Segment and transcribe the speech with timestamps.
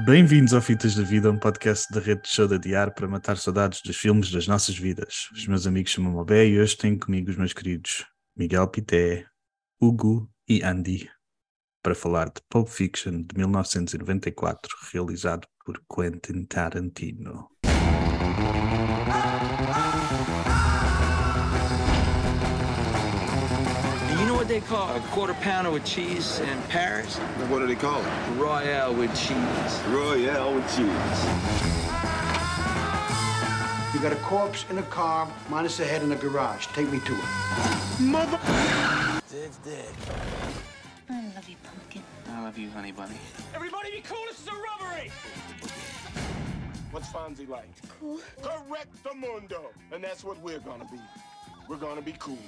[0.00, 3.36] Bem-vindos ao Fitas da Vida, um podcast da rede de show de adiar para matar
[3.36, 5.28] saudades dos filmes das nossas vidas.
[5.32, 8.04] Os meus amigos chamam-me Abé e hoje tenho comigo os meus queridos
[8.36, 9.24] Miguel Pité,
[9.80, 11.08] Hugo e Andy
[11.80, 17.48] para falar de Pulp Fiction de 1994, realizado por Quentin Tarantino.
[24.54, 27.16] They call a quarter pounder with cheese in Paris?
[27.48, 28.08] What do they call it?
[28.36, 29.80] Royale with cheese.
[29.88, 31.24] Royale with cheese.
[33.92, 36.68] You got a corpse in a car, minus the head in a garage.
[36.68, 37.24] Take me to it.
[39.28, 39.88] Dead's dead.
[41.10, 42.02] I love you, pumpkin.
[42.30, 43.16] I love you, honey bunny.
[43.56, 45.10] Everybody be cool, this is a robbery!
[46.92, 47.68] What's Fonzie like?
[47.98, 48.20] Cool.
[48.40, 49.70] Correct the mundo.
[49.90, 51.00] And that's what we're gonna be.
[51.68, 52.38] We're gonna be cool.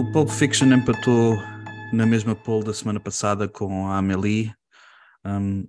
[0.00, 1.36] O Pulp Fiction empatou
[1.92, 4.50] na mesma pole da semana passada com a Amélie
[5.26, 5.68] um,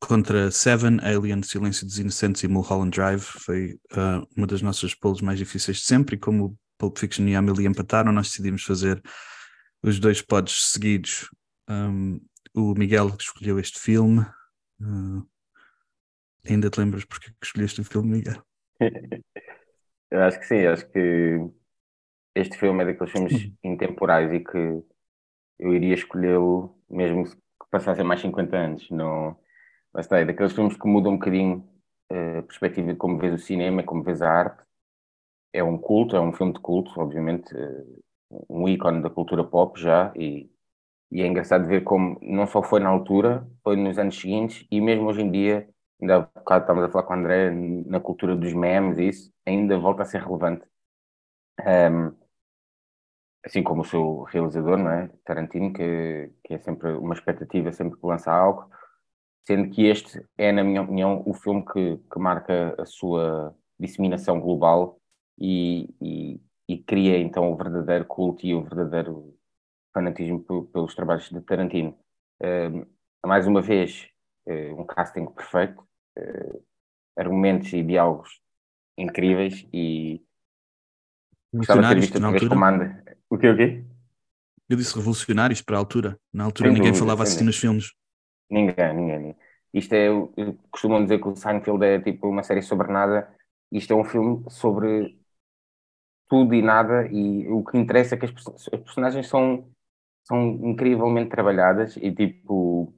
[0.00, 3.22] contra Seven, Alien, Silêncio dos Inocentes e Mulholland Drive.
[3.22, 7.28] Foi uh, uma das nossas poles mais difíceis de sempre e como o Pulp Fiction
[7.28, 9.00] e a Amélie empataram, nós decidimos fazer
[9.84, 11.30] os dois pods seguidos.
[11.70, 12.20] Um,
[12.52, 14.26] o Miguel escolheu este filme.
[14.80, 15.24] Uh,
[16.44, 18.44] ainda te lembras porque que escolheste o filme, Miguel?
[20.10, 21.38] Eu acho que sim, acho que
[22.34, 24.82] este filme é daqueles filmes intemporais e que
[25.58, 27.36] eu iria escolhê-lo mesmo que
[27.70, 28.90] passassem mais 50 anos.
[28.90, 29.36] Não,
[29.94, 31.68] lá está, é daqueles filmes que mudam um bocadinho
[32.10, 34.64] eh, a perspectiva de como vês o cinema, como vês a arte.
[35.52, 37.84] É um culto, é um filme de culto, obviamente, eh,
[38.48, 40.50] um ícone da cultura pop já, e,
[41.10, 44.80] e é engraçado ver como não só foi na altura, foi nos anos seguintes, e
[44.80, 45.68] mesmo hoje em dia,
[46.00, 47.50] ainda há bocado estávamos a falar com o André,
[47.86, 50.66] na cultura dos memes e isso, ainda volta a ser relevante.
[51.60, 52.23] Um,
[53.44, 55.10] assim como o seu realizador, não é?
[55.24, 58.70] Tarantino, que, que é sempre uma expectativa sempre que lança algo,
[59.46, 64.40] sendo que este é, na minha opinião, o filme que, que marca a sua disseminação
[64.40, 64.98] global
[65.38, 69.36] e, e, e cria então o verdadeiro culto e o verdadeiro
[69.92, 71.96] fanatismo pe- pelos trabalhos de Tarantino.
[72.42, 72.86] Um,
[73.26, 74.08] mais uma vez,
[74.46, 75.82] eh, um casting perfeito,
[76.16, 76.60] eh,
[77.16, 78.40] argumentos e diálogos
[78.98, 80.22] incríveis e
[81.52, 82.42] gostava de ter visto outra vez.
[83.30, 83.84] O quê, o quê?
[84.68, 86.18] Eu disse revolucionários para a altura.
[86.32, 87.92] Na altura Sem ninguém dúvida, falava assim nos filmes.
[88.50, 89.18] Ninguém, ninguém.
[89.18, 89.36] ninguém.
[89.72, 90.08] Isto é,
[90.70, 93.28] costumam dizer que o Seinfeld é tipo uma série sobre nada.
[93.72, 95.18] Isto é um filme sobre
[96.28, 98.32] tudo e nada e o que interessa é que as,
[98.72, 99.68] as personagens são,
[100.24, 102.92] são incrivelmente trabalhadas e tipo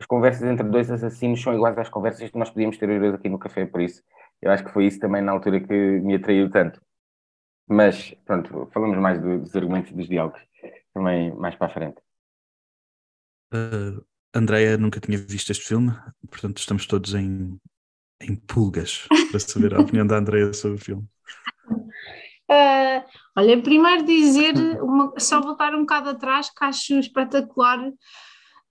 [0.00, 3.28] as conversas entre dois assassinos são iguais às conversas que nós podíamos ter hoje aqui
[3.28, 4.02] no café, por isso
[4.40, 6.80] eu acho que foi isso também na altura que me atraiu tanto.
[7.68, 10.40] Mas pronto, falamos mais do- dos argumentos e dos diálogos
[10.94, 12.00] também mais para a frente.
[13.52, 15.90] Uh, Andreia nunca tinha visto este filme,
[16.30, 17.58] portanto estamos todos em,
[18.20, 21.06] em pulgas para saber a opinião da Andreia sobre o filme.
[22.50, 23.04] Ah,
[23.36, 27.78] olha, primeiro dizer, uma- só voltar um bocado atrás, que acho espetacular.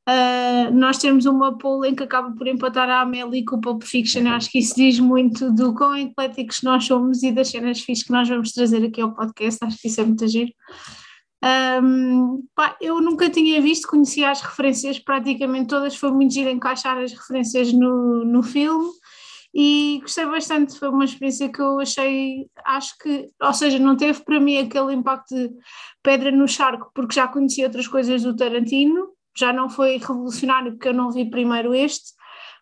[0.10, 3.84] Ah, nós temos uma poll em que acaba por empatar a Amélie com o Pulp
[3.84, 4.22] Fiction.
[4.22, 8.06] Eu Acho que isso diz muito do quão ecléticos nós somos e das cenas fixas
[8.06, 9.60] que nós vamos trazer aqui ao podcast.
[9.66, 10.52] Acho que isso é muito giro.
[11.44, 16.98] Ahm, pá, eu nunca tinha visto, conhecia as referências praticamente todas, foi muito giro encaixar
[16.98, 18.90] as referências no, no filme
[19.54, 24.24] e gostei bastante, foi uma experiência que eu achei, acho que, ou seja, não teve
[24.24, 25.52] para mim aquele impacto de
[26.02, 30.90] pedra no charco, porque já conhecia outras coisas do Tarantino, já não foi revolucionário porque
[30.90, 32.14] eu não vi primeiro este,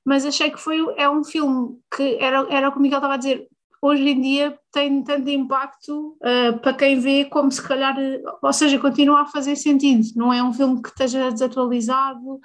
[0.06, 3.16] mas achei que foi, é um filme que era, era o que o Miguel estava
[3.16, 3.48] a dizer,
[3.82, 7.96] hoje em dia tem tanto impacto uh, para quem vê como se calhar,
[8.42, 12.40] ou seja, continua a fazer sentido, não é um filme que esteja desatualizado,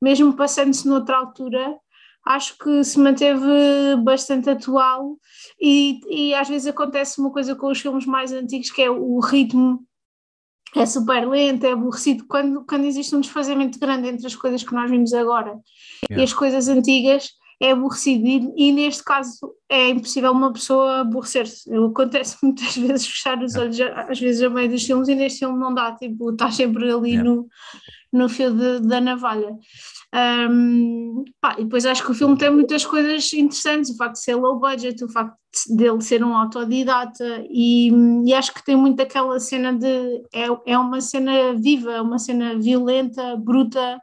[0.00, 1.76] mesmo passando-se noutra altura,
[2.26, 5.16] acho que se manteve bastante atual
[5.60, 9.18] e, e às vezes acontece uma coisa com os filmes mais antigos que é o
[9.20, 9.84] ritmo
[10.76, 14.72] é super lento, é aborrecido, quando, quando existe um desfazamento grande entre as coisas que
[14.74, 15.52] nós vimos agora
[16.08, 16.24] e Yeah.
[16.24, 17.28] as coisas antigas,
[17.62, 21.70] é aborrecido e, e neste caso é impossível uma pessoa aborrecer-se.
[21.74, 25.58] Acontece muitas vezes fechar os olhos, às vezes a meio dos filmes, e neste filme
[25.58, 27.28] não dá, tipo, estás sempre ali Yeah.
[27.30, 27.48] no,
[28.12, 29.54] no fio de- da navalha.
[30.12, 34.20] Um, pá, e depois acho que o filme tem muitas coisas interessantes, o facto de
[34.20, 37.90] ser low budget, o facto de- dele ser um autodidata, e,
[38.26, 40.22] e acho que tem muito aquela cena de.
[40.32, 44.00] É, é uma cena viva, é uma cena violenta, bruta,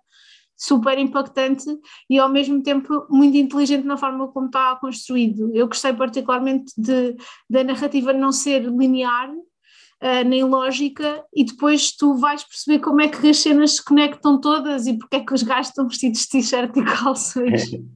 [0.57, 1.65] super impactante
[2.09, 5.51] e ao mesmo tempo muito inteligente na forma como está construído.
[5.53, 7.15] Eu gostei particularmente de,
[7.47, 13.07] da narrativa não ser linear, uh, nem lógica, e depois tu vais perceber como é
[13.07, 16.29] que as cenas se conectam todas e porque é que os gajos estão vestidos de
[16.29, 17.69] t-shirt e calções.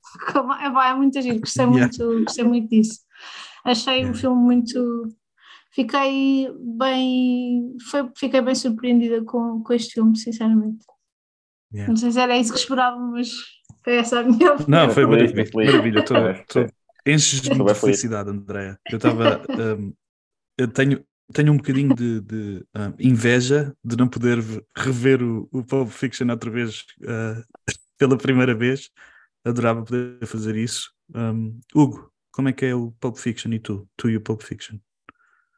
[0.61, 1.89] É, vai, é muito giro, gostei, Yeah.
[1.97, 2.99] muito, gostei muito disso.
[3.65, 4.19] Achei o Yeah.
[4.19, 5.07] filme muito.
[5.73, 10.85] Fiquei bem, foi, fiquei bem surpreendida com, com este filme, sinceramente.
[11.73, 11.89] Yeah.
[11.89, 13.29] Não sei se era isso que esperava, mas
[13.83, 14.85] foi essa a minha opinião.
[14.87, 15.49] Não, foi maravilha.
[15.53, 16.05] maravilha.
[16.05, 16.13] Tô,
[16.47, 16.67] tô,
[17.05, 18.77] enches-me de felicidade, Andréa.
[18.89, 19.41] Eu estava.
[19.49, 19.93] um,
[20.57, 21.03] eu tenho,
[21.33, 24.39] tenho um bocadinho de, de, um, inveja de não poder
[24.75, 27.43] rever o, o Pulp Fiction outra vez uh,
[27.97, 28.89] pela primeira vez.
[29.45, 30.91] Adorava poder fazer isso.
[31.15, 33.87] Um, Hugo, como é que é o Pulp Fiction e tu?
[33.97, 34.77] Tu e o Pulp Fiction?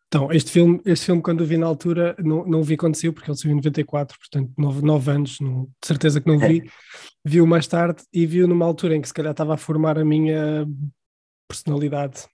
[0.07, 2.93] Então, este filme, este filme quando o vi na altura, não, não o vi quando
[2.93, 6.37] saiu, porque ele saiu em 94, portanto, nove, nove anos, não, de certeza que não
[6.37, 6.63] vi.
[7.25, 10.05] Vi-o mais tarde e vi-o numa altura em que se calhar estava a formar a
[10.05, 10.67] minha
[11.47, 12.27] personalidade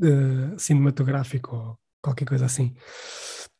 [0.00, 2.72] eh, cinematográfica ou qualquer coisa assim.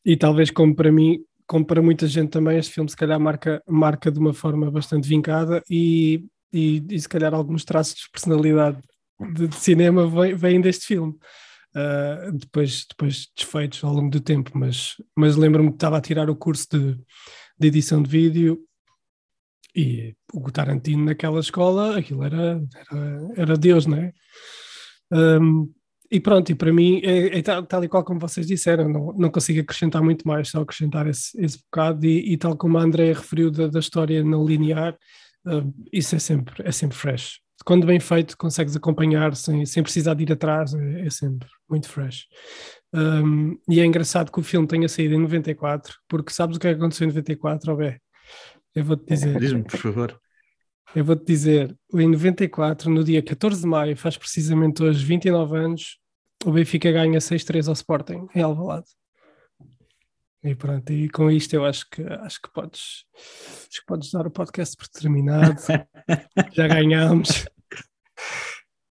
[0.04, 3.62] E talvez como para mim, como para muita gente também, este filme se calhar marca,
[3.66, 8.78] marca de uma forma bastante vincada e, e, e se calhar alguns traços de personalidade
[9.20, 10.06] de, de cinema
[10.36, 11.14] vêm, deste filme.
[11.76, 16.30] Uh, depois, depois desfeitos ao longo do tempo, mas, mas lembro-me que estava a tirar
[16.30, 16.94] o curso de,
[17.58, 18.60] de edição de vídeo
[19.74, 24.12] e o Tarantino naquela escola, aquilo era, era, era Deus, não é?
[25.12, 25.72] Um,
[26.10, 29.12] e pronto, e para mim, é, é tal, tal e qual como vocês disseram, não,
[29.14, 32.82] não consigo acrescentar muito mais, só acrescentar esse, esse bocado, e, e tal como a
[32.82, 34.96] Andrea referiu da, da história não linear,
[35.46, 37.40] uh, isso é sempre, é sempre fresh.
[37.64, 41.88] Quando bem feito, consegues acompanhar sem, sem precisar de ir atrás, é, é sempre muito
[41.88, 42.26] fresh.
[42.92, 46.68] Um, e é engraçado que o filme tenha saído em 94, porque sabes o que
[46.68, 47.98] é aconteceu em 94, Robé?
[48.74, 49.38] Eu vou-te dizer.
[49.38, 50.20] Diz-me, por favor.
[50.94, 55.98] Eu vou-te dizer, em 94, no dia 14 de maio, faz precisamente hoje 29 anos,
[56.44, 58.86] o Benfica ganha 6-3 ao Sporting, em Alvalade.
[60.44, 64.26] E pronto, e com isto eu acho que acho que podes, acho que podes dar
[64.26, 65.56] o podcast por terminado.
[66.52, 67.46] Já ganhámos.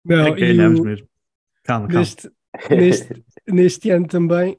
[0.04, 1.07] Não, É e o- mesmo.
[1.63, 2.00] Calma, calma.
[2.00, 2.31] neste,
[2.69, 4.57] neste, neste ano também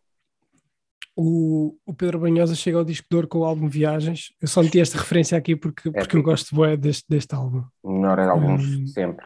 [1.17, 4.33] o, o Pedro Banhosa chega ao disco de ouro com o álbum Viagens.
[4.41, 7.65] Eu só meti esta referência aqui porque, porque eu gosto bué deste, deste álbum.
[7.85, 8.87] Melhor era alguns Hum.
[8.87, 9.25] sempre.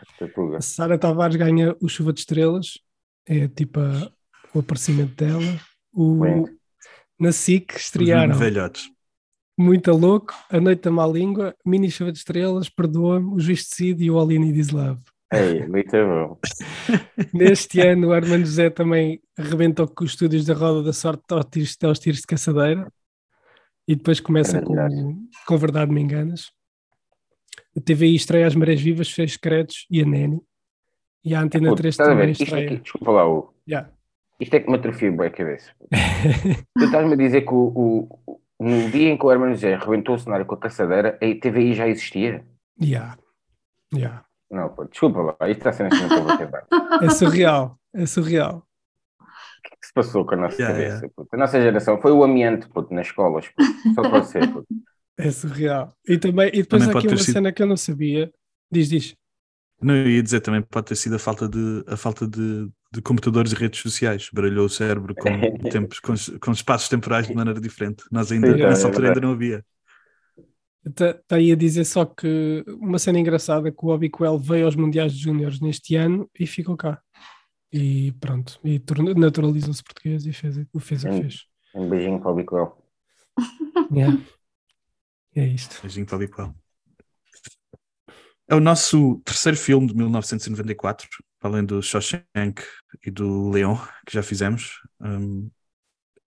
[0.57, 2.79] A Sara Tavares ganha o Chuva de Estrelas,
[3.27, 4.11] é tipo a-
[4.55, 5.61] o aparecimento dela.
[5.93, 6.51] O, Lindo.
[7.19, 8.89] na SIC estrearam velhotes.
[9.59, 14.05] Muito Louco, A Noite da Má Língua, Mini Chuva de Estrelas, Perdoa-me, O Juiz Decide
[14.05, 15.03] e o All You Need Is Love.
[15.33, 16.39] Ei, muito bom.
[17.33, 21.45] Neste ano, o Armando José também arrebentou com os estúdios da Roda da Sorte aos
[21.47, 22.93] tiros, aos tiros de caçadeira
[23.87, 24.75] e depois começa com,
[25.47, 26.51] com Verdade Me Enganas.
[27.77, 30.41] A TVI estreia As Marés Vivas, Fez Credos e a Neni.
[31.25, 32.21] E a Antena Puto, 3 estás a ver?
[32.21, 32.67] também Isto estreia.
[32.67, 33.55] aqui, desculpa lá, Hugo.
[33.69, 33.91] Yeah.
[34.41, 35.71] Isto é que me atrofia bem a cabeça.
[36.79, 39.75] tu estás-me a dizer que o, o- o- no dia em que o Hermano José
[39.75, 42.45] arrebentou o cenário com a caçadeira, a TVI já existia?
[42.83, 43.17] Yeah.
[43.95, 44.25] Yeah.
[44.51, 46.33] Não, pô, desculpa lá, isto está sendo assim que eu vou.
[47.01, 48.67] O É surreal, é surreal.
[49.81, 51.07] que se passou com a nossa Yeah, cabeça?
[51.07, 51.15] yeah.
[51.15, 51.29] puto?
[51.35, 53.71] A nossa geração foi o amiante puto, nas escolas, puto.
[53.95, 54.51] só pode ser.
[54.53, 54.69] puto.
[55.19, 55.95] É surreal.
[56.09, 58.33] E, também, e depois Também há aqui uma sido- cena que eu não sabia.
[58.71, 59.17] Diz, diz.
[59.83, 63.01] Não, eu ia dizer também pode ter sido a falta de, a falta de, de
[63.03, 64.29] computadores e redes sociais.
[64.33, 68.05] Baralhou o cérebro com, tempos, com, com espaços temporais de maneira diferente.
[68.11, 69.65] Nós ainda, Sim, nessa é altura ainda não havia.
[70.85, 74.65] Está tá aí a dizer só que uma cena engraçada é que o Obiquel veio
[74.65, 77.01] aos Mundiais de Júniores neste ano e ficou cá.
[77.73, 78.83] E pronto, e
[79.17, 81.47] naturalizou-se português e fez o fez o que fez.
[81.75, 82.77] Um beijinho para o Bicoel.
[83.93, 84.23] Yeah.
[85.35, 85.81] É isto.
[85.83, 86.55] Beijinho para o Bicoel.
[88.49, 91.09] É o nosso terceiro filme de 1994,
[91.41, 92.63] além do Shawshank
[93.05, 94.81] e do Leon, que já fizemos.
[95.01, 95.51] Um,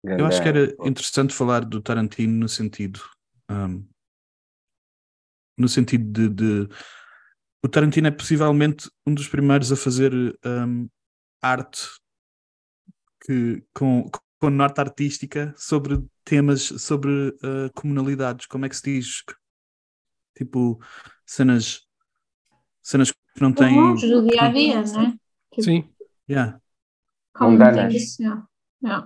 [0.04, 3.00] eu acho que era interessante falar do Tarantino no sentido.
[3.48, 3.84] um,
[5.56, 6.68] no sentido de, de-
[7.64, 10.12] O Tarantino é possivelmente um dos primeiros a fazer
[10.44, 10.88] um,
[11.40, 11.86] arte
[13.24, 18.46] que, com, com norte artística sobre temas, sobre uh, comunalidades.
[18.46, 19.22] Como é que se diz?
[20.36, 20.80] Tipo,
[21.26, 21.86] cenas.
[22.82, 23.74] Cenas que não têm.
[23.74, 25.14] Comuns do dia a dia, não é?
[25.60, 25.88] Sim,
[26.28, 26.60] Yeah.
[27.34, 28.18] Como Mundanas.
[28.18, 28.46] Yeah.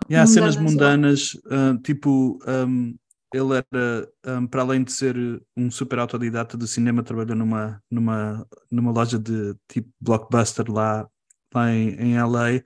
[0.08, 2.96] Yeah, cenas Mundanas, mundanas, ah, tipo, um,
[3.36, 5.16] ele era, um, para além de ser
[5.56, 11.08] um super autodidata do cinema, trabalhou numa, numa, numa loja de tipo blockbuster lá,
[11.54, 12.50] lá em, em LA.
[12.50, 12.64] Ele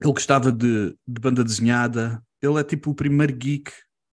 [0.00, 2.22] gostava de, de banda desenhada.
[2.40, 3.72] Ele é tipo o primeiro geek.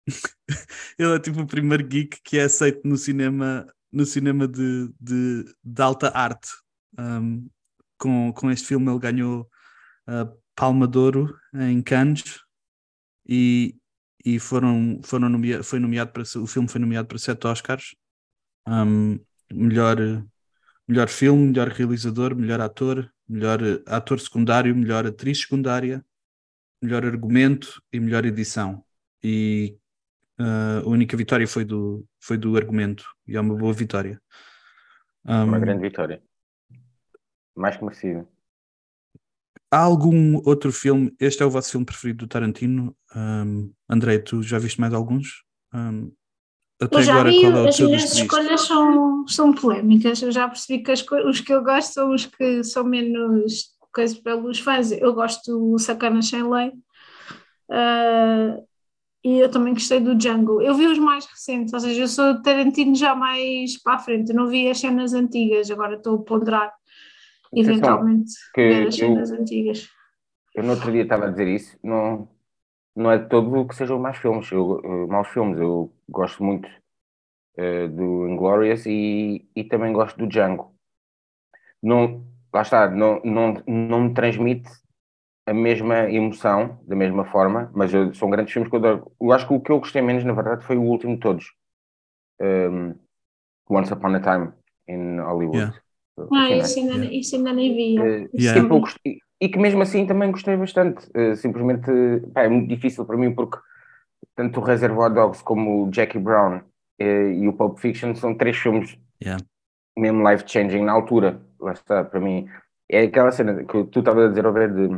[0.99, 5.45] ele é tipo o primeiro geek que é aceito no cinema no cinema de, de,
[5.65, 6.49] de alta arte.
[6.99, 7.49] Um,
[7.99, 9.49] com, com este filme ele ganhou
[10.07, 12.41] a Palma de Ouro em Cannes
[13.27, 13.75] e,
[14.27, 17.95] e foram, foram nomea, foi nomeado para o filme foi nomeado para sete Oscars
[18.67, 19.19] um,
[19.53, 19.97] melhor
[20.87, 26.05] melhor filme, melhor realizador, melhor ator, melhor ator secundário, melhor atriz secundária,
[26.81, 28.85] melhor argumento e melhor edição.
[29.23, 29.77] E
[30.39, 34.21] uh, a única vitória foi do, foi do argumento, e é uma boa vitória.
[35.25, 36.23] Um, uma grande vitória.
[37.55, 38.29] Mais que merecido.
[39.69, 41.13] Há algum outro filme?
[41.19, 42.97] Este é o vosso filme preferido do Tarantino?
[43.17, 45.43] Um, André, tu já viste mais alguns?
[45.75, 46.13] Um,
[46.81, 50.21] até eu já agora, vi, qual é as minhas escolhas são, são polémicas.
[50.21, 54.19] Eu já percebi que as, os que eu gosto são os que são menos coisas
[54.19, 54.93] pelos fãs.
[54.93, 56.69] Eu gosto do Sacana Sem Lei.
[57.71, 58.63] Uh,
[59.25, 60.61] e eu também gostei do Django.
[60.61, 64.29] Eu vi os mais recentes, ou seja, eu sou Tarantino já mais para a frente.
[64.31, 66.73] Eu não vi as cenas antigas, agora estou a ponderar
[67.55, 69.89] eventualmente ver as cenas eu, antigas.
[70.55, 72.29] Eu no outro dia estava a dizer isso, não,
[72.97, 75.59] não é todo o que sejam maus filmes, eu, uh, maus filmes.
[75.59, 76.67] Eu gosto muito
[77.59, 80.75] uh, do Inglorious e, e também gosto do Django.
[81.83, 84.71] Não, lá está, não, não, não me transmite
[85.45, 89.13] a mesma emoção, da mesma forma, mas eu, são grandes filmes que eu adoro.
[89.21, 91.53] Eu acho que o que eu gostei menos, na verdade, foi o último de todos.
[92.41, 92.95] Um,
[93.69, 94.53] Once Upon a Time
[94.89, 95.59] in Hollywood.
[95.59, 95.81] Yeah.
[96.33, 97.15] Ah, isso ainda, yeah.
[97.15, 98.01] isso ainda nem vi.
[98.01, 98.61] Uh, yeah.
[98.61, 101.07] e, gostei, e, que mesmo assim também gostei bastante.
[101.17, 101.91] Uh, simplesmente
[102.33, 103.59] pá, é muito difícil para mim porque
[104.35, 108.57] tanto o Reservoir Dogs como o Jackie Brown uh, e o Pulp Fiction são três
[108.57, 109.43] filmes yeah.
[109.97, 111.41] mesmo life-changing na altura.
[111.61, 112.49] Lá está, para mim.
[112.89, 114.89] É aquela cena que tu estavas a dizer, ao ver de,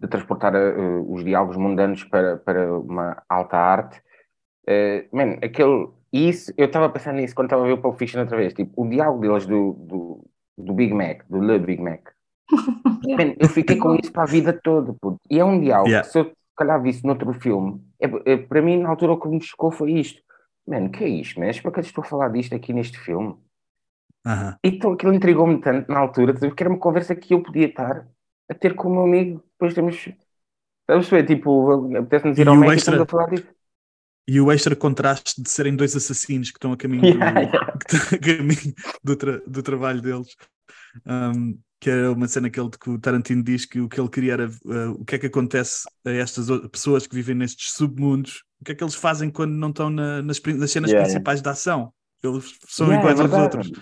[0.00, 4.00] de transportar uh, os diálogos mundanos para, para uma alta arte.
[4.68, 8.20] Uh, man, aquele isso, eu estava pensando nisso quando estava a ver o Pulp Fiction
[8.20, 8.52] outra vez.
[8.52, 10.24] Tipo, o diálogo deles do, do,
[10.58, 12.10] do Big Mac, do Le Big Mac.
[13.38, 14.94] Eu fiquei com isso para a vida toda.
[15.00, 15.18] Puto.
[15.30, 16.08] E é um diálogo yeah.
[16.08, 19.28] se eu se calhar visse noutro filme, é, é, para mim, na altura, o que
[19.28, 20.20] me chocou foi isto.
[20.66, 21.50] Mano, que é isto, man?
[21.62, 23.34] Para que estou a falar disto aqui neste filme?
[24.26, 24.56] Uh -huh.
[24.62, 28.06] Então aquilo intrigou-me tanto na altura, porque era uma conversa que eu podia estar
[28.50, 29.42] a ter com o meu amigo.
[29.52, 29.96] Depois temos.
[29.96, 32.96] Estamos a ver, tipo, apetece-nos ir ao médico extra...
[32.96, 33.46] e a falar disso.
[34.28, 37.76] E o extra contraste de serem dois assassinos que estão a caminho, yeah, do, yeah.
[38.14, 40.36] a caminho do, tra do, trabalho deles.
[41.06, 44.08] Um, que é uma cena que, ele, que o Tarantino diz que o que ele
[44.08, 48.42] queria era uh, o que é que acontece a estas pessoas que vivem nestes submundos,
[48.60, 51.40] o que é que eles fazem quando não estão na, nas, nas, cenas yeah, principais
[51.40, 51.92] da ação.
[52.22, 53.72] Eles são iguais é aos outros.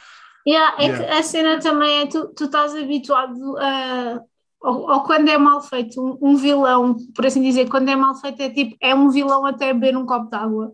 [0.47, 4.21] Yeah, é que a cena também é tu, tu estás habituado a
[4.61, 8.17] ou, ou, quando é mal feito, um, um, vilão, por assim dizer, quando é mal
[8.17, 10.73] feito é tipo, é um vilão até beber um copo d'água.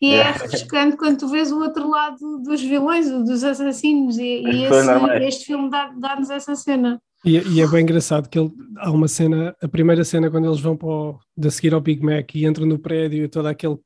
[0.00, 4.42] E é, é refrescante quando tu vês o outro lado dos vilões, dos assassinos, e,
[4.42, 7.00] e esse, este filme dá-nos dá essa cena.
[7.22, 10.58] E, e, é bem engraçado que ele, há uma cena, a primeira cena quando eles
[10.58, 13.76] vão para o, de seguir ao Big Mac e entram no prédio e toda, aquele,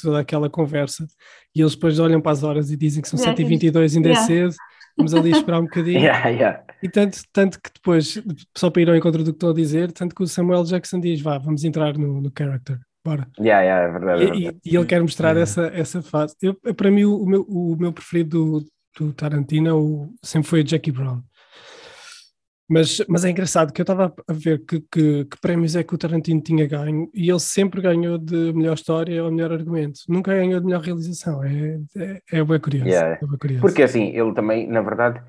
[0.00, 1.04] toda aquela conversa,
[1.52, 4.22] e eles depois olham para as horas e dizem que são yeah, 7h22, ainda yeah.
[4.22, 4.54] é cedo,
[4.96, 5.98] vamos ali esperar um bocadinho.
[6.04, 6.64] Yeah, yeah.
[6.84, 8.22] E tanto, tanto que depois,
[8.56, 11.00] só para ir ao encontro do que estou a dizer, tanto que o Samuel Jackson
[11.00, 12.78] diz: vá, vamos entrar no, no character.
[13.04, 13.28] Bora.
[13.38, 14.60] Yeah, yeah, é verdade, é verdade.
[14.64, 16.34] E, e, ele quer mostrar essa, essa fase.
[16.40, 18.66] Eu, para mim, o, meu, o meu preferido do,
[18.98, 21.22] do Tarantino é o, sempre foi o Jackie Brown.
[22.66, 25.94] Mas, mas é engraçado que eu estava a ver que, que, que, prémios é que
[25.94, 30.00] o Tarantino tinha ganho e ele sempre ganhou de melhor história ou melhor argumento.
[30.08, 31.44] Nunca ganhou de melhor realização.
[31.44, 32.88] É, é, é bem curioso.
[32.88, 33.18] Yeah.
[33.20, 33.60] É bem curioso.
[33.60, 35.22] Porque assim, ele também, na verdade,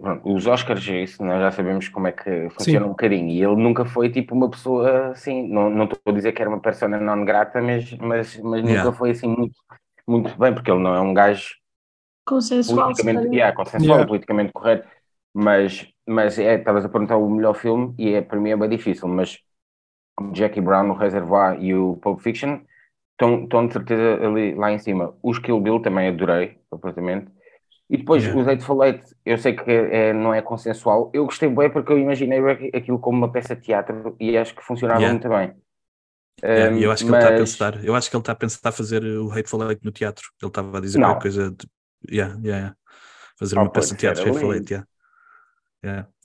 [0.00, 2.86] pronto, os Oscars, é isso nós já sabemos como é que funciona Sim.
[2.86, 3.28] um bocadinho.
[3.30, 6.50] E ele nunca foi tipo uma pessoa assim, não, não estou a dizer que era
[6.50, 8.84] uma persona não grata, mas, mas, mas yeah.
[8.84, 9.56] nunca foi assim muito,
[10.06, 11.54] muito bem, porque ele não é um gajo
[12.24, 14.06] consensual, politicamente, yeah, consensual yeah.
[14.06, 14.88] politicamente correto
[15.38, 18.70] mas, mas é, estavas a perguntar o melhor filme e é, para mim é bem
[18.70, 19.38] difícil, mas
[20.32, 22.60] Jackie Brown, o Reservoir e o Pulp Fiction
[23.12, 25.14] estão, estão de certeza ali lá em cima.
[25.22, 27.30] Os Kill Bill também adorei completamente.
[27.88, 28.40] E depois yeah.
[28.40, 31.10] os Eightful Eight, eu sei que é, não é consensual.
[31.14, 32.40] Eu gostei bem porque eu imaginei
[32.74, 35.12] aquilo como uma peça de teatro e acho que funcionava yeah.
[35.12, 35.54] muito bem.
[36.42, 37.24] Um, eu acho que mas...
[37.24, 39.84] ele está a pensar, eu acho que ele está a pensar fazer o Hateful Eight
[39.84, 40.24] no teatro.
[40.42, 41.08] Ele estava a dizer não.
[41.08, 41.68] qualquer coisa de
[42.10, 42.76] yeah, yeah,
[43.38, 44.82] fazer oh, uma peça de teatro, Hateful Eight.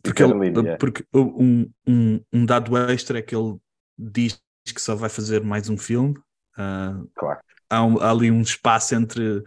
[0.04, 3.58] Porque, ele, lindo, porque um, um, um, dado extra é que ele
[3.98, 6.18] diz que só vai fazer mais um filme.
[6.58, 7.40] Uh, claro.
[7.70, 9.44] há, há, ali um espaço entre,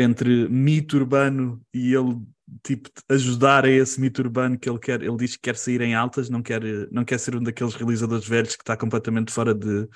[0.00, 2.20] entre mito urbano e ele
[2.62, 5.02] tipo ajudar a esse mito urbano que ele quer.
[5.02, 8.26] Ele diz que quer sair em altas, não quer, não quer ser um daqueles realizadores
[8.26, 9.88] velhos que está completamente fora de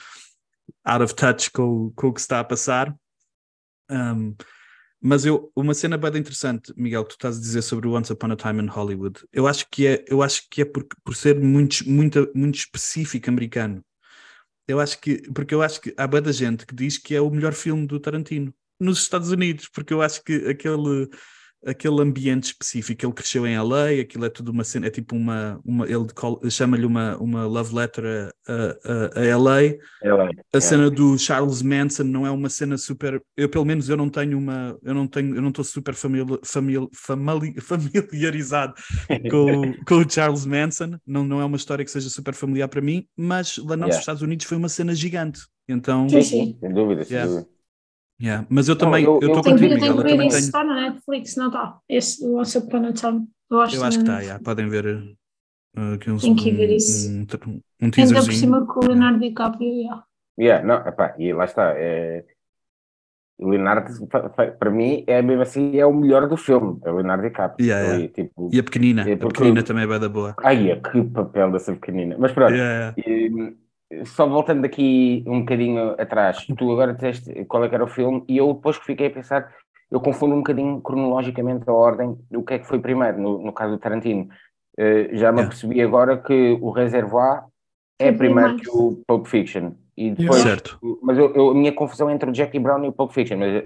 [0.84, 2.94] out of touch com, com o que está a passar.
[3.90, 4.34] Um,
[5.00, 8.10] mas eu, uma cena bem interessante, Miguel, que tu estás a dizer sobre o Once
[8.10, 11.14] Upon a Time in Hollywood, eu acho que é, eu acho que é por, por
[11.14, 13.84] ser muito, muito, muito específico americano.
[14.66, 17.28] Eu acho que, porque eu acho que há da gente que diz que é o
[17.28, 21.08] melhor filme do Tarantino nos Estados Unidos, porque eu acho que aquele
[21.66, 23.04] aquele ambiente específico.
[23.04, 26.06] Ele cresceu em LA, aquilo é tudo uma cena, é tipo uma, uma ele
[26.50, 29.60] chama-lhe uma, uma love letter a, a, a LA.
[30.02, 30.30] LA.
[30.52, 34.08] A cena do Charles Manson não é uma cena super, eu pelo menos eu não
[34.08, 38.74] tenho uma, eu não tenho, eu não estou super famili, famili, famili, familiarizado
[39.30, 42.80] com, com o Charles Manson, não, não é uma história que seja super familiar para
[42.80, 43.98] mim, mas lá nos yeah.
[43.98, 45.40] Estados Unidos foi uma cena gigante.
[45.66, 47.32] Então, sim, sim, sem dúvida, sem yeah.
[47.32, 47.53] dúvida.
[48.20, 48.46] Yeah.
[48.48, 49.96] Mas eu também, eu estou contigo, Miguel.
[49.96, 50.26] Eu tenho.
[50.26, 51.78] Está na Netflix, não está?
[51.88, 53.26] Esse do Once Upon a Time.
[53.50, 54.42] Eu acho, eu acho que está, yeah.
[54.42, 57.10] podem ver uh, aqui um, Tem que ver isso.
[57.10, 58.20] Um, um, um teaserzinho.
[58.20, 60.04] Ainda por cima com o Leonardo DiCaprio, yeah.
[60.38, 61.72] Yeah, não, epá, e lá está.
[61.76, 62.24] É...
[63.36, 64.06] O Leonardo,
[64.58, 67.66] para mim, é mesmo assim, é o melhor do filme, é o Leonardo DiCaprio.
[67.66, 68.12] Yeah, yeah.
[68.12, 69.24] tipo, e a pequenina, é porque...
[69.24, 70.34] a pequenina também é bem da boa.
[70.42, 72.16] Ai, é, que papel dessa pequenina.
[72.18, 73.56] Mas pronto, yeah, e,
[74.04, 78.24] só voltando aqui um bocadinho atrás, tu agora disseste qual é que era o filme,
[78.28, 79.52] e eu depois que fiquei a pensar,
[79.90, 83.52] eu confundo um bocadinho cronologicamente a ordem do que é que foi primeiro, no, no
[83.52, 84.28] caso do Tarantino.
[84.78, 85.46] Uh, já me yeah.
[85.48, 87.44] percebi agora que o Reservoir
[87.98, 89.72] é primeiro que o Pulp Fiction.
[89.96, 90.78] E depois, certo.
[91.00, 93.38] Mas eu, eu, a minha confusão é entre o Jackie Brown e o Pulp Fiction,
[93.38, 93.64] mas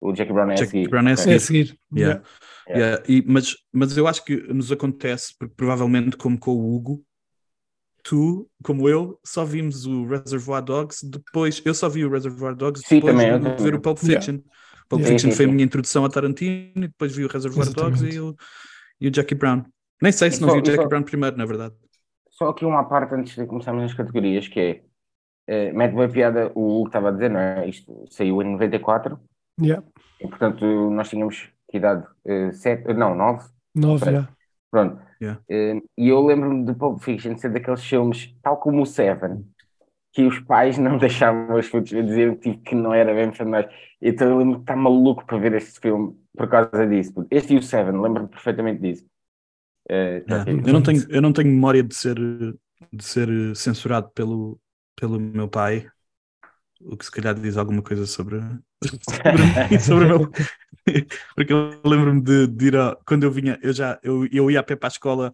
[0.00, 0.88] o Jackie Brown é Jackie a seguir.
[0.88, 1.32] Brown é a seguir.
[1.32, 1.78] É a seguir.
[1.94, 2.22] Yeah.
[2.68, 2.86] Yeah.
[2.86, 3.04] Yeah.
[3.06, 7.02] E, mas, mas eu acho que nos acontece, porque provavelmente como com o Hugo,
[8.08, 11.60] tu, como eu, só vimos o Reservoir Dogs depois.
[11.64, 14.34] Eu só vi o Reservoir Dogs sim, depois também, de ver o Pulp Fiction.
[14.34, 14.50] Yeah.
[14.88, 15.18] Pulp yeah.
[15.18, 18.00] Fiction foi a minha introdução a Tarantino e depois vi o Reservoir Exatamente.
[18.00, 18.36] Dogs e o,
[19.00, 19.64] e o Jackie Brown.
[20.00, 21.74] Nem sei se não só, vi o Jackie só, Brown primeiro, na verdade.
[22.30, 24.60] Só aqui uma parte antes de começarmos nas categorias, que
[25.48, 27.68] é uh, mete uma piada, o Hugo estava a dizer, não é?
[27.68, 29.18] Isto saiu em 94.
[29.60, 29.84] Yeah.
[30.20, 32.06] E portanto nós tínhamos que idade?
[32.24, 33.48] Uh, sete, não, nove.
[33.74, 34.28] Nove, já.
[34.70, 35.00] Pronto.
[35.20, 35.40] Yeah.
[35.50, 39.44] Uh, e eu lembro-me do Pulp Fiction ser daqueles filmes, tal como o Seven,
[40.12, 43.66] que os pais não deixavam os filhos dizer tipo, que não era bem para nós.
[44.00, 47.26] Então eu lembro-me que está maluco para ver este filme por causa disso.
[47.30, 49.06] Este e o Seven, lembro-me perfeitamente disso.
[49.90, 50.50] Uh, yeah.
[50.50, 52.16] eu, não tenho, eu não tenho memória de ser,
[52.92, 54.60] de ser censurado pelo,
[54.96, 55.86] pelo meu pai,
[56.80, 58.40] o que se calhar diz alguma coisa sobre,
[58.84, 60.30] sobre, sobre o meu,
[61.34, 64.60] porque eu lembro-me de, de, ir a, quando eu vinha, eu já eu, eu ia
[64.60, 65.32] a pé para a escola,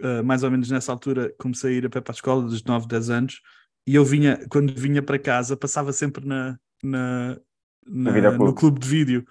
[0.00, 2.62] uh, mais ou menos nessa altura, comecei a ir a pé para a escola dos
[2.62, 3.40] 9, 10 anos,
[3.86, 7.38] e eu vinha, quando vinha para casa, passava sempre na, na,
[7.86, 9.24] na no clube de vídeo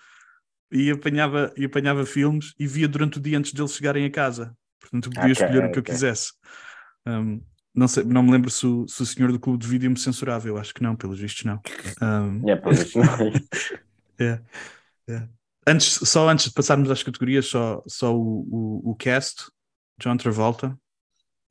[0.72, 4.56] e apanhava, e apanhava filmes e via durante o dia antes deles chegarem a casa.
[4.80, 5.70] Portanto, podia okay, escolher okay.
[5.70, 6.34] o que eu quisesse.
[7.06, 7.42] Um,
[7.76, 10.00] não, sei, não me lembro se o, se o senhor do clube de vídeo me
[10.00, 11.60] censurava, eu acho que não, pelos vistos não.
[12.02, 12.50] Um...
[12.50, 13.32] É, pelos vistos não.
[14.26, 14.42] é,
[15.10, 15.28] é.
[15.68, 19.52] Antes, só antes de passarmos às categorias, só, só o, o, o cast,
[20.00, 20.78] John Travolta,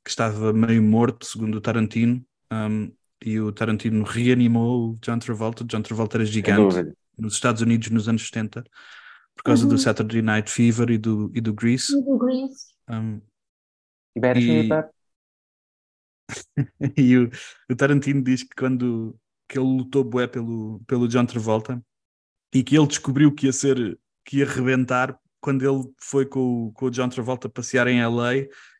[0.03, 2.91] que estava meio morto, segundo o Tarantino, um,
[3.23, 5.63] e o Tarantino reanimou o John Travolta.
[5.63, 8.63] John Travolta era gigante nos Estados Unidos nos anos 70,
[9.35, 9.69] por causa uhum.
[9.69, 11.97] do Saturday Night Fever e do, e do Grease.
[11.97, 12.65] E do Grease.
[12.89, 13.21] Um,
[14.15, 14.69] e,
[16.97, 17.29] e o,
[17.69, 19.15] o, Tarantino diz que quando
[19.47, 21.81] que ele lutou bué pelo, pelo John Travolta
[22.53, 26.85] e que ele descobriu que ia ser que ia rebentar quando ele foi com, com
[26.87, 28.35] o John Travolta passear em LA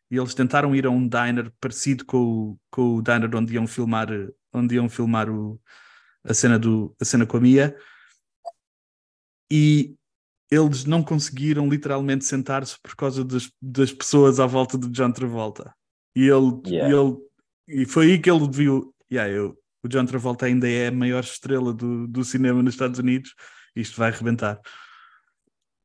[0.10, 3.67] e eles tentaram ir a um diner parecido com o, com o diner onde iam
[3.67, 4.08] filmar,
[4.51, 5.60] onde iam filmar o,
[6.23, 7.77] a, cena do, a cena com a Mia
[9.51, 9.95] e
[10.49, 15.75] eles não conseguiram literalmente sentar-se por causa das, das pessoas à volta do John Travolta
[16.15, 16.89] e ele, yeah.
[16.89, 17.17] e, ele
[17.67, 21.23] e foi aí que ele viu yeah, eu, o John Travolta ainda é a maior
[21.23, 23.34] estrela do, do cinema nos Estados Unidos
[23.75, 24.60] isto vai arrebentar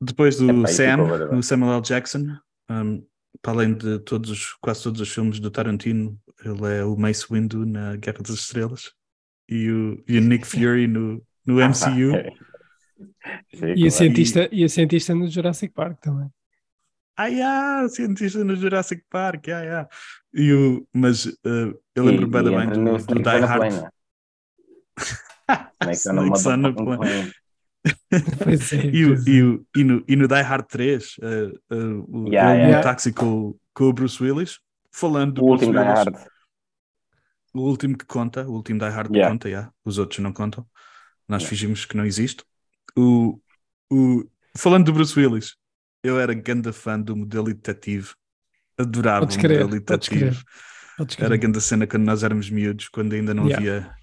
[0.01, 1.03] depois do Sam,
[1.37, 1.83] o Samuel L.
[1.83, 2.25] Jackson,
[2.71, 3.05] um,
[3.43, 7.27] para além de todos os, quase todos os filmes do Tarantino, ele é o Mace
[7.31, 8.93] Windu na Guerra das Estrelas
[9.49, 12.16] e o, e o Nick Fury no, no MCU.
[13.77, 16.31] e, a cientista, e a cientista no Jurassic Park também.
[17.16, 19.88] Ah, yeah, cientista no Jurassic Park, yeah, yeah.
[20.33, 23.90] E o, mas uh, eu lembro bem, bem do, do Die Hard.
[25.93, 27.33] Snake Sun no plane.
[28.45, 32.25] Pois é, e, o, e, o, e, no, e no Die Hard 3, uh, uh,
[32.25, 32.77] o, yeah, ele yeah.
[32.77, 34.59] no táxi com, com o Bruce Willis,
[34.93, 36.27] falando do o Bruce último Die Willis, Hard.
[37.55, 39.29] o último que conta, o último Die Hard Yeah.
[39.29, 39.73] que conta, yeah.
[39.85, 40.66] os outros não contam,
[41.27, 42.45] nós fingimos que não existe.
[42.97, 43.40] O,
[43.90, 45.57] o, falando do Bruce Willis,
[46.03, 48.11] eu era grande fã do modelo detetive,
[48.81, 50.37] adorava Podes o crer, modelo podes crer.
[50.97, 51.27] Podes crer.
[51.27, 53.57] Era grande cena quando nós éramos miúdos, quando ainda não Yeah.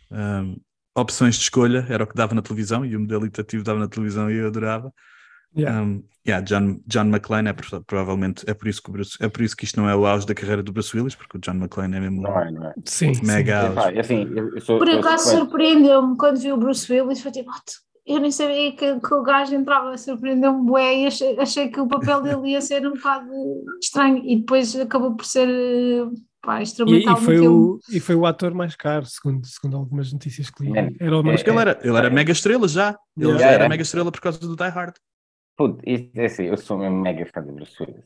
[0.10, 0.58] havia um,
[0.96, 3.88] opções de escolha, era o que dava na televisão e o modelo itativo dava na
[3.88, 4.92] televisão e eu adorava.
[5.58, 5.82] Yeah.
[5.82, 9.30] Um, yeah, John, John McClane é pro- provavelmente é por isso que o Bruce, é
[9.30, 11.40] por isso que isto não é o auge da carreira do Bruce Willis, porque o
[11.42, 12.74] John McClane é mesmo Não é, não é?
[12.86, 13.26] Sim, sim.
[13.26, 13.72] mega auge.
[13.80, 17.50] Epá, assim, eu, eu sou, Por acaso surpreendeu-me quando vi o Bruce Willis, foi tipo,
[17.50, 17.64] "What?
[18.08, 21.88] Eu nem sabia que, que o gajo entrava, surpreendeu-me bué e achei, achei que o
[21.88, 23.30] papel dele ia ser um bocado
[23.82, 26.06] estranho e depois acabou por ser eh,
[26.42, 27.58] pá, E, instrumental e foi no filme.
[27.58, 30.70] o, e foi o ator mais caro, segundo, segundo algumas notícias que li.
[30.72, 31.70] Man, Era o mais é- Ele caro.
[31.70, 32.98] era, ele era mega estrela já.
[33.18, 33.40] Ele Yeah.
[33.44, 34.96] já era mega estrela por causa do Die Hard.
[35.58, 38.04] Puto, isto é assim, eu sou mesmo mega fã de Bruce Willis.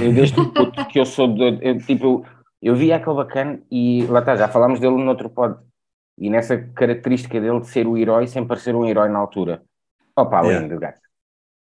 [0.00, 2.24] Eu, eu desde o puto que eu sou doido, eu, tipo, eu,
[2.60, 5.56] eu vi aquele bacana e lá está, já falámos dele no outro pod.
[6.20, 9.62] E nessa característica dele de ser o herói sem parecer um herói na altura.
[10.16, 10.60] Opa, Yeah.
[10.66, 11.00] lindo, gato.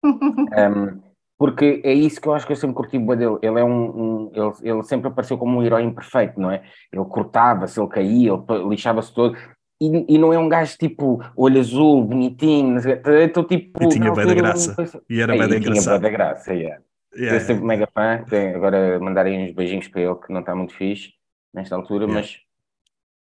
[0.04, 1.02] Um,
[1.38, 3.38] porque é isso que eu acho que eu sempre curti bué dele.
[3.44, 6.64] Ele é um, um- ele, ele sempre apareceu como um herói imperfeito, não é?
[6.92, 9.38] Ele cortava-se, ele caía, ele lixava-se todo.
[9.80, 13.84] E, e não é um gajo tipo olho azul, bonitinho, o então tipo.
[13.84, 15.04] E tinha altura, graça.
[15.08, 16.02] E era bem tinha engraçado.
[16.02, 16.82] da graça, yeah.
[17.16, 18.24] Yeah, Eu sempre mega fã.
[18.56, 21.14] Agora mandarem uns beijinhos para ele que não está muito fixe
[21.54, 22.20] nesta altura, Yeah.
[22.20, 22.38] mas,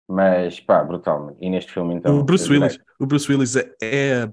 [0.08, 1.36] mas pá, brutal.
[1.40, 2.20] E neste filme então.
[2.20, 4.30] o Bruce Willis, o Bruce Willis é, é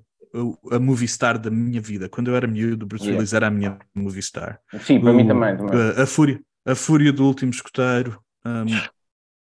[0.72, 2.08] a, movie star da minha vida.
[2.08, 3.18] Quando eu era miúdo, o Bruce Yeah.
[3.18, 4.60] Willis era a minha movie star.
[4.80, 5.56] Sim, para mim O- também.
[5.56, 5.80] também.
[5.96, 8.64] A, a fúria, a fúria do último escoteiro, um,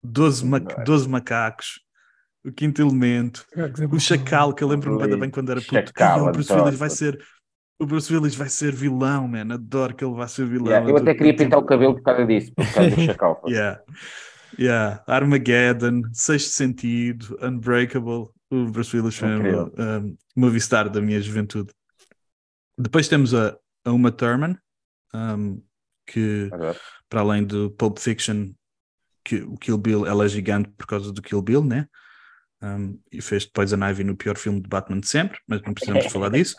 [0.04, 0.84] 12, ma Right.
[0.84, 1.80] 12 macacos,
[2.46, 3.46] o quinto elemento,
[3.92, 5.74] o chacal, que eu lembro-me bem, bem quando era puto.
[5.74, 6.52] Chacal, o Bruce.
[6.52, 7.18] Willis vai ser.
[7.80, 9.54] O Bruce Willis vai ser vilão, man.
[9.54, 10.68] Adoro que ele vai ser vilão.
[10.68, 13.42] Yeah, eu até queria pintar o cabelo por causa disso, por causa do chacal.
[13.48, 13.82] Yeah.
[14.58, 15.04] Yeah.
[15.08, 18.30] Armageddon, Sexto Sentido, Unbreakable.
[18.50, 21.72] O Bruce Willis foi um, movie star da minha juventude.
[22.78, 24.58] Depois temos a, a Uma Thurman,
[25.14, 25.62] um,
[26.06, 26.50] que
[27.10, 28.52] para além do Pulp Fiction,
[29.24, 31.88] que o Kill Bill ela é gigante por causa do Kill Bill, né?
[32.62, 35.74] Um, e fez depois a Ivy no pior filme de Batman de sempre, mas não
[35.74, 36.56] precisamos falar disso.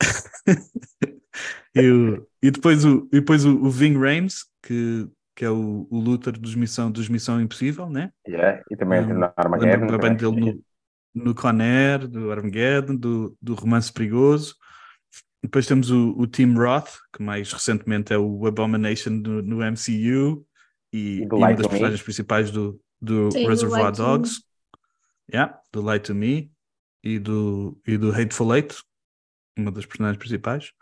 [1.74, 5.86] e, o- e depois o, e depois o, o Ving Rhames, que, que é o,
[5.90, 8.12] o Luther dos Missão, dos Missão Impossível, né?
[8.26, 9.66] Yeah, E também Um, na Armageddon.
[9.66, 10.16] Lembro-me bem também.
[10.16, 10.62] dele
[11.14, 14.56] no, no Con Air, do Armageddon, do, do Romance Perigoso.
[15.42, 20.44] Depois temos o, o Tim Roth, que mais recentemente é o Abomination no, no MCU
[20.92, 21.70] e, E do e uma das to Me.
[21.70, 23.96] personagens principais do, do Sim, do Reservoir Me.
[23.96, 24.42] Dogs.
[25.32, 26.52] Yeah, do Lie to Me
[27.02, 28.76] e do, e do Hateful Eight,
[29.58, 30.72] uma das personagens principais.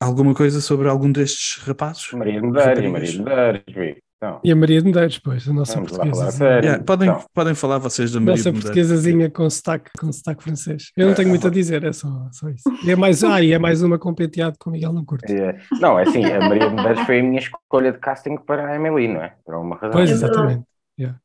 [0.00, 2.12] Alguma coisa sobre algum destes rapazes?
[2.12, 2.90] Maria de Medeiros?
[2.90, 3.98] Maria de Medeiros.
[4.18, 6.30] Então, E a Maria de Medeiros, pois, a nossa portuguesa.
[6.30, 6.64] sério.
[6.66, 8.64] Yeah, podem, Então, podem falar vocês da Maria Nossa de Medeiros.
[8.64, 10.90] portuguesazinha com sotaque, com sotaque francês.
[10.96, 12.62] Eu não tenho muito a dizer, é só, só isso.
[12.84, 15.30] E é mais, ah, e é mais uma com penteado com o Miguel não curto.
[15.30, 15.58] yeah.
[15.80, 18.74] Não, é assim, a Maria de Medeiros foi a minha escolha de casting para a
[18.76, 19.34] Emily, não é?
[19.44, 19.92] Por alguma razão.
[19.92, 20.62] Pois, É exatamente.
[20.98, 21.18] Yeah.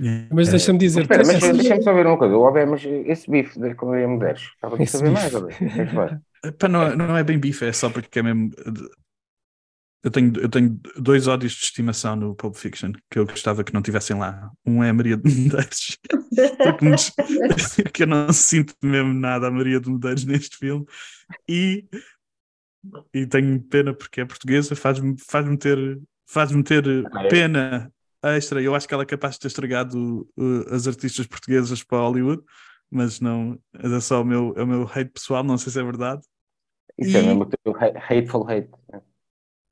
[0.00, 0.28] Yeah.
[0.32, 2.36] Mas deixa-me dizer, Espera, mas essa- deixa-me só ver uma coisa.
[2.36, 5.94] O mas esse bife com a Maria de Medeiros, estava a saber bife.
[5.94, 6.12] mais,
[6.48, 6.52] Óbvio.
[6.52, 6.68] O que é?
[6.68, 8.50] Epá, não, não é bem bife, é só porque é mesmo.
[10.02, 13.72] Eu tenho, eu tenho dois ódios de estimação no Pulp Fiction que eu gostava que
[13.72, 14.50] não tivessem lá.
[14.66, 15.98] Um é a Maria de Medeiros,
[16.62, 16.94] porque, me
[17.92, 20.84] que eu não sinto mesmo nada a Maria de Medeiros neste filme,
[21.48, 21.86] e,
[23.14, 27.28] e tenho pena porque é portuguesa, faz-me faz ter, faz ter Ok.
[27.30, 27.90] pena
[28.22, 28.62] extra.
[28.62, 32.42] Eu acho que ela é capaz de ter estragado uh, as artistas portuguesas para Hollywood,
[32.90, 35.82] mas não, é só o meu, é o meu hate pessoal, não sei se é
[35.82, 36.22] verdade.
[36.98, 38.70] Isso é E- mesmo o hateful hate.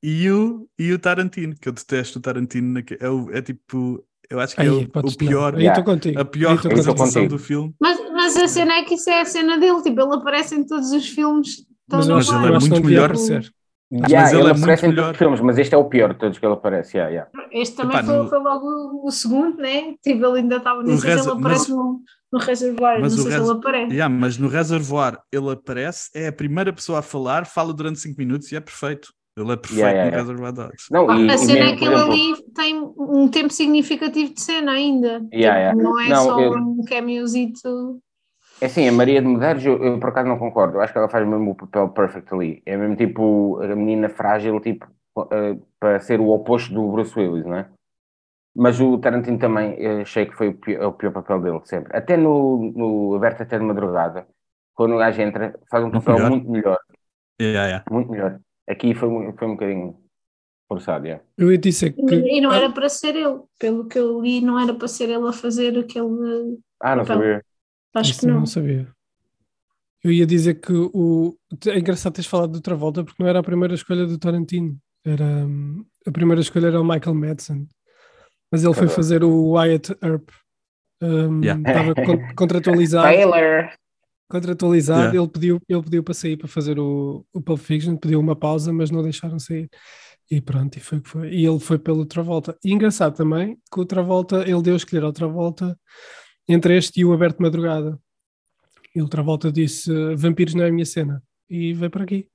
[0.03, 4.41] E o, e o Tarantino, que eu detesto o Tarantino, é, o- é tipo, eu
[4.41, 5.81] acho que é Aí, o, podes- o pior, Yeah.
[6.21, 7.73] a pior representação do filme.
[7.81, 10.67] Mas, mas a cena é que isso é a cena dele, tipo, ele aparece em
[10.67, 11.65] todos os filmes.
[11.89, 13.05] Mas acho, ele é muito melhor.
[13.05, 13.53] aparecer.
[13.93, 15.13] Yeah, mas ele ele é aparece muito em todos melhor.
[15.13, 16.97] os filmes, mas este é o pior de todos que ele aparece.
[16.97, 17.31] Yeah, yeah.
[17.53, 19.95] Este também Epá, foi, no- foi logo o segundo, né?
[20.03, 22.01] Tipo, ele ainda estava, O se Reza- ele aparece mas- no,
[22.33, 23.93] no Reservoir, não mas sei o se ele aparece.
[23.95, 28.19] Yeah, mas no Reservoir ele aparece, é a primeira pessoa a falar, fala durante 5
[28.19, 29.13] minutos e é perfeito.
[29.37, 30.23] Ele é perfeito Yeah, yeah, no yeah.
[30.23, 30.87] Reservoir Dogs.
[30.91, 34.73] Não, e, a e cena é que ele ali tem um tempo significativo de cena
[34.73, 35.25] ainda.
[35.33, 35.83] Yeah, Tipo, yeah.
[35.83, 37.99] Não é Não, só eu- um cameozito.
[38.61, 40.77] É assim, a Maria de Medeiros, eu, eu por acaso não concordo.
[40.77, 42.63] Eu acho que ela faz mesmo o papel perfect ali.
[42.65, 44.87] É mesmo tipo a menina frágil, tipo,
[45.33, 47.69] eh, para ser o oposto do Bruce Willis, não é?
[48.55, 51.97] Mas o Tarantino também eh, achei que foi o pior, o pior papel dele sempre.
[51.97, 54.27] Até no, no Aberto até de Madrugada,
[54.75, 56.31] quando o gajo entra, faz um papel melhor.
[56.31, 56.79] muito melhor.
[57.41, 57.85] Yeah, yeah.
[57.91, 58.39] Muito melhor.
[58.69, 59.97] Aqui foi, um- foi um bocadinho
[60.69, 61.25] forçado, yeah.
[61.37, 62.15] Eu ia dizer que.
[62.15, 63.41] E não era para ser ele.
[63.59, 66.59] Pelo que eu li, não era para ser ele a fazer aquele.
[66.81, 67.45] Ah, não Então, sabia.
[67.95, 68.41] Acho Isso que não.
[68.41, 68.89] não sabia.
[70.05, 71.37] Eu ia dizer que o.
[71.67, 74.77] É engraçado teres falado do Travolta porque não era a primeira escolha do Tarantino.
[75.05, 77.67] Era, hum, a primeira escolha era o Michael Madsen.
[78.53, 80.29] Mas ele foi fazer o Wyatt Earp.
[81.03, 81.61] Hum, Yeah.
[81.69, 83.05] Estava con- contratualizado.
[83.09, 83.73] Taylor!
[84.31, 85.19] contratualizado, Yeah.
[85.19, 88.73] ele, pediu, ele pediu para sair para fazer o, o Pulp Fiction, pediu uma pausa,
[88.73, 89.69] mas não deixaram sair.
[90.31, 91.31] E pronto, e foi o que foi.
[91.35, 92.57] E ele foi pelo Travolta.
[92.65, 95.79] E engraçado também que o Travolta, ele deu a escolher ao Travolta
[96.49, 97.99] entre este e o Aberto Madrugada.
[98.95, 101.23] E o Travolta disse: Vampiros não é a minha cena.
[101.51, 102.27] E veio para aqui.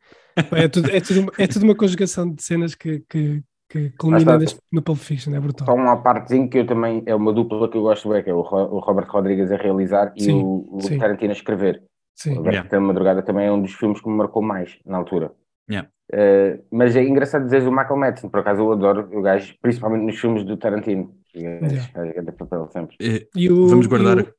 [0.51, 4.19] É tudo, é tudo, uma- é tudo uma conjugação de cenas que, que, que culmina
[4.19, 4.38] está.
[4.38, 5.65] neste- no Pulp Fiction, é brutal.
[5.65, 8.34] Só uma partezinha que eu também, é uma dupla que eu gosto bem, que é
[8.34, 10.97] o, o Robert Rodrigues a realizar e Sim, o, o sim.
[10.97, 11.84] Tarantino a escrever.
[12.15, 12.39] Sim.
[12.39, 15.32] O da Madrugada também é um dos filmes que me marcou mais na altura.
[15.69, 15.89] Yeah.
[16.12, 20.06] Eh, mas é engraçado dizer o Michael Madsen, por acaso eu adoro o gajo, principalmente
[20.06, 21.13] nos filmes do Tarantino.
[21.36, 21.91] O gajo Yeah.
[21.93, 22.97] faz grande papel sempre.
[23.01, 24.19] Eh, E o, Vamos guardar.
[24.19, 24.34] e o,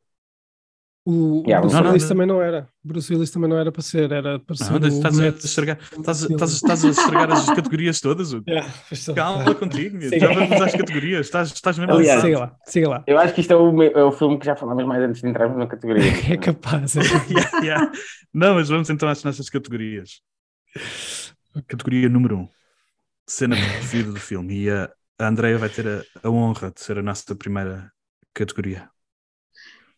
[1.08, 2.08] o, o Yeah, Bruce Willis não.
[2.10, 2.68] também não era.
[2.84, 6.20] Bruce Willis também não era para ser, era para ser Não, estás a estragar, estás,
[6.20, 8.32] estás, estás a estragar as categorias todas.
[8.32, 8.70] Yeah.
[9.16, 11.24] Calma contigo, já vamos às categorias.
[11.24, 12.20] Estás, estás mesmo Aliás.
[12.20, 13.04] Siga lá, siga lá.
[13.06, 15.28] Eu acho que isto é o, é o filme que já falámos mais antes de
[15.28, 16.12] entrarmos na categoria.
[16.28, 16.94] É capaz.
[16.96, 17.00] é.
[17.30, 17.92] Yeah, yeah.
[18.34, 20.20] Não, mas vamos então às nossas categorias.
[21.66, 22.40] Categoria número 1.
[22.40, 22.48] Um.
[23.26, 24.64] Cena preferida do filme.
[24.64, 27.90] E a, a Andrea vai ter a, a honra de ser a nossa primeira
[28.34, 28.90] categoria.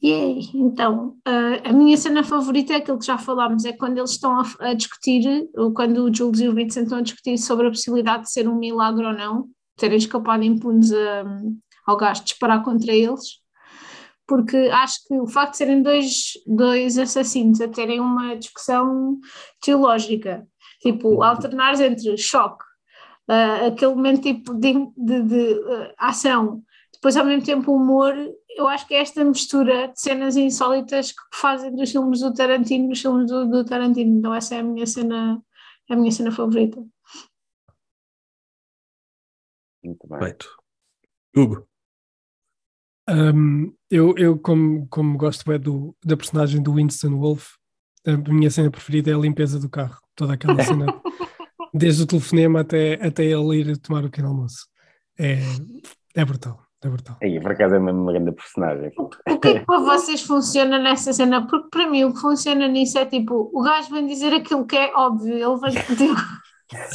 [0.02, 0.40] Yay!
[0.54, 4.40] Então, ah, a minha cena favorita é aquilo que já falámos, é quando eles estão
[4.58, 8.24] a, discutir, ou quando o Jules e o Vincent estão a discutir sobre a possibilidade
[8.24, 11.24] de ser um milagre ou não, terem escapado impunes a-
[11.86, 13.40] ao de disparar contra eles,
[14.26, 19.18] porque acho que o facto de serem dois, dois assassinos a terem uma discussão
[19.62, 20.46] teológica,
[20.82, 22.64] tipo, alternares entre choque,
[23.28, 25.60] ah, aquele momento tipo de, de- de,
[25.98, 28.14] ah, ação, depois ao mesmo tempo humor,
[28.56, 32.88] eu acho que é esta mistura de cenas insólitas que fazem dos filmes do Tarantino
[32.88, 35.42] nos filmes do, do Tarantino, então essa é a minha cena,
[35.88, 36.84] é a minha cena favorita.
[39.82, 40.18] Muito bem.
[40.20, 40.56] Feito.
[41.34, 41.66] Hugo.
[43.08, 47.54] Um, eu, eu como, como gosto bem do, da personagem do Winston Wolfe,
[48.06, 49.98] a minha cena preferida é a limpeza do carro.
[50.14, 50.86] Toda aquela cena,
[51.72, 54.66] desde o telefonema até, até ele ir tomar o pequeno almoço.
[55.18, 55.38] É,
[56.14, 57.16] é brutal, é brutal.
[57.22, 58.92] Aí, por acaso é mesmo uma grande personagem.
[58.96, 61.46] O que é que para vocês funciona nessa cena?
[61.46, 64.76] Porque para mim o que funciona nisso é tipo, o gajo vem dizer aquilo que
[64.76, 66.14] é óbvio, ele vem tipo,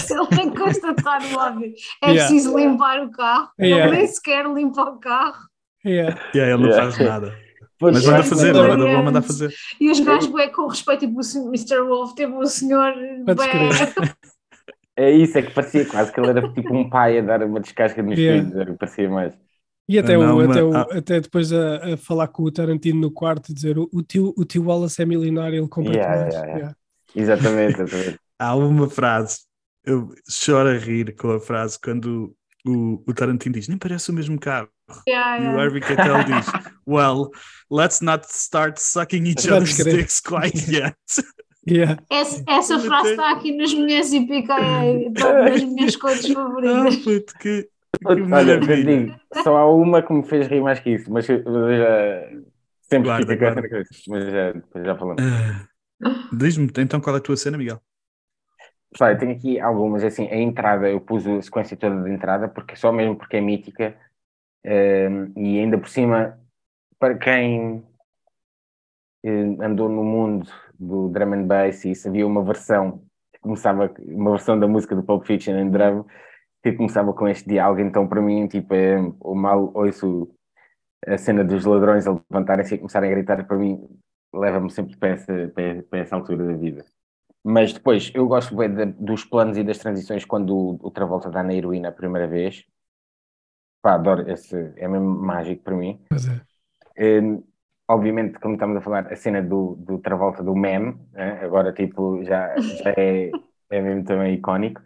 [0.10, 1.74] ele vem constatar o óbvio.
[2.02, 2.28] É Yeah.
[2.28, 3.88] preciso limpar o carro, Yeah.
[3.88, 5.38] ele nem sequer limpa o carro.
[5.86, 6.20] Yeah.
[6.34, 6.92] Yeah, ele não Yeah.
[6.92, 7.36] faz nada.
[7.78, 9.54] Pois Mas manda é fazer, manda, vou mandar fazer.
[9.82, 11.82] E os gajos bué com respeito, tipo o Mr.
[11.82, 12.94] Wolf, teve o senhor.
[14.96, 17.60] É isso, é que parecia quase que ele era tipo um pai a dar uma
[17.60, 18.50] descasca nos Yeah.
[18.50, 19.34] filhos, que parecia mais.
[19.88, 20.88] E até, Não, o, mas- até, o, ah.
[20.92, 24.34] até depois a, a falar com o Tarantino no quarto e dizer o, o, tio,
[24.36, 26.34] o tio Wallace é milionário, ele compra Yeah, mais.
[26.34, 26.58] yeah, yeah.
[26.58, 26.76] Yeah.
[27.16, 28.20] Exatamente, exatamente.
[28.40, 29.40] Há uma frase,
[29.86, 34.14] eu choro a rir com a frase quando o, o Tarantino diz: Nem parece o
[34.14, 34.68] mesmo carro.
[35.08, 35.64] Yeah, E o yeah.
[35.64, 36.46] Harvey Keitel diz:
[36.88, 37.30] Well,
[37.72, 40.96] let's not start sucking each other's dicks quite yet.
[41.68, 41.98] Yeah.
[42.12, 46.96] Essa, essa frase está aqui nas minhas e pica é das minhas cores Ah, favoritas.
[46.98, 47.70] puto, que, que
[48.32, 52.42] Olha, digo, só há uma que me fez rir mais que isso, mas eu já
[52.82, 53.70] sempre Guarda, fica com essa guarda.
[53.70, 55.26] coisa, mas já, depois já falamos.
[55.26, 55.68] Ah,
[56.32, 57.82] Diz-me então qual é a tua cena, Miguel?
[58.92, 62.48] Pessoal, eu tenho aqui algumas, assim, a entrada, eu pus a sequência toda de entrada,
[62.48, 63.96] porque só mesmo porque é mítica,
[64.64, 66.40] ehm, e ainda por cima,
[67.00, 67.84] para quem
[69.24, 70.48] eh, andou no mundo
[70.80, 73.04] do drum and bass, e havia uma versão,
[73.34, 76.06] que começava, uma versão da música do Pulp Fiction em drum,
[76.72, 80.30] que começava com este diálogo, então para mim, tipo, é, o mal ouço
[81.08, 83.82] a cena dos ladrões a levantarem-se e começarem a gritar, para mim,
[84.34, 85.34] leva-me sempre para essa,
[85.90, 86.86] para, essa altura da vida.
[87.44, 91.30] Mas depois, eu gosto bem de- dos planos e das transições quando o, o Travolta
[91.30, 92.66] dá na heroína a primeira vez.
[93.82, 96.00] Pá, adoro esse, é mesmo mágico para mim.
[96.10, 96.42] Pois é.
[96.98, 97.22] Eh,
[97.88, 101.40] obviamente, como estamos a falar, a cena do, do Travolta do meme, né?
[101.44, 103.32] agora tipo, já, já é,
[103.70, 104.82] é mesmo também icónico.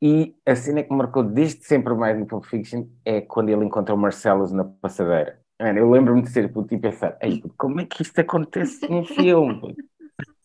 [0.00, 3.64] E a cena que me marcou desde sempre mais no Pulp Fiction é quando ele
[3.64, 5.40] encontra o Marcellus na passadeira.
[5.60, 9.04] Mano, eu lembro-me de ser puto e pensar, Ei, como é que isto acontece num
[9.04, 9.60] filme?
[9.60, 9.82] puto?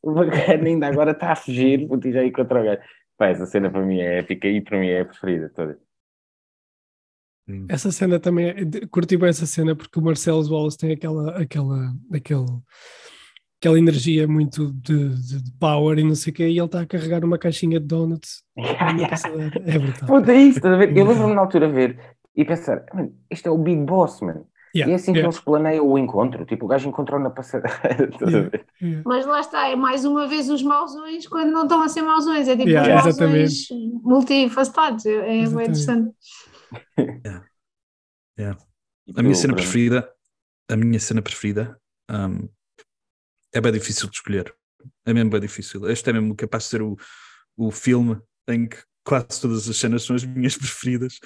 [0.02, 2.82] O bacana ainda agora está a fugir, puto, e já encontra o gajo.
[3.16, 5.80] Pá, essa cena para mim é épica e para mim é a preferida toda.
[7.70, 11.94] Essa cena também, é- curti bem essa cena porque o Marcelo Wallace tem aquela, aquela,
[12.12, 12.46] aquele,
[13.63, 16.82] aquela energia muito de, de- de power e não sei o quê, e ele está
[16.82, 19.54] a carregar uma caixinha de donuts na passadeira.
[19.65, 20.10] É brutal.
[20.10, 20.97] Puta, é isso, estás a ver?
[20.97, 21.97] Eu lembro-me na altura ver
[22.36, 24.45] e pensar, "Mano, isto é o Big Boss, mano.
[24.76, 26.45] Yeah, e é assim que yeah, eles planeiam o encontro.
[26.45, 28.10] Tipo, o gajo encontrou na passadeira.
[28.12, 29.04] estás a yeah, yeah.
[29.06, 32.47] Mas lá está, é mais uma vez os mauzões quando não estão a ser mauzões,
[32.47, 33.67] é tipo Yeah, os mauzões
[34.04, 35.62] multifacetados, é, é bem Exatamente.
[35.69, 36.15] interessante.
[39.15, 40.10] A minha cena preferida,
[40.69, 42.49] a minha cena preferida, hum,
[43.54, 44.54] é bem difícil de escolher,
[45.06, 45.89] é mesmo bem difícil.
[45.89, 46.98] Este é mesmo capaz de ser o,
[47.56, 51.20] o filme em que quase todas as cenas são as minhas preferidas,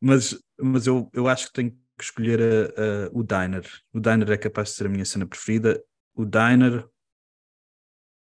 [0.00, 3.68] mas, mas eu, eu acho que tenho que escolher a, a, o Diner.
[3.92, 5.82] O Diner é capaz de ser a minha cena preferida.
[6.14, 6.86] O Diner,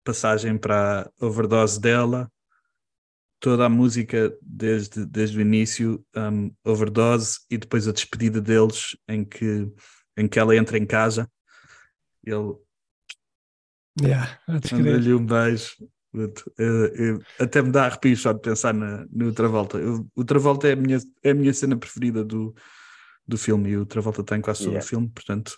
[0.04, 2.32] passagem para a overdose dela,
[3.40, 9.26] toda a música desde, desde o início, um, overdose, e depois a despedida deles, em
[9.26, 9.68] que,
[10.16, 11.30] em que ela entra em casa,
[12.24, 12.56] ele
[14.00, 15.76] Yeah, manda-lhe um beijo.
[16.14, 19.78] Eu- eu- até me dá arrepio só de pensar na, no Travolta.
[19.78, 22.54] Eu- o Travolta é a minha, é a minha cena preferida do,
[23.28, 24.86] do filme e o Travolta tem quase todo Yeah.
[24.86, 25.58] o filme, portanto,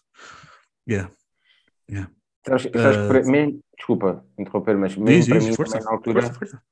[0.88, 1.12] yeah.
[1.89, 2.12] yeah.
[2.46, 5.86] Sabes, sabes que para- mesmo, desculpa interromper, mas mesmo Diz, para diz, mim força, também
[5.86, 6.63] na altura força, força.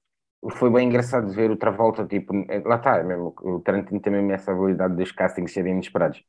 [0.59, 4.13] foi bem engraçado ver o Travolta, tipo, é- lá está, é mesmo, o Tarantino tem
[4.13, 6.23] mesmo essa habilidade dos castings serem inesperados.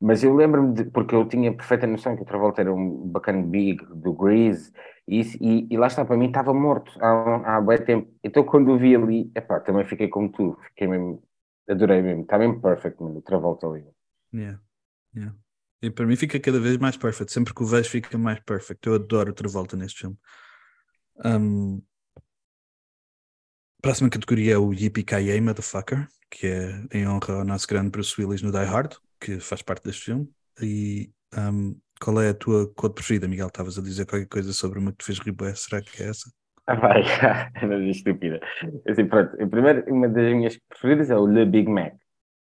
[0.00, 3.42] Mas eu lembro-me, de, porque eu tinha perfeita noção que o Travolta era um bacana
[3.42, 4.72] big do Grease,
[5.06, 8.10] e, e, e lá está, para mim estava morto há, há bem tempo.
[8.24, 11.22] Então quando o vi ali, epá, também fiquei como tu, fiquei mesmo,
[11.68, 13.84] adorei mesmo, está mesmo perfect, mano, o Travolta ali.
[14.32, 14.60] Yeah,
[15.14, 15.36] yeah.
[15.82, 17.32] E para mim fica cada vez mais perfect.
[17.32, 18.86] Sempre que o vejo fica mais perfect.
[18.86, 20.16] Eu adoro o Travolta neste filme.
[21.24, 21.82] Um,
[23.80, 28.42] próxima categoria é o Yippee Motherfucker, que é em honra ao nosso grande Bruce Willis
[28.42, 30.28] no Die Hard, que faz parte deste filme.
[30.62, 33.48] E um, qual é a tua cor preferida, Miguel?
[33.48, 35.54] Estavas a dizer qualquer coisa sobre uma que te fez rir bué.
[35.54, 36.30] Será que é essa?
[36.66, 37.02] Ah, vai,
[37.62, 38.40] mas é estúpida.
[38.88, 41.94] Assim, pronto, primeiro, uma das minhas preferidas é o Le Big Mac,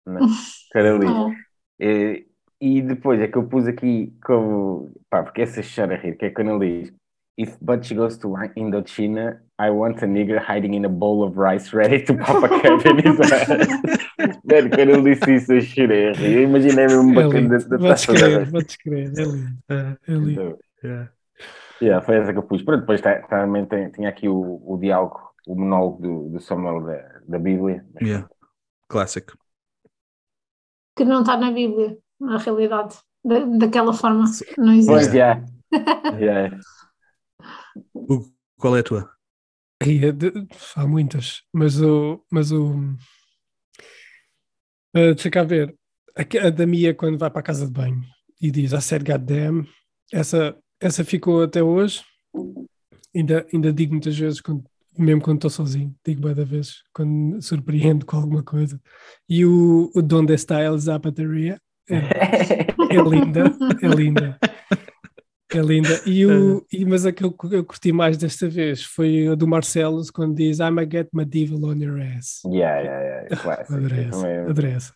[0.05, 0.29] né?
[1.05, 1.31] Oh,
[1.79, 2.27] E,
[2.61, 6.25] e depois é que eu pus aqui como, pá, porque essa chora a rir, que
[6.25, 6.93] é quando ele diz
[7.37, 11.71] If Butch goes to Indochina, I want a nigger hiding in a bowl of rice
[11.73, 13.47] ready to pop a cap in his ass.
[14.43, 16.09] Mano, quando ele disse isso, eu chorei.
[16.09, 18.51] Eu imaginei mesmo É bacana da, da taça da crer, vez.
[18.51, 19.57] podes crer, é lindo.
[19.69, 20.31] É, é lindo.
[20.31, 21.11] Então, Yeah.
[21.81, 22.61] yeah, foi essa que eu pus.
[22.61, 26.81] Pronto, depois tá- também tem, tinha aqui o, o diálogo, o monólogo do, do Samuel
[26.81, 27.83] da, da Bíblia.
[27.93, 28.29] Mas Yeah.
[28.87, 29.37] Clássico.
[30.97, 32.97] que não está na Bíblia, na realidade.
[33.23, 34.25] Da, daquela forma,
[34.57, 35.15] não Pois, existe.
[35.17, 35.43] yeah.
[36.19, 36.59] Yeah.
[37.93, 38.25] Hugo,
[38.59, 39.14] qual é a tua?
[39.81, 39.87] É
[40.75, 42.23] há muitas, mas o.
[42.31, 42.95] Mas o
[44.93, 45.75] Ah, deixa cá ver.
[46.17, 48.01] A, a da Mia, quando vai para a casa de banho
[48.41, 49.67] e diz I said goddamn,
[50.13, 52.01] essa, essa ficou até hoje.
[53.13, 54.63] Ainda, ainda digo muitas vezes, quando,
[54.97, 58.79] mesmo quando estou sozinho, digo da vezes, quando me surpreendo com alguma coisa.
[59.27, 61.59] E o, o Donde está El Zapateria
[61.89, 64.39] é, é linda, é linda.
[65.53, 65.89] É linda.
[66.07, 69.47] E o, e, mas a que eu, eu curti mais desta vez foi a do
[69.47, 72.41] Marcelo, quando diz I'm a get medieval on your ass.
[72.45, 73.35] Yeah, yeah, yeah.
[73.37, 73.73] Clássico.
[73.77, 74.21] Adorei Eu essa.
[74.21, 74.93] também- Adorei essa.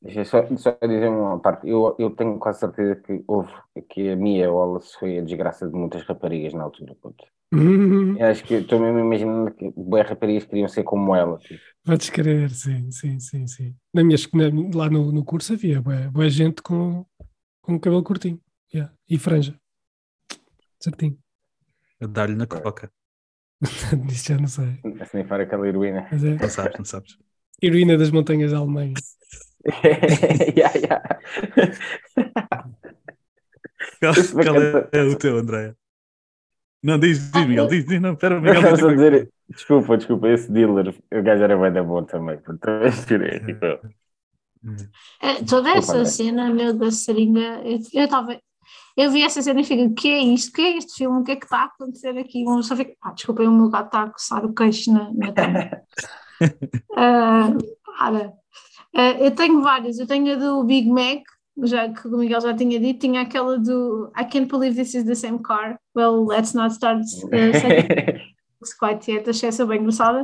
[0.00, 1.68] Deixa eu só, só dizer uma parte.
[1.68, 3.50] Eu, eu tenho quase certeza que houve
[3.90, 6.94] que a Mia Wallace foi a desgraça de muitas raparigas na altura.
[7.02, 7.24] puto.
[7.52, 8.16] Uhum.
[8.22, 11.38] Acho que estou mesmo imaginando que boas raparigas queriam ser como ela.
[11.38, 11.60] Tipo.
[11.84, 13.74] Podes crer, sim, sim, sim, sim.
[13.92, 17.04] Na minha, na- lá no, no curso havia boa, boa gente com,
[17.60, 18.38] com cabelo curtinho
[18.74, 19.58] yeah, e franja.
[20.80, 21.18] Certinho.
[22.00, 22.90] A dar-lhe na coca.
[24.06, 24.80] Disso já não sei.
[25.00, 26.06] A snifar aquela heroína.
[26.10, 27.16] Mas é Não sabes, não sabes.
[27.62, 28.94] heroína das montanhas da Alemanha.
[30.56, 31.20] yeah, yeah.
[34.00, 35.76] Qual, Isso qual é, é o teu, Andréia?
[36.82, 38.60] Não, diz, diz, Ah, Miguel, diz, diz, não, pera, Não, Miguel.
[38.60, 42.38] a qualquer dizer, desculpa, desculpa, esse dealer, o gajo era bem da bom também.
[42.38, 43.40] Também tirei.
[43.40, 43.60] Tipo,
[44.62, 44.90] coisa.
[45.22, 46.04] É, toda essa André.
[46.04, 48.38] cena, meu, da seringa, eu eu estava.
[48.96, 50.50] Eu vi essa cena e fiquei, o que é isto?
[50.50, 51.20] O que é este filme?
[51.20, 52.44] O que é que está a acontecer aqui?
[52.44, 55.32] Uma pessoa fica, ah, desculpem, o meu gato está a coçar o queixo na, na
[55.32, 55.70] cama.
[56.96, 57.48] Ah,
[57.96, 58.32] para.
[58.94, 59.98] Ah, eu tenho várias.
[59.98, 61.22] Eu tenho a do Big Mac,
[61.62, 63.00] já que o Miguel já tinha dito.
[63.00, 65.78] Tinha aquela do I can't believe this is the same car.
[65.96, 68.18] Well, let's not start uh,
[68.78, 69.30] quite yet.
[69.30, 70.22] Achei essa bem engraçada.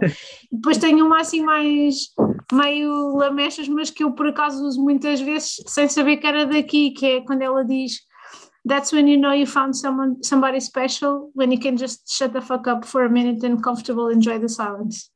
[0.51, 2.09] Depois tenho uma assim mais
[2.53, 6.91] meio lamechas, mas que eu por acaso uso muitas vezes sem saber que era daqui,
[6.91, 8.01] que é quando ela diz
[8.65, 12.43] That's when you know you found someone, somebody special, when you can just shut the
[12.43, 15.11] fuck up for a minute and comfortable enjoy the silence.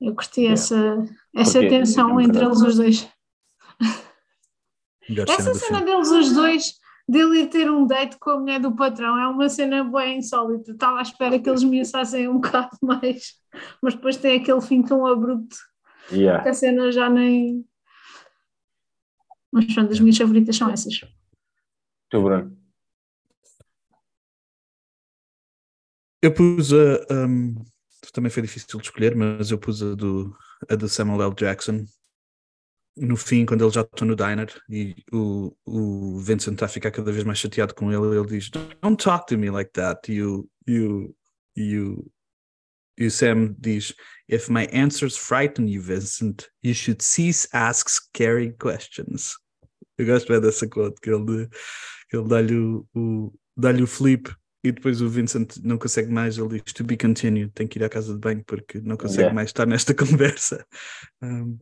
[0.00, 0.52] Eu curti Yeah.
[0.54, 1.04] essa,
[1.34, 2.28] essa Porque é tensão verdade.
[2.28, 3.08] entre eles os dois.
[5.28, 6.74] Essa cena deles os dois,
[7.08, 10.72] dele ir ter um date com a mulher do patrão, é uma cena bem insólita.
[10.72, 13.34] Estava à espera que eles me assassem um bocado mais,
[13.82, 15.56] mas depois tem aquele fim tão abrupto
[16.08, 16.48] que yeah.
[16.48, 17.64] a cena já nem.
[19.50, 21.00] Mas pronto, as minhas favoritas são essas.
[22.10, 22.57] Tu, Bruno.
[26.22, 27.06] Eu pus a.
[27.26, 27.54] um,
[28.12, 30.36] também foi difícil de escolher, mas eu pus a do,
[30.68, 31.34] a do Samuel L.
[31.34, 31.84] Jackson.
[32.96, 36.90] No fim, quando eles já estão no diner e o, o Vincent está a ficar
[36.90, 40.10] cada vez mais chateado com ele, ele diz: Don't talk to me like that.
[40.10, 41.16] E o, E o,
[41.56, 42.12] e o,
[42.98, 43.94] e o Sam diz:
[44.28, 49.34] If my answers frighten you, Vincent, you should cease ask scary questions.
[49.96, 51.48] Eu gosto bem dessa quote, que ele,
[52.10, 54.30] que ele dá-lhe o, o, dá o flip
[54.64, 57.84] e depois o Vincent não consegue mais, ele diz to be continued, tem que ir
[57.84, 59.34] à casa de banho porque não consegue Yeah.
[59.34, 60.66] mais estar nesta conversa.
[61.22, 61.58] Um,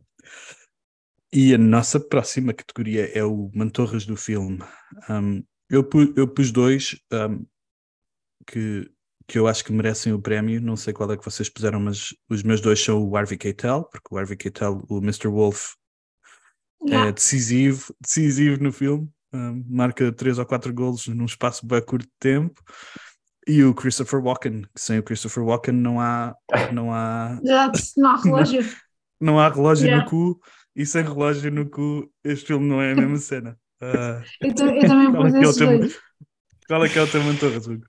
[1.31, 4.59] e a nossa próxima categoria é o Mantorras do filme.
[5.09, 7.45] Um, eu, pu- eu pus dois um,
[8.47, 8.89] que,
[9.27, 10.61] que eu acho que merecem o prémio.
[10.61, 13.83] Não sei qual é que vocês puseram, mas os meus dois são o Harvey Keitel,
[13.91, 15.27] porque o Harvey Keitel, o Mr.
[15.27, 15.73] Wolf,
[16.85, 17.11] é Yeah.
[17.11, 19.09] decisivo, decisivo no filme.
[19.31, 22.61] Marca três ou quatro golos num espaço bem curto de tempo.
[23.47, 26.35] E o Christopher Walken, que sem o Christopher Walken não há,
[26.73, 27.39] não há,
[27.95, 28.65] não há relógio.
[29.21, 30.03] não há relógio Yeah.
[30.03, 30.39] no cu,
[30.75, 33.57] e sem relógio no cu, este filme não é a mesma cena.
[33.81, 35.99] Ah, Eu, ta- eu também Qual é é teu-
[36.67, 37.85] qual é que é o teu Mantorras, Hugo?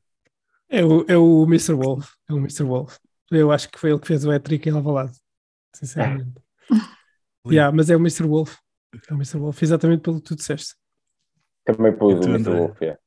[0.68, 1.72] É o, é o Mr.
[1.74, 2.10] Wolf.
[2.28, 2.62] É o Mr.
[2.64, 2.96] Wolf.
[3.30, 5.16] Eu acho que foi ele que fez o hat-trick em Alvalade.
[5.74, 6.34] Sinceramente.
[7.50, 8.26] yeah, mas é o Mr.
[8.26, 8.56] Wolf.
[9.08, 9.38] É o Mr.
[9.38, 10.74] Wolf, exatamente pelo que tu disseste.
[11.76, 12.48] Também pôs E o Mr.
[12.50, 12.58] André?
[12.60, 12.98] Wolf, é.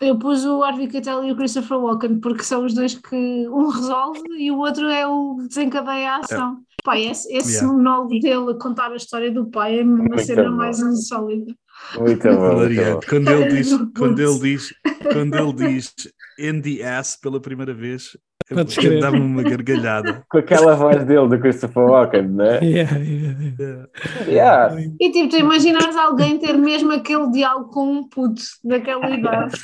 [0.00, 3.68] Eu pus o Harvey Keitel e o Christopher Walken porque são os dois que um
[3.68, 6.58] resolve e o outro é o que desencadeia a ação.
[6.82, 7.68] Pai, esse, esse Yeah.
[7.72, 10.56] monólogo dele a contar a história do pai é uma Muito cena bom.
[10.56, 11.54] mais insólita.
[11.98, 13.06] Muito bom, muito.
[13.08, 14.74] Quando ele diz, quando ele diz,
[15.12, 15.94] quando ele diz
[16.38, 18.16] in the ass pela primeira vez.
[19.00, 20.24] Dá-me uma gargalhada.
[20.30, 22.58] Com aquela voz dele, do Christopher Walken, né?
[22.62, 23.88] Yeah, yeah, yeah.
[24.26, 24.80] Yeah.
[25.00, 29.54] E tipo, tu imaginares alguém ter mesmo aquele diálogo com um puto daquela idade.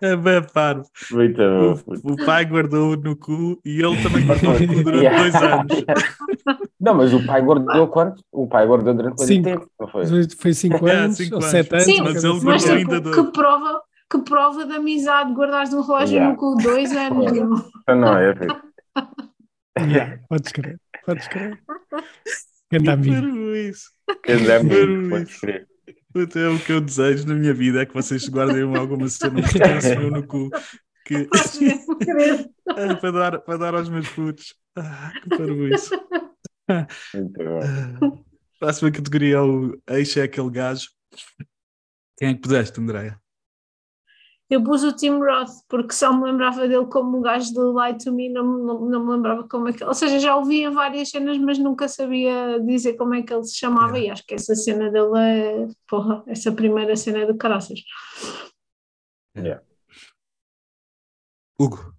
[0.00, 0.82] É bem paro.
[1.10, 1.78] Muito bom.
[1.86, 5.18] O, o pai guardou no cu e ele também guardou no cu durante Yeah.
[5.20, 5.84] dois anos.
[6.80, 8.22] Não, mas o pai guardou quanto?
[8.32, 9.44] O pai guardou durante quanto Cinco.
[9.44, 9.66] tempo?
[9.80, 10.04] Não foi?
[10.40, 11.50] Foi 5 Yeah, anos cinco ou anos.
[11.50, 11.84] 7 anos.
[11.84, 12.44] Sim, mas ele assim.
[12.46, 13.16] Mas guardou tipo, ainda dois.
[13.16, 13.80] que prova,
[14.10, 16.32] que prova de amizade guardares um relógio Yeah.
[16.32, 17.32] no cu dois anos.
[17.32, 17.54] meu.
[17.82, 18.34] Então não é.
[19.78, 21.62] Yeah, Podes crer, podes crer.
[22.70, 23.54] Grande amigo.
[23.54, 23.90] Isso.
[24.26, 25.10] Ele é muito, Barulho.
[25.10, 25.68] podes crer.
[26.12, 29.40] Puta, É o que eu desejo na minha vida, é que vocês guardem alguma cena
[29.42, 30.50] que meu no cu.
[31.04, 31.24] Que...
[31.30, 32.50] Podes mesmo crer.
[32.76, 34.54] É, para, dar, para dar aos meus putos.
[34.76, 35.94] Ah, que isso.
[37.14, 38.24] Muito bom.
[38.60, 40.90] Próxima categoria é o Eixe é aquele gajo.
[42.18, 43.18] Quem é que puseste, Andréia?
[44.50, 47.98] Eu pus o Tim Roth porque só me lembrava dele como o gajo do Lie
[47.98, 49.84] to Me, não, me- não, não me lembrava como é que.
[49.84, 53.56] Ou seja, já ouvia várias cenas, mas nunca sabia dizer como é que ele se
[53.58, 53.98] chamava.
[53.98, 54.08] Yeah.
[54.08, 55.66] E acho que essa cena dele é.
[55.86, 57.80] Porra, essa primeira cena é de caraças.
[61.58, 61.94] Hugo.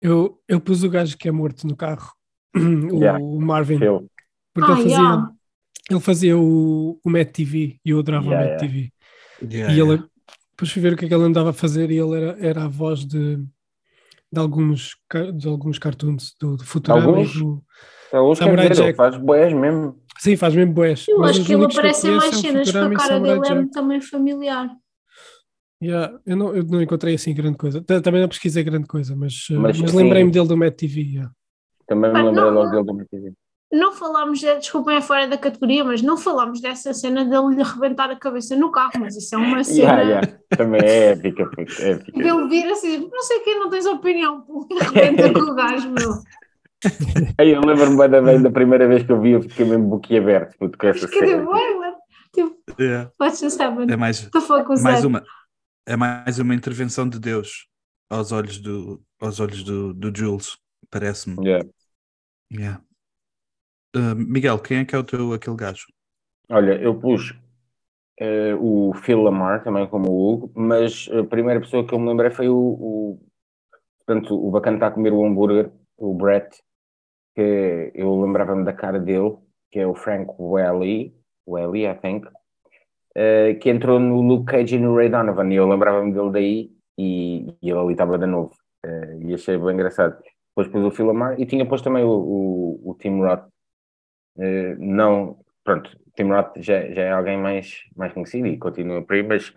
[0.00, 2.12] Eu, eu pus o gajo que é morto no carro,
[2.56, 3.18] o Yeah.
[3.40, 4.10] Marvin, Phil.
[4.54, 5.32] porque Ah, ele fazia, yeah.
[5.90, 8.90] ele fazia o, o Mad TV e eu adorava Yeah, o Mad yeah.
[9.40, 9.54] TV.
[9.54, 10.08] Yeah, e ele, yeah.
[10.56, 12.64] Depois fui ver o que é que ele andava a fazer e ele era, era
[12.64, 14.96] a voz de, de, alguns,
[15.34, 17.04] de alguns cartoons do, do Futurama.
[17.04, 17.34] Alguns?
[17.34, 17.62] Do,
[18.12, 18.96] hoje quer Samurai dizer, Jack.
[18.96, 20.00] faz boés mesmo.
[20.18, 21.06] sim, faz mesmo boés.
[21.06, 23.68] Eu mas acho que ele aparece em mais é cenas, porque a cara Samurai dele
[23.68, 24.70] é também familiar.
[25.82, 27.82] Yeah, eu, não, eu não encontrei assim grande coisa.
[27.82, 31.02] Ta- Também não pesquisei grande coisa, mas, uh, Mas, mas lembrei-me dele do Mad TV.
[31.02, 31.30] yeah.
[31.86, 33.32] Também me lembrei logo dele do MTV.
[33.72, 37.62] Não falámos, de, desculpem, é fora da categoria, mas não falámos dessa cena dele lhe
[37.62, 40.02] arrebentar a cabeça no carro, mas isso é uma cena.
[40.02, 40.38] Yeah, yeah.
[40.56, 41.50] Também é épica,
[41.80, 42.18] é épica.
[42.20, 45.90] Ele vira assim, não sei quem não tens opinião, pô, e arrebenta com o gajo,
[45.90, 46.10] meu.
[47.38, 49.88] Aí eu lembro-me bem da, bem da primeira vez que eu vi, eu fiquei mesmo
[49.88, 51.44] boquiaberto puto, com essa cena.
[52.32, 53.10] tipo, Yeah.
[53.18, 53.92] what's just happened?
[53.92, 54.28] É mais,
[54.82, 55.24] mais uma.
[55.86, 57.66] É mais uma intervenção de Deus
[58.10, 60.56] aos olhos do, aos olhos do, do Jules,
[60.90, 61.36] parece-me.
[61.44, 61.68] Yeah.
[62.52, 62.80] Yeah.
[63.96, 65.86] Uh, Miguel, quem é que é o teu aquele gajo?
[66.50, 67.34] Olha, eu pus
[68.20, 72.08] eh, o Phil Lamar, também como o Hugo, mas a primeira pessoa que eu me
[72.08, 73.20] lembrei foi o, o
[73.98, 76.62] portanto, o bacana está a comer o hambúrguer, o Brett,
[77.34, 79.36] que eu lembrava-me da cara dele,
[79.70, 81.14] que é o Frank Welly,
[81.46, 82.28] Welly, I think,
[83.14, 86.70] eh, que entrou no Luke Cage e no Ray Donovan, e eu lembrava-me dele daí,
[86.98, 90.16] e, e ele ali estava de novo, eh, e achei bem engraçado.
[90.50, 93.46] Depois pus o Phil Lamar, e tinha posto também o, o, o Tim Roth,
[94.38, 99.14] eh, não, pronto, Tim Roth já, já é alguém mais, mais conhecido e continua por
[99.14, 99.54] aí, mas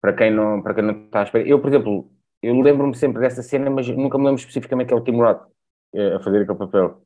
[0.00, 2.10] para quem não, para quem não está à espera, eu, por exemplo,
[2.42, 5.48] eu lembro-me sempre dessa cena, mas nunca me lembro especificamente que é o Tim Roth
[5.94, 7.02] eh, a fazer aquele papel.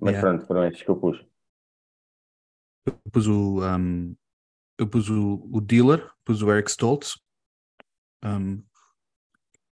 [0.00, 0.28] Mas Yeah.
[0.28, 1.24] pronto, foram estes que eu pus.
[2.86, 4.16] Eu pus o, um,
[4.78, 7.20] eu pus o, o dealer, pus o Eric Stoltz,
[8.24, 8.62] um,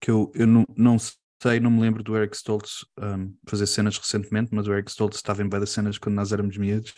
[0.00, 0.96] que eu, eu não, não
[1.42, 5.16] sei, não me lembro do Eric Stoltz um, fazer cenas recentemente, mas o Eric Stoltz
[5.16, 6.94] estava em várias cenas quando nós éramos miúdos,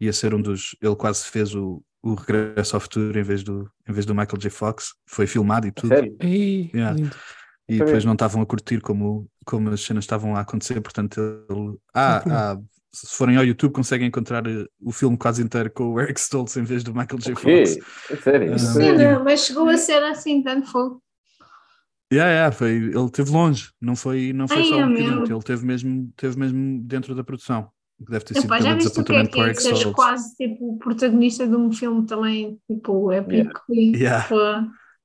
[0.00, 3.70] ia ser um dos, ele quase fez o, o Regresso ao Futuro em vez do,
[3.88, 4.50] em vez do Michael J.
[4.50, 4.92] Fox.
[5.06, 5.88] Foi filmado e tudo.
[5.88, 6.16] Sério?
[6.20, 6.96] Ei, Yeah.
[6.96, 7.16] lindo.
[7.66, 7.84] E Sabia.
[7.86, 11.76] depois não estavam a curtir como, como as cenas estavam a acontecer, portanto ele...
[11.94, 12.58] Ah, ah,
[12.92, 16.56] se forem ao YouTube conseguem encontrar eh, o filme quase inteiro com o Eric Stoltz
[16.58, 17.32] em vez do Michael J.
[17.32, 17.66] O quê?
[17.66, 18.10] Fox.
[18.10, 18.52] É Sério?
[18.52, 21.02] Ah, Isso Sim, é- não, mas chegou a ser assim, tanto fogo.
[22.14, 25.42] Yeah, yeah, foi, ele teve longe, não foi, não foi Ai, só um bocadinho, ele
[25.42, 27.68] teve mesmo, teve mesmo dentro da produção.
[27.98, 30.74] Deve ter sido Epá, já pelo viste o que é que é seres quase tipo
[30.74, 34.26] o protagonista de um filme também, tipo, épico e Yeah.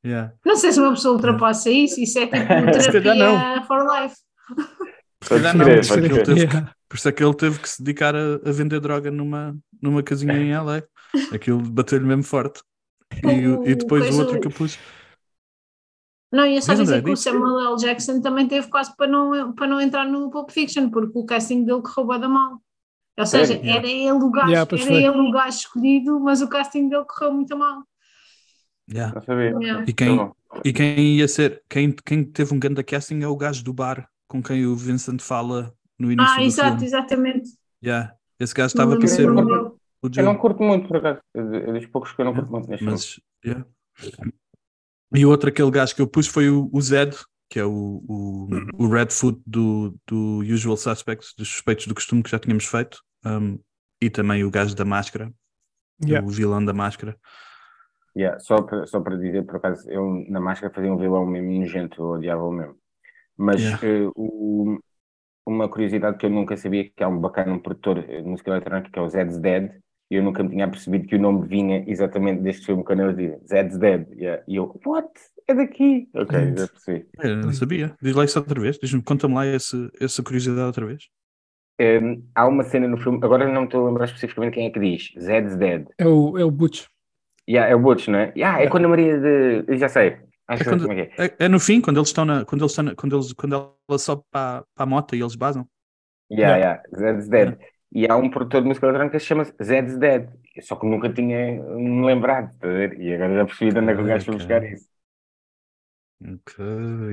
[0.05, 0.33] Yeah.
[0.45, 4.15] não sei se uma pessoa ultrapassa isso, isso é tipo terapia for life.
[5.21, 6.73] Se calhar não, por isso, é que teve, Yeah.
[6.87, 10.01] por isso é que ele teve que se dedicar a, a vender droga numa, numa
[10.01, 10.81] casinha em LA.
[11.33, 12.61] Aquilo bateu-lhe mesmo forte.
[13.23, 14.47] E, e depois Coisa- o outro que
[16.31, 17.17] Não, ia só Diz, dizer que o.
[17.17, 17.75] Samuel L.
[17.77, 21.63] Jackson também teve quase para não, para não entrar no Pulp Fiction, porque o casting
[21.65, 22.61] dele correu bué da mal.
[23.17, 23.69] Ou seja, Sério?
[23.69, 25.03] era ele o gajo, Yeah, era foi.
[25.03, 27.83] ele o gajo escolhido, mas o casting dele correu muito mal.
[28.91, 29.21] Yeah.
[29.61, 29.85] Yeah.
[29.87, 30.31] E quem, Tá
[30.65, 34.07] e quem ia ser, quem, quem teve um grande casting é o gajo do bar
[34.27, 36.85] com quem o Vincent fala no início Ah, do exato, filme.
[36.85, 37.49] exatamente.
[37.83, 38.13] Yeah.
[38.39, 41.19] Esse gajo estava para ser Eu não curto muito, por acaso.
[41.33, 42.91] É dos poucos que eu não curto muito neste filme.
[42.93, 43.65] Mas, yeah.
[45.13, 47.15] E o outro, aquele gajo que eu pus foi o, o Zed,
[47.49, 48.47] que é o, o,
[48.77, 52.99] o Redfoot do, do Usual Suspects, dos suspeitos do costume que já tínhamos feito.
[53.25, 53.59] Um,
[54.01, 55.31] e também o gajo da máscara,
[56.01, 56.25] Yeah.
[56.25, 57.17] o vilão da máscara.
[58.17, 61.51] Yeah, só, para, só para dizer, por acaso, eu na máscara fazia um vilão mesmo
[61.51, 62.75] nojento, eu odiava-o mesmo.
[63.37, 63.85] Mas Yeah.
[63.85, 64.79] eh, o-
[65.45, 68.51] uma curiosidade que eu nunca sabia que há um bacana, um produtor eh, de música
[68.51, 69.71] eletrónica que é o Zed's Dead,
[70.09, 73.13] e eu nunca me tinha percebido que o nome vinha exatamente deste filme quando eu
[73.13, 74.07] dizia Zed's Dead.
[74.13, 74.43] Yeah.
[74.47, 75.09] E eu, what?
[75.47, 76.09] É daqui?
[76.13, 77.07] Ok, já percebi.
[77.19, 77.95] Eu não sabia.
[78.01, 78.77] Diz lá isso outra vez.
[78.79, 81.03] Diz-me, conta-me lá esse, essa curiosidade outra vez.
[81.81, 84.69] Um, há uma cena no filme, agora não me estou a lembrar especificamente quem é
[84.69, 85.87] que diz, Zed's Dead.
[85.97, 86.85] É o, é o Butch.
[87.49, 88.33] Yeah, é o Butch, não é?
[88.35, 89.63] Yeah, é quando a Maria de.
[89.67, 90.17] eu Já sei.
[90.47, 91.25] Acho É que quando- como é que é.
[91.25, 93.55] É, é no fim, quando eles estão na, quando eles estão na, quando eles, quando
[93.87, 95.65] ela sobe para, para a moto e eles basam.
[96.31, 97.57] Yeah, yeah, Zed's Dead.
[97.91, 100.29] E há um produtor de música eletrónica que se chama Zed's Dead.
[100.61, 102.67] Só que nunca tinha me lembrado, tá?
[102.97, 104.87] E agora já percebi de onde é que o gajo foi buscar isso.
[106.21, 106.55] Ok.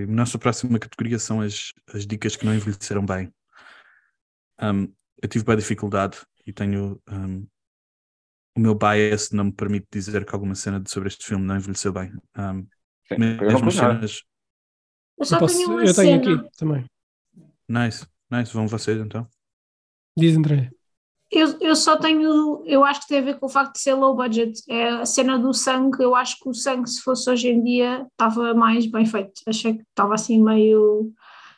[0.08, 3.32] Nossa próxima categoria são as, as dicas que não envelheceram bem.
[4.60, 7.46] Um, eu tive bem dificuldade e tenho um,
[8.56, 11.56] o meu bias não me permite dizer que alguma cena de- sobre este filme não
[11.56, 12.12] envelheceu bem.
[12.36, 12.66] Um,
[13.08, 14.22] Sim, mesmo cenas.
[15.18, 16.84] Eu só Eu, posso- tenho uma eu tenho aqui também.
[17.68, 18.52] Nice, nice.
[18.52, 19.28] Vão vocês então.
[20.16, 20.70] Diz André.
[21.30, 23.94] Eu, eu só tenho, eu acho que tem a ver com o facto de ser
[23.94, 24.62] low budget.
[24.68, 28.06] É a cena do sangue, eu acho que o sangue, se fosse hoje em dia,
[28.12, 29.42] estava mais bem feito.
[29.46, 31.12] Achei que estava assim meio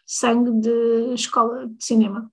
[0.06, 2.30] sangue de escola de cinema.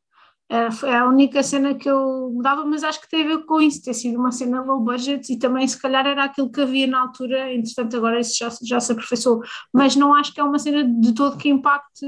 [0.47, 3.59] É, foi a única cena que eu mudava, mas acho que tem a ver com
[3.59, 6.85] isso, ter sido uma cena low budget e também se calhar era aquilo que havia
[6.85, 9.41] na altura, entretanto agora isso já, já se aperfeiçoou,
[9.73, 12.05] mas não acho que é uma cena de todo que impacte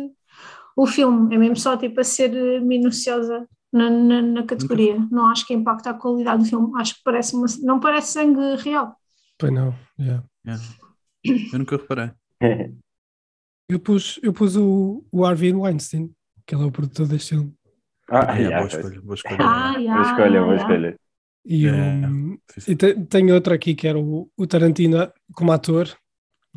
[0.76, 5.46] o filme, é mesmo só tipo a ser minuciosa na, na, na categoria, não acho
[5.46, 8.96] que impacta a qualidade do filme, acho que parece uma, não parece sangue real.
[9.38, 9.74] Pois não.
[10.00, 10.24] yeah.
[10.46, 10.64] Yeah.
[11.54, 12.12] Eu nunca reparei.
[13.70, 16.12] Eu pus, eu pus o, o Harvey Weinstein,
[16.46, 17.54] que ele é o produtor deste filme.
[18.10, 19.38] Ah, Ah, yeah, yeah, boa escolha, boa escolha.
[19.42, 19.80] Ah, yeah.
[19.82, 20.62] yeah, Boa escolha, boa yeah.
[20.74, 21.00] escolha.
[21.46, 22.72] E, É, Sim, sim.
[22.72, 25.88] e te- tenho outro aqui que era o, o Tarantino como ator.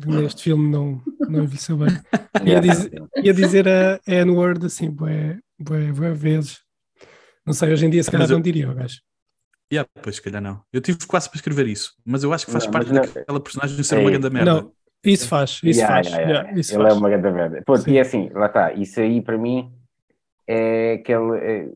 [0.01, 1.89] que Neste filme não, não envelheceu bem.
[2.45, 2.67] Ia Yeah.
[2.67, 6.61] dizer, ia dizer a a N-word assim, bué, bué, bué vezes.
[7.45, 9.01] Não sei, hoje em dia se calhar Mas eu- não diria, o gajo.
[9.73, 10.63] Yeah, pois, se calhar não.
[10.73, 13.41] Eu tive quase para escrever isso, mas eu acho que faz Não, parte não- daquela
[13.41, 14.61] personagem ser É, uma grande merda.
[14.61, 14.73] Não,
[15.03, 16.07] isso faz, isso Yeah, faz.
[16.07, 16.41] yeah, yeah.
[16.43, 16.89] yeah, isso Ele faz.
[16.89, 17.63] é uma grande merda.
[17.65, 17.91] Pô, Sim.
[17.91, 19.71] e assim, lá está, isso aí para mim
[20.47, 21.37] é aquele.
[21.39, 21.73] é-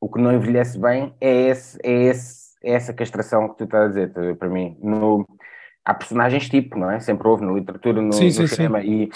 [0.00, 3.84] o que não envelhece bem é, esse, é, esse, é essa castração que tu estás
[3.86, 4.76] a dizer, tá para mim.
[4.82, 5.26] No,
[5.84, 7.00] há personagens tipo, não é?
[7.00, 8.56] Sempre houve na literatura, no, Sim, no sim, sim.
[8.56, 9.10] cinema, E,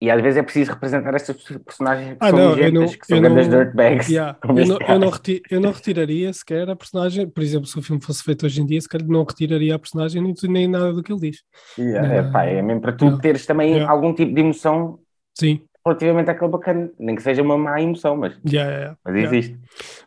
[0.00, 3.06] e às vezes é preciso representar estas personagens que Ah, são não, nojentas, não- que
[3.06, 4.08] são grandes não- dirtbags.
[4.08, 5.12] Yeah, Eu, não, eu, não
[5.50, 8.66] eu não retiraria sequer a personagem, por exemplo, se o filme fosse feito hoje em
[8.66, 11.42] dia, se calhar não retiraria a personagem nem, nem nada do que ele diz.
[11.78, 13.22] Yeah, é, pá, é mesmo para tu Yeah.
[13.22, 13.90] teres também Yeah.
[13.90, 14.98] algum tipo de emoção
[15.38, 19.14] Sim, relativamente àquele bacana, nem que seja uma má emoção, mas, yeah, yeah, yeah, mas
[19.14, 19.36] yeah.
[19.36, 19.60] existe.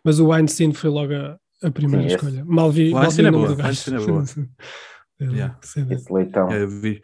[0.04, 2.46] Mas o Weinstein foi logo a, a primeira Sim, esse- escolha.
[2.46, 3.68] Mal vi, O mal vi Weinstein o é nome boa, do o gajo.
[3.70, 4.24] Weinstein é boa.
[5.22, 5.58] Yeah.
[5.62, 5.94] sei lá.
[5.94, 6.50] Esse leitão.
[6.50, 7.02] É, Eu vi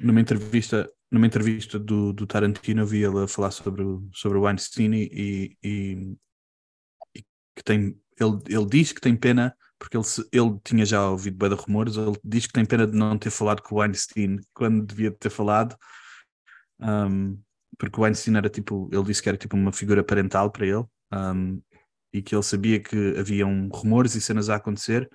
[0.00, 4.42] numa entrevista, numa entrevista do, do Tarantino, eu vi ele falar sobre o, sobre o
[4.42, 6.16] Weinstein e, e-
[7.14, 7.22] e
[7.54, 11.48] que tem, ele, ele diz que tem pena, porque ele, ele tinha já ouvido bem
[11.50, 14.86] de rumores, ele diz que tem pena de não ter falado com o Weinstein quando
[14.86, 15.76] devia ter falado,
[16.80, 17.38] um,
[17.78, 20.84] porque o Weinstein era tipo, ele disse que era tipo uma figura parental para ele,
[21.12, 21.60] um,
[22.12, 25.08] e que ele sabia que haviam rumores e cenas a acontecer,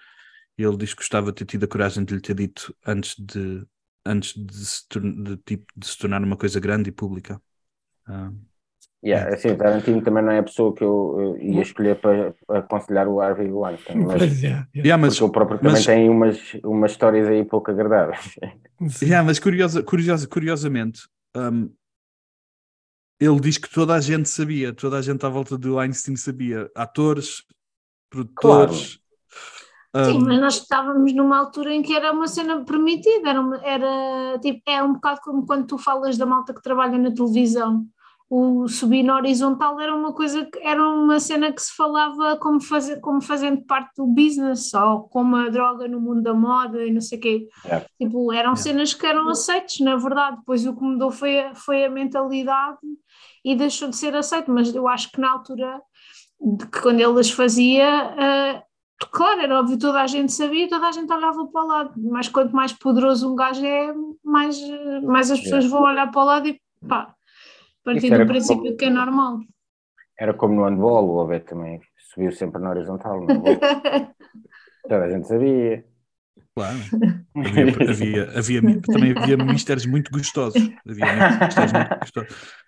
[0.57, 3.15] E ele diz que gostava de ter tido a coragem de lhe ter dito antes
[3.17, 3.65] de,
[4.06, 7.41] antes de, se, de, tipo, de se tornar uma coisa grande e pública.
[8.08, 8.32] Ah,
[9.04, 12.36] Yeah, assim, o Tarantino também não é a pessoa que eu, eu ia escolher para,
[12.49, 14.68] aconselhar o Harvey Weinstein, mas, é, yeah.
[14.76, 18.36] yeah, mas, porque o próprio também mas- tem umas, umas histórias aí pouco agradáveis.
[18.88, 19.08] Sim.
[19.08, 21.02] yeah, mas curiosa, curiosa, curiosamente,
[21.36, 21.70] um,
[23.20, 26.70] ele diz que toda a gente sabia, toda a gente à volta do Einstein sabia,
[26.76, 27.43] atores,
[28.10, 29.01] produtores.
[30.03, 33.57] Sim, um, mas nós estávamos numa altura em que era uma cena permitida, era, uma-
[33.63, 37.85] era tipo, é um bocado como quando tu falas da malta que trabalha na televisão.
[38.29, 42.61] O subir na horizontal era uma coisa que era uma cena que se falava como,
[42.61, 46.91] fazer, como fazendo parte do business, ou como a droga no mundo da moda e
[46.93, 47.47] não sei o quê.
[47.65, 47.85] Yeah.
[47.99, 48.55] Tipo, eram Yeah.
[48.55, 50.37] cenas que eram aceites, na verdade.
[50.37, 52.77] Depois o que mudou foi a, foi a mentalidade
[53.43, 55.81] e deixou de ser aceito, mas eu acho que na altura
[56.39, 57.87] de que quando ele as fazia,
[58.17, 58.63] ah,
[59.10, 62.28] claro, era óbvio, toda a gente sabia, toda a gente olhava para o lado, mas
[62.30, 63.93] quanto mais poderoso um gajo é,
[64.24, 64.58] mais,
[65.04, 67.14] mais as pessoas vão olhar para o lado e pá,
[67.84, 69.39] partir Isso era do princípio como- que é normal.
[70.20, 71.82] Era como no handball, o Abel também
[72.14, 73.26] subiu sempre na horizontal.
[74.84, 75.86] Toda a gente sabia.
[76.56, 76.78] Claro.
[77.36, 80.62] Havia, havia, havia- também havia mistérios muito gostosos.
[80.88, 81.06] Havia
[81.45, 82.62] mistérios muito gostosos.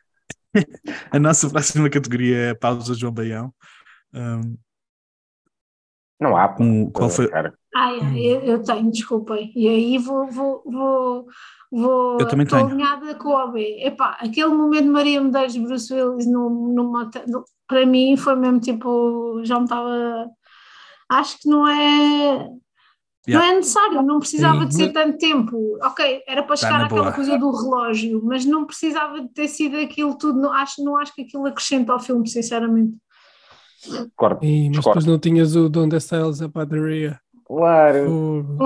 [1.12, 3.52] A nossa próxima categoria é a pausa João Baião.
[4.14, 4.56] Um,
[6.24, 6.55] Não há.
[6.59, 7.28] um, qual foi?
[7.28, 9.51] Cara, Ai, ai, eu, eu tenho, desculpem.
[9.55, 11.26] E aí vou, vou, vou,
[11.71, 12.65] vou Eu também tenho.
[12.67, 13.57] alinhada com o OB.
[13.84, 18.36] Epá, aquele momento de Maria Medeiros de Bruce Willis no, numa, no- para mim foi
[18.36, 20.28] mesmo tipo, já me estava.
[21.09, 22.47] Acho que não é.
[22.47, 22.63] Não
[23.26, 23.51] Yeah.
[23.53, 25.78] é necessário, não precisava Sim, de ser tanto tempo.
[25.82, 29.78] Ok, era para Tá chegar àquela coisa do relógio, mas não precisava de ter sido
[29.78, 30.41] aquilo tudo.
[30.41, 32.97] Não acho, não acho que aquilo acrescenta ao filme, sinceramente.
[34.16, 34.46] Corte.
[34.46, 37.20] Ih, mas depois não tinhas o Donde Styles a padaria.
[37.46, 38.58] Claro.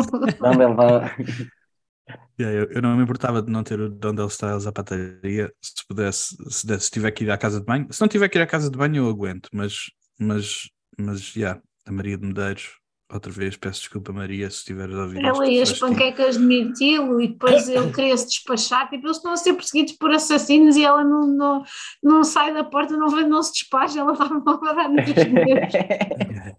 [2.39, 5.85] Yeah, eu, eu não me importava de não ter o Dondell Styles à pataria se
[5.87, 7.87] pudesse, se, desse, se tiver que ir à casa de banho.
[7.91, 9.87] Se não tiver que ir à casa de banho, eu aguento, mas,
[10.19, 12.77] mas, mas, yeah, a Maria de Medeiros,
[13.11, 17.21] outra vez, peço desculpa, Maria, se estiveres a ouvir Ela e as panquecas de mirtilo
[17.21, 20.83] e depois ele queria se despachar, tipo, eles estão a ser perseguidos por assassinos e
[20.83, 21.63] ela não, não,
[22.03, 25.73] não sai da porta, não, vê- não se despacha, ela está a dar nos nervos.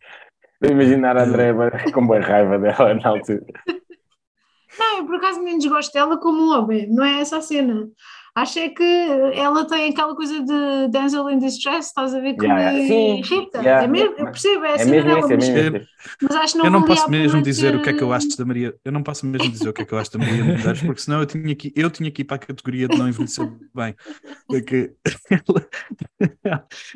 [0.61, 1.53] Vou imaginar a André
[1.93, 3.45] com boa raiva dela na altura.
[4.79, 7.89] Não, eu por acaso nem desgosto dela como um homem, não é essa a cena.
[8.39, 8.83] Acho é que
[9.35, 12.87] ela tem aquela coisa de Denzel in Distress, estás a ver que Yeah, yeah.
[12.87, 13.59] Sim, irrita.
[13.59, 15.87] yeah, é mesmo, eu percebo, é a É cena mesmo isso, é mas,
[16.23, 18.13] mas acho que não Eu não posso a mesmo dizer o que é que eu
[18.13, 18.75] acho da Maria.
[18.85, 20.83] Eu não posso mesmo dizer o que é que eu acho da Maria de Medeiros,
[20.83, 23.49] porque senão eu tinha que, eu tinha que ir para a categoria de não envelhecer
[23.75, 23.97] bem.
[24.47, 24.93] Porque
[25.31, 25.69] ela,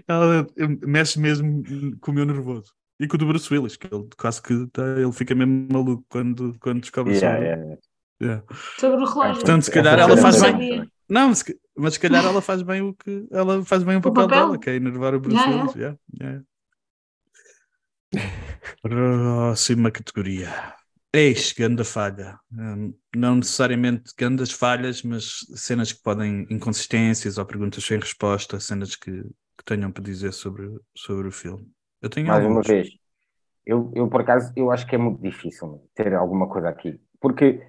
[0.06, 0.46] ela
[0.86, 1.62] mexe mesmo
[2.00, 2.72] com o meu nervoso.
[3.00, 6.04] E com o do Bruce Willis, que ele quase que tá- ele fica mesmo maluco
[6.08, 7.78] quando, quando descobre Yeah, yeah.
[8.22, 8.44] Yeah.
[8.78, 9.34] sobre o relógio.
[9.34, 10.90] Portanto, se calhar Essa ela faz bem.
[11.08, 14.28] Não, se- mas se calhar ela faz bem o que ela faz bem o papel,
[14.28, 14.46] papel?
[14.46, 15.74] dela, que é enervar o Bruce Yeah, Willis.
[15.74, 16.42] Yeah, yeah.
[18.80, 20.48] Próxima categoria.
[21.14, 22.38] Eis, grande falha.
[22.52, 28.96] Hum, não necessariamente grandes falhas, mas cenas que podem, inconsistências ou perguntas sem resposta, cenas
[28.96, 31.68] que, que tenham para dizer sobre, sobre o filme.
[32.00, 32.66] Eu tenho Mais uma alguns.
[32.66, 32.88] vez,
[33.66, 36.98] eu, eu por acaso, eu acho que é muito difícil ter alguma coisa aqui.
[37.20, 37.60] Porque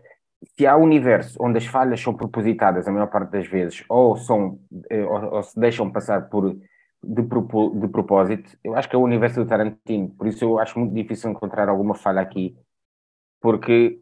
[0.57, 4.59] se há universo onde as falhas são propositadas a maior parte das vezes, ou, são,
[4.89, 6.55] eh, ou, ou se deixam passar por
[7.03, 10.09] de, propo- de propósito, eu acho que é o universo do Tarantino.
[10.15, 12.55] Por isso eu acho muito difícil encontrar alguma falha aqui,
[13.41, 14.01] porque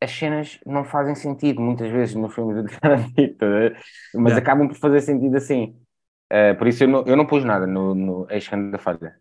[0.00, 3.78] as cenas não fazem sentido muitas vezes no filme do Tarantino, ver?
[4.14, 4.40] mas Yeah.
[4.42, 5.76] acabam por fazer sentido assim.
[6.30, 9.16] Eh, por isso eu não, eu não pus nada no, no Ex da Falha.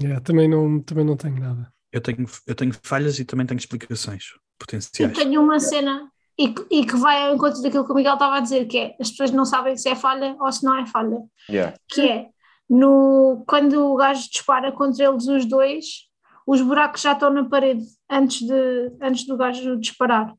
[0.00, 1.72] Yeah, também, não, também não tenho nada.
[1.92, 5.12] Eu tenho, eu tenho falhas e também tenho explicações Eu potenciais.
[5.16, 8.36] tenho uma cena e que, e que vai ao encontro daquilo que o Miguel estava
[8.36, 10.86] a dizer, que é as pessoas não sabem se é falha ou se não é
[10.86, 11.18] falha.
[11.48, 11.76] Yeah.
[11.88, 12.28] Que é
[12.68, 16.08] no, quando o gajo dispara contra eles os dois,
[16.46, 20.32] os buracos já estão na parede antes, de, antes do gajo disparar.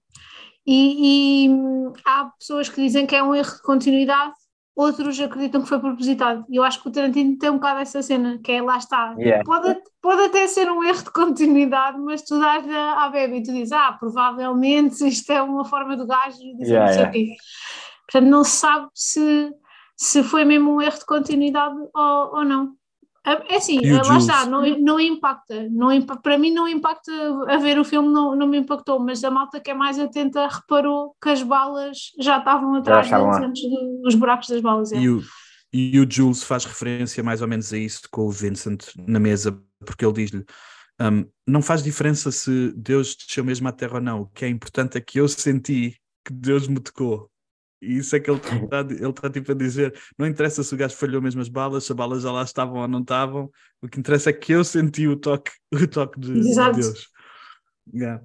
[0.65, 1.49] E, e,
[2.05, 4.33] há pessoas que dizem que é um erro de continuidade,
[4.79, 6.45] outros acreditam que foi propositado.
[6.49, 9.13] E eu acho que o Tarantino tem um bocado essa cena, que é lá está.
[9.17, 9.43] Yeah.
[9.43, 13.43] Pode, pode até ser um erro de continuidade, mas tu dás à à bebê e
[13.43, 17.11] tu dizes, ah, provavelmente isto é uma forma do gajo dizer Yeah, não sei o
[17.11, 17.35] quê.
[18.09, 19.51] Portanto, não se sabe se,
[19.97, 22.78] se foi mesmo um erro de continuidade ou, ou não.
[23.49, 24.23] É assim, E o lá Jules?
[24.23, 25.89] está, não, não impacta, não,
[26.21, 27.11] para mim não impacta
[27.47, 30.47] a ver o filme, não, não me impactou, mas a malta que é mais atenta
[30.47, 33.45] reparou que as balas já estavam atrás estavam lá.
[33.45, 34.91] antes do- dos buracos das balas.
[34.91, 34.97] é.
[34.97, 35.21] E o,
[35.71, 39.61] e o Jules faz referência mais ou menos a isso com o Vincent na mesa,
[39.85, 40.45] porque ele diz-lhe:
[41.01, 44.21] Um, não faz diferença se Deus desceu mesmo à terra ou não.
[44.21, 47.29] O que é importante é que eu senti que Deus me tocou.
[47.81, 50.77] E isso é que ele está ele tá, tipo a dizer: não interessa se o
[50.77, 53.49] gajo falhou mesmo as balas, se as balas já lá estavam ou não estavam,
[53.81, 57.07] o que interessa é que eu senti o toque, o toque de, de Deus.
[57.93, 58.21] Yeah.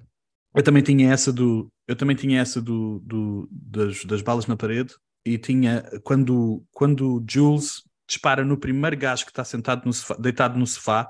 [0.55, 4.57] Eu também tinha essa do, eu também tinha essa do, do das, das balas na
[4.57, 4.95] parede
[5.25, 10.59] e tinha quando quando Jules dispara no primeiro gajo que está sentado no sofá, deitado
[10.59, 11.09] no sofá,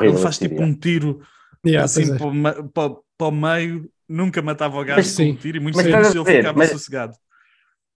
[0.00, 1.20] ele faz tipo um tiro
[1.66, 2.18] yeah, assim é.
[2.18, 6.14] para, para, para, o meio, nunca matava o gajo com um tiro e muito menos
[6.14, 7.14] ele ficava mas, sossegado.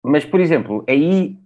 [0.03, 1.37] Mas, por exemplo, aí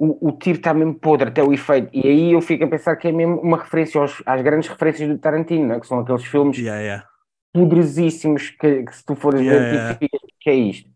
[0.00, 2.96] o, o tiro está mesmo podre, até o efeito, e aí eu fico a pensar
[2.96, 5.78] que é mesmo uma referência aos, às grandes referências do Tarantino, né?
[5.78, 7.06] que são aqueles filmes yeah, yeah.
[7.52, 9.98] poderosíssimos que, que, se tu fores yeah, ver, yeah.
[10.40, 10.90] que é isto.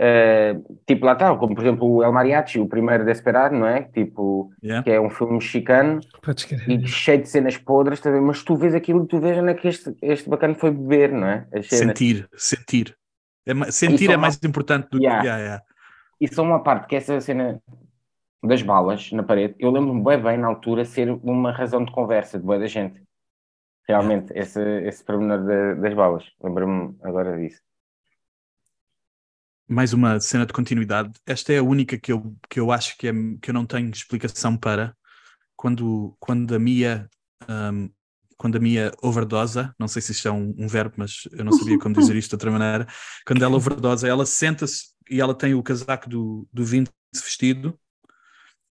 [0.00, 3.82] Uh, tipo, lá está, como por exemplo o El Mariachi, o primeiro Desperado, não é?
[3.82, 4.82] Tipo, yeah.
[4.82, 6.00] que é um filme mexicano
[6.66, 9.54] e cheio de cenas podres também, mas tu vês aquilo e tu vês onde é
[9.54, 11.46] que este, este bacana foi beber, não é?
[11.62, 12.96] Sentir, sentir.
[13.46, 15.20] É, sentir é mais importante do yeah.
[15.20, 15.26] que.
[15.26, 15.64] Yeah, yeah.
[16.22, 17.60] E só uma parte que essa cena
[18.44, 22.38] das balas na parede, eu lembro-me bem bem na altura ser uma razão de conversa
[22.38, 23.02] de boa da gente.
[23.88, 25.44] Realmente, esse, esse pormenor
[25.80, 26.24] das balas.
[26.40, 27.60] Lembro-me agora disso.
[29.66, 31.10] Mais uma cena de continuidade.
[31.26, 33.90] Esta é a única que eu, que eu acho que, é, que eu não tenho
[33.90, 34.96] explicação para.
[35.56, 37.08] Quando, quando a Mia
[37.48, 37.90] um,
[38.42, 41.52] quando a Mia overdosa, não sei se isto é um, um, verbo, mas eu não
[41.52, 42.88] sabia como dizer isto de outra maneira,
[43.24, 47.78] quando ela overdosa, ela senta-se e ela tem o casaco do, do Vince vestido.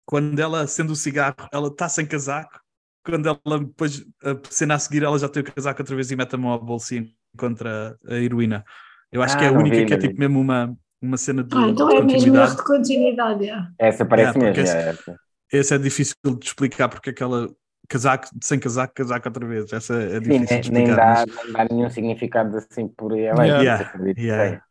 [0.05, 2.59] Quando ela acende o cigarro, ela está sem casaco.
[3.05, 6.17] Quando ela depois, a cena a seguir, ela já tem o casaco outra vez e
[6.17, 7.07] mete a mão ao bolsinho
[7.38, 8.65] contra a heroína.
[9.09, 11.45] Eu acho ah, que é a única vi, que é tipo mesmo uma, uma cena
[11.45, 13.49] de, ah, então de é mesmo de continuidade.
[13.49, 13.67] É.
[13.80, 14.61] Essa parece é, mesmo.
[14.61, 15.19] Esse, é, essa.
[15.49, 17.49] esse é difícil de explicar porque aquela
[17.92, 19.74] casaco, sem casaco, casaco outra vez.
[19.74, 20.72] Essa é difícil Sim, de explicar.
[20.72, 21.46] Nem dá, mas...
[21.46, 23.46] não dá nenhum significado assim por ela.
[23.46, 23.62] Yeah.
[23.62, 24.14] Yeah.
[24.18, 24.64] Yeah.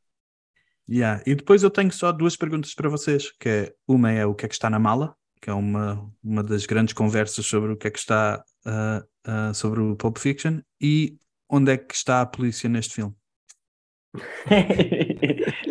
[0.89, 1.23] Yeah.
[1.27, 4.47] E depois eu tenho só duas perguntas para vocês, que é uma é o que
[4.47, 7.89] é que está na mala, que é uma, uma das grandes conversas sobre o que
[7.89, 9.01] é que está uh,
[9.31, 11.19] uh, sobre o Pulp Fiction, e
[11.49, 13.15] onde é que está a polícia neste filme?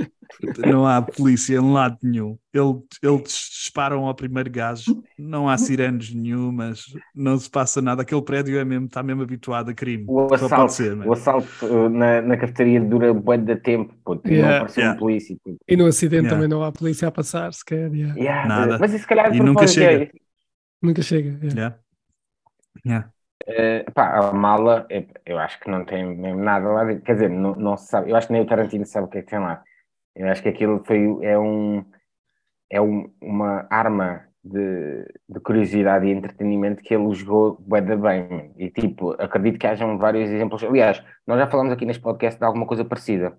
[0.66, 2.38] não há polícia em lado nenhum.
[2.54, 8.02] Ele, eles disparam ao primeiro gajo, não há sirenes nenhumas, não se passa nada.
[8.02, 10.06] Aquele prédio é mesmo, está mesmo habituado a crime.
[10.08, 14.48] O assalto, ser, o assalto uh, na, na cafetaria dura bué de tempo, pô, yeah.
[14.48, 14.96] não apareceu yeah.
[14.96, 15.36] um polícia.
[15.44, 15.58] Pô.
[15.68, 16.36] E no acidente yeah.
[16.36, 17.94] também não há polícia a passar, sequer.
[17.94, 18.48] Yeah.
[18.48, 18.78] Nada.
[18.80, 20.04] Mas se calhar e nunca chega.
[20.04, 20.12] É
[20.82, 21.40] nunca chega.
[21.44, 21.78] Yeah.
[22.86, 23.10] Yeah.
[23.48, 24.86] Uh, pá, a mala,
[25.26, 27.04] eu acho que não tem mesmo nada lá dentro.
[27.04, 28.12] Quer dizer, não, não se sabe.
[28.12, 29.64] Eu acho que nem o Tarantino sabe o que é que tem lá.
[30.16, 31.84] Eu acho que aquilo foi, é, um,
[32.70, 38.52] é um, uma arma de, de, curiosidade e entretenimento que ele jogou bem.
[38.58, 40.64] E tipo, acredito que hajam vários exemplos.
[40.64, 43.38] Aliás, nós já falamos aqui neste podcast de alguma coisa parecida.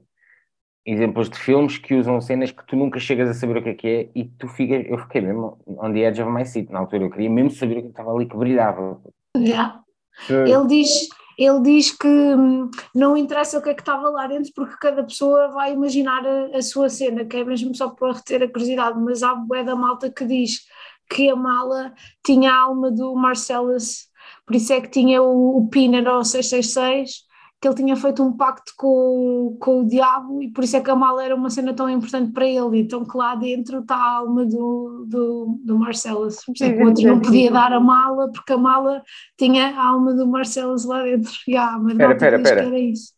[0.87, 3.75] Exemplos de filmes que usam cenas que tu nunca chegas a saber o que é
[3.75, 4.85] que é e tu ficas.
[4.87, 7.05] Eu fiquei mesmo on the edge of my seat na altura.
[7.05, 9.01] Eu queria mesmo saber o que estava ali que brilhava.
[9.37, 9.83] Yeah.
[10.29, 11.09] Ele diz
[11.43, 15.03] ele diz que hum, não interessa o que é que estava lá dentro, porque cada
[15.03, 19.01] pessoa vai imaginar a, a sua cena, que é mesmo só para reter a curiosidade,
[19.01, 20.67] mas há bué da malta que diz
[21.09, 24.09] que a mala tinha a alma do Marcellus,
[24.47, 27.25] por isso é que tinha o, o PIN era o 666,
[27.61, 30.91] que ele tinha feito um pacto com, com o diabo e por isso é que
[30.91, 34.17] a mala era uma cena tão importante para ele, então que lá dentro está a
[34.17, 36.43] alma do, do, do Marcellus.
[36.45, 39.03] Por isso é que o outro não podia dar a mala, porque a mala
[39.37, 41.33] tinha a alma do Marcellus lá dentro.
[41.47, 42.63] E a alma pera, pera, pera.
[42.63, 43.13] era isso.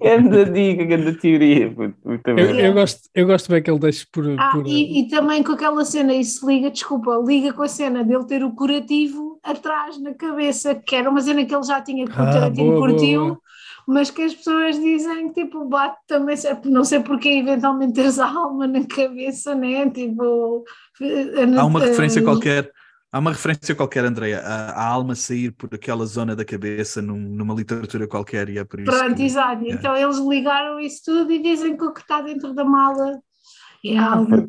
[0.00, 1.74] Ganda dica, ganda teoria.
[2.24, 4.24] Eu, eu, gosto, eu gosto bem que ele deixe por.
[4.38, 4.66] Ah, por...
[4.66, 8.42] E, e, também com aquela cena, isso liga, desculpa, liga com a cena dele ter
[8.42, 12.30] o curativo atrás na cabeça, que era uma cena que ele já tinha, que ah,
[12.30, 13.20] Tarantino curtiu.
[13.20, 13.46] Boa, boa
[13.86, 18.66] mas que as pessoas dizem tipo bate também, não sei porque eventualmente teres a alma
[18.66, 19.88] na cabeça, né?
[19.90, 20.64] Tipo,
[21.56, 22.72] há uma referência qualquer
[23.16, 27.18] Há uma referência qualquer, Andreia, a, a, alma sair por aquela zona da cabeça num,
[27.18, 28.90] numa literatura qualquer e é por isso.
[28.90, 29.64] Pronto, que, exato.
[29.64, 29.70] É.
[29.70, 33.18] Então eles ligaram isso tudo e dizem que o que está dentro da mala
[33.82, 34.46] é ah, algo.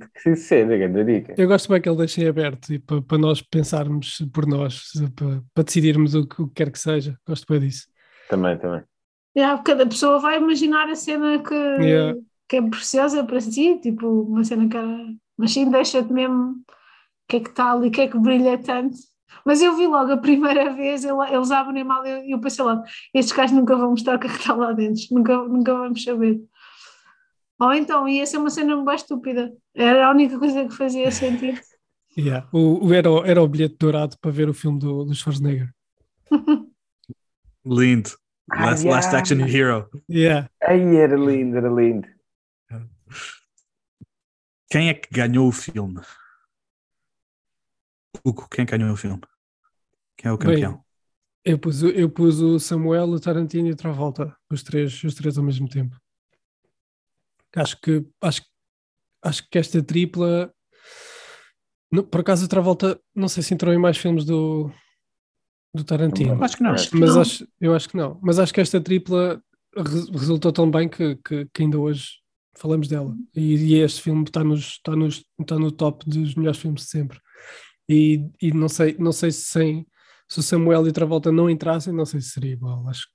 [1.37, 5.41] Eu gosto bem que ele deixem aberto e para, para nós pensarmos por nós, para,
[5.53, 7.17] para decidirmos o que, o que quer que seja.
[7.25, 7.87] Gosto bem disso.
[8.29, 8.83] Também, também.
[9.37, 12.19] Yeah, cada pessoa vai imaginar a cena que, yeah.
[12.49, 15.07] que é preciosa para si, tipo uma cena que era.
[15.37, 16.57] Mas sim, deixa-te mesmo
[17.27, 18.95] que é que está ali, o que é que brilha tanto.
[19.45, 22.83] Mas eu vi logo a primeira vez, eles abrem mal e eu, eu pensei logo,
[23.13, 26.03] estes gajos nunca vão mostrar o que é que está lá dentro, nunca, nunca vamos
[26.03, 26.39] saber.
[27.59, 31.59] Ou então ia ser uma cena bem estúpida, era a única coisa que fazia sentido.
[32.17, 32.47] Yeah.
[32.51, 35.69] O, o- era, o- era o bilhete dourado para ver o filme do, do Schwarzenegger.
[37.65, 38.09] Lindo.
[38.49, 38.95] Ah, Last, yeah.
[38.95, 39.89] last Action Hero.
[40.09, 40.49] Yeah.
[40.63, 42.07] Ai, era lindo, era lindo.
[44.69, 45.99] Quem é que ganhou o filme?
[48.23, 49.21] Hugo, quem ganhou o filme?
[50.17, 50.73] Quem é o campeão?
[50.73, 50.81] Bem,
[51.45, 55.15] eu pus, o- eu pus o Samuel, o Tarantino e o Travolta, os três, os
[55.15, 55.95] três ao mesmo tempo.
[57.55, 58.41] Acho que acho,
[59.23, 60.53] acho que esta tripla
[61.91, 64.69] não, por acaso o Travolta não sei se entrou em mais filmes do,
[65.73, 66.43] do Tarantino.
[66.43, 66.71] Acho que não.
[66.73, 67.21] Acho que Mas não.
[67.21, 68.19] acho, eu acho que não.
[68.21, 69.41] Mas acho que esta tripla
[69.75, 72.17] re- resultou tão bem que, que, que ainda hoje
[72.57, 73.15] falamos dela.
[73.35, 76.89] E, e este filme está, nos, está, nos, está no top dos melhores filmes de
[76.89, 77.19] sempre.
[77.89, 79.87] E, e não sei, não sei se sem
[80.27, 82.87] se o Samuel e o Travolta não entrassem, não sei se seria igual.
[82.87, 83.07] Acho,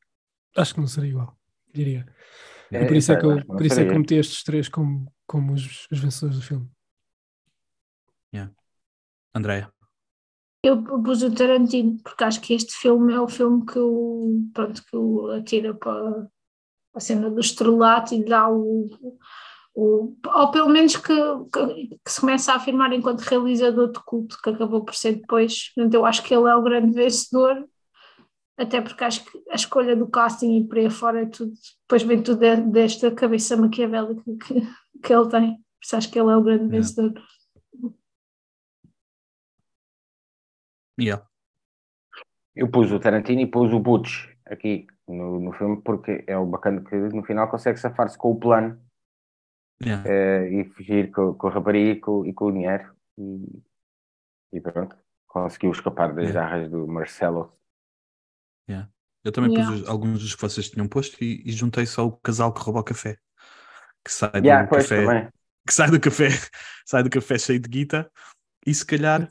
[0.56, 1.36] acho que não seria igual,
[1.72, 2.06] diria.
[2.70, 5.12] E por isso é que eu, por isso é que eu meti estes três como,
[5.26, 6.70] como os, os vencedores do filme.
[9.34, 9.72] Andréia.
[10.62, 14.84] Eu pus o Tarantino, porque acho que este filme é o filme que o, pronto,
[14.84, 16.28] que o atira para
[16.94, 18.88] a cena do estrelato e dá o,
[19.74, 21.14] o ou pelo menos que,
[21.52, 25.72] que, que se começa a afirmar enquanto realizador de culto, que acabou por ser depois.
[25.74, 27.66] Portanto, eu acho que ele é o grande vencedor,
[28.56, 31.52] até porque acho que a escolha do casting e por aí fora é tudo,
[31.82, 34.60] depois vem tudo de- desta cabeça maquiavélica que,
[35.02, 35.54] que ele tem.
[35.56, 36.76] Por isso acho que ele é o grande Yeah.
[36.76, 37.22] vencedor.
[41.00, 41.26] Yeah.
[42.54, 46.44] Eu pus o Tarantino e pus o Butch aqui no, no filme porque é o
[46.46, 48.78] bacana que no final consegue safar-se com o plano
[49.84, 50.08] Yeah.
[50.08, 53.62] eh, e fugir com, com a rapariga e com, e com o dinheiro e,
[54.52, 54.96] e pronto,
[55.26, 56.48] conseguiu escapar das Yeah.
[56.48, 57.52] jarras do Marcelo.
[59.24, 59.70] Eu também Yeah.
[59.72, 62.60] pus os- alguns dos que vocês tinham posto e, e juntei só o casal que
[62.60, 63.16] rouba o café.
[64.04, 65.04] Que sai Yeah, do café.
[65.06, 65.28] também.
[65.64, 66.26] Que sai do café,
[66.84, 68.10] sai do café cheio de guita
[68.66, 69.28] e se calhar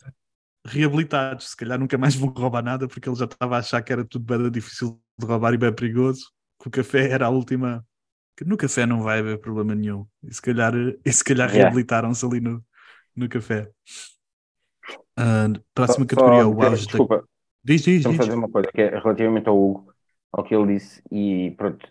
[0.66, 1.50] reabilitados.
[1.50, 4.06] Se calhar nunca mais vão roubar nada porque ele já estava a achar que era
[4.06, 6.32] tudo bem difícil de roubar e bem perigoso.
[6.62, 7.86] Que o café era a última.
[8.42, 10.04] Que no café não vai haver problema nenhum.
[10.24, 10.74] E se calhar,
[11.06, 11.66] e se calhar Yeah.
[11.70, 12.64] reabilitaram-se ali no,
[13.16, 13.70] no café.
[15.16, 16.88] Ah, próxima Só- categoria, só- o auge da.
[16.88, 17.24] Desculpa,
[17.64, 18.26] Diz, diz, Deixa-me diz.
[18.26, 19.94] fazer uma coisa, que é relativamente ao Hugo,
[20.32, 21.88] ao que ele disse, e pronto,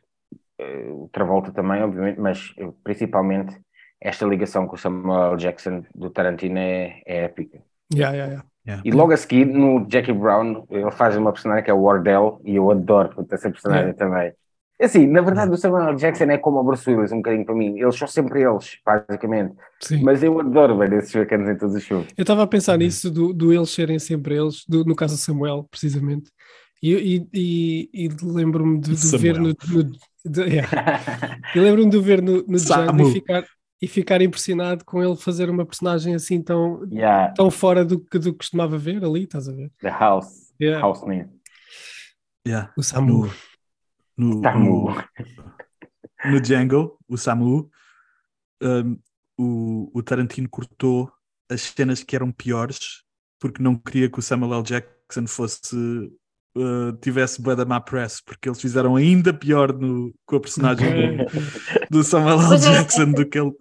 [0.58, 3.56] eh, o Travolta também, obviamente, mas principalmente
[4.00, 5.36] esta ligação com o Samuel.
[5.36, 7.62] Jackson do Tarantino é, é épica.
[7.94, 8.48] Yeah, yeah, yeah.
[8.66, 8.82] Yeah.
[8.84, 12.40] E logo a seguir, no Jackie Brown, ele faz uma personagem que é o Wardell,
[12.44, 14.32] e eu adoro essa personagem também.
[14.80, 15.94] Assim, na verdade, o Samuel.
[15.96, 17.78] Jackson é como o Bruce Willis, um bocadinho para mim.
[17.78, 19.54] Eles são sempre eles, basicamente.
[19.80, 20.02] Sim.
[20.02, 22.08] Mas eu adoro ver esses bacanas em todos os filmes.
[22.16, 22.78] Eu estava a pensar Uhum.
[22.78, 26.30] nisso, do, do eles serem sempre eles, do- no caso do Samuel, precisamente.
[26.82, 27.28] E, e,
[27.92, 29.54] e, e lembro-me de, de ver no.
[29.60, 29.84] Samuel.
[29.84, 30.68] no de- yeah.
[31.54, 33.44] E lembro-me de o ver no, no Django e ficar,
[33.82, 38.18] e ficar impressionado com ele fazer uma personagem assim tão, yeah, tão fora do que
[38.18, 39.70] do que costumava ver ali, estás a ver?
[39.80, 40.80] The House, Yeah.
[40.80, 41.28] House Man.
[42.46, 42.72] Yeah.
[42.76, 43.24] O Samu.
[43.26, 43.30] No,
[44.16, 44.90] no, Samu.
[46.24, 47.70] no, no Django, o Samu,
[48.62, 48.98] um,
[49.38, 51.10] o, o Tarantino cortou
[51.50, 53.02] as cenas que eram piores
[53.40, 54.62] porque não queria que o Samuel L.
[54.62, 60.36] Jackson fosse uh, tivesse bué da má press, porque eles fizeram ainda pior no, com
[60.36, 61.24] a personagem do,
[61.98, 62.54] do Samuel L.
[62.54, 62.58] É.
[62.58, 63.52] Jackson do que ele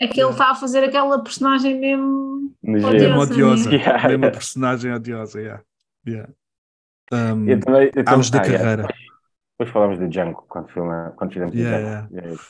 [0.00, 2.50] É que ele está a fazer aquela personagem mesmo.
[2.62, 4.08] No Odiosa, mesmo odiosa, Yeah.
[4.08, 5.62] mesmo personagem odiosa, yeah.
[6.06, 6.32] Yeah.
[7.12, 8.88] Um, Eu também, eu Auge da também- ah, carreira.
[9.58, 12.14] Depois falamos do Django quando, filma, quando fizemos o Yeah, Django.
[12.14, 12.42] Yeah.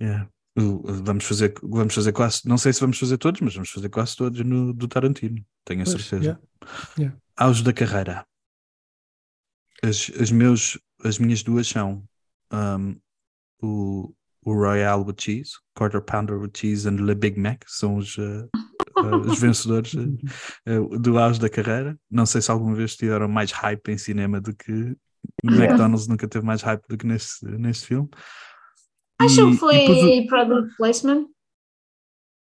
[0.00, 0.28] Yeah.
[0.56, 3.70] O- o- Vamos fazer, vamos fazer quase, não sei se vamos fazer todos, mas vamos
[3.70, 6.40] fazer quase todos no, do Tarantino, tenho a Pois, certeza.
[6.98, 7.16] yeah.
[7.36, 8.24] Auge da carreira.
[9.82, 12.04] As, as, meus, as minhas duas são
[12.52, 12.96] um,
[13.60, 18.16] o, o Royale with Cheese, Quarter Pounder with Cheese and Le Big Mac, são os,
[18.16, 18.48] uh,
[18.98, 20.16] uh, os vencedores uh,
[20.68, 21.98] uh, do auge da carreira.
[22.08, 24.96] Não sei se alguma vez tiveram mais hype em cinema do que
[25.44, 28.08] McDonald's nunca teve mais hype do que neste, neste filme.
[29.20, 31.26] Acham que foi depois o- product placement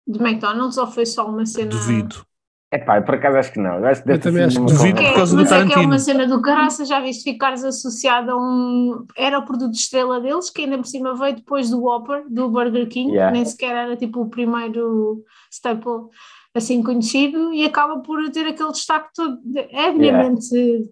[0.07, 1.69] de McDonald's ou foi só uma cena?
[1.69, 2.25] Duvido.
[2.73, 3.79] É pá, por acaso acho que não.
[3.79, 5.65] Eu acho que Eu também acho que duvido por causa do mas é que é
[5.67, 5.91] Tarantino.
[5.91, 9.05] uma cena do caraça, já viste ficares associado a um.
[9.17, 12.87] Era o produto estrela deles, que ainda por cima veio depois do Whopper, do Burger
[12.87, 13.29] King, Yeah.
[13.33, 15.21] que nem sequer era tipo o primeiro
[15.51, 16.07] staple
[16.55, 19.37] assim conhecido, e acaba por ter aquele destaque todo.
[19.71, 20.49] É obviamente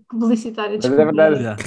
[0.09, 0.75] publicitário.
[0.81, 1.35] Mas é verdade.
[1.35, 1.57] Yeah.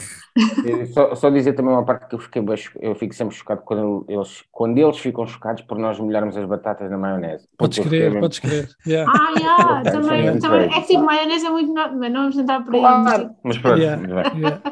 [0.94, 2.42] Só, só dizer também uma parte que eu fiquei
[2.80, 6.90] eu fico sempre chocado quando eles, quando eles ficam chocados por nós molharmos as batatas
[6.90, 7.46] na maionese.
[7.58, 8.68] Podes crer, mesmo- podes crer.
[8.86, 9.12] Yeah.
[9.14, 10.62] Ah, yeah, também, também.
[10.72, 11.68] É que tipo, maionese é muito.
[11.74, 12.80] no- Mas não vamos entrar por aí.
[12.80, 14.02] mas, Claro, tipo, mas pronto, Yeah.
[14.34, 14.62] Yeah.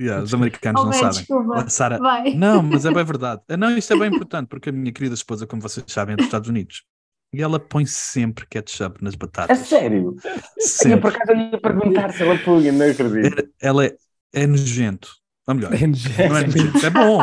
[0.00, 1.18] Yeah, os americanos Oh, não bem, sabem.
[1.18, 1.68] desculpa.
[1.68, 2.34] Sara, Vai.
[2.34, 3.42] Não, mas é bem verdade.
[3.50, 6.16] Ah, Não, isto é bem importante, porque a minha querida esposa, como vocês sabem, é
[6.16, 6.84] dos Estados Unidos.
[7.32, 9.58] E ela põe sempre ketchup nas A batatas.
[9.58, 10.14] sério?
[10.24, 11.00] Eu Sempre.
[11.00, 13.48] por acaso eu ia perguntar se ela punha, não acredito.
[13.60, 13.96] Ela é,
[14.32, 15.10] é nojento.
[15.46, 16.28] Ou melhor, É nojento.
[16.28, 17.18] não é nojento, é bom.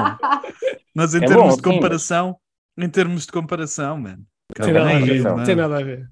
[0.96, 1.62] Mas em É termos bom, de sim.
[1.62, 2.36] comparação,
[2.78, 4.24] em termos de comparação, mano.
[4.56, 5.22] Tem nada a ver.
[5.28, 6.10] uma- Tem nada a ver.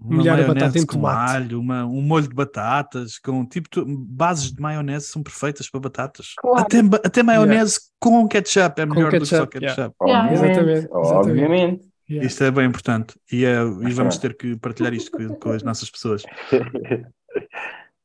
[0.00, 1.32] uma Molhar a batata em com tomate.
[1.32, 5.80] alho, uma, um molho de batatas, com tipo tu- bases de maionese são perfeitas para
[5.80, 6.28] batatas.
[6.38, 6.60] Claro.
[6.60, 9.76] Até, até maionese com ketchup é Com melhor do que só ketchup, yeah.
[9.76, 9.96] ketchup.
[10.02, 10.24] Yeah.
[10.32, 11.28] Obviamente, Exatamente, exatamente.
[11.28, 11.89] obviamente.
[12.10, 12.26] Yeah.
[12.26, 15.62] Isto é bem importante e, é- e vamos ter que partilhar isto com, com as
[15.62, 16.22] nossas pessoas.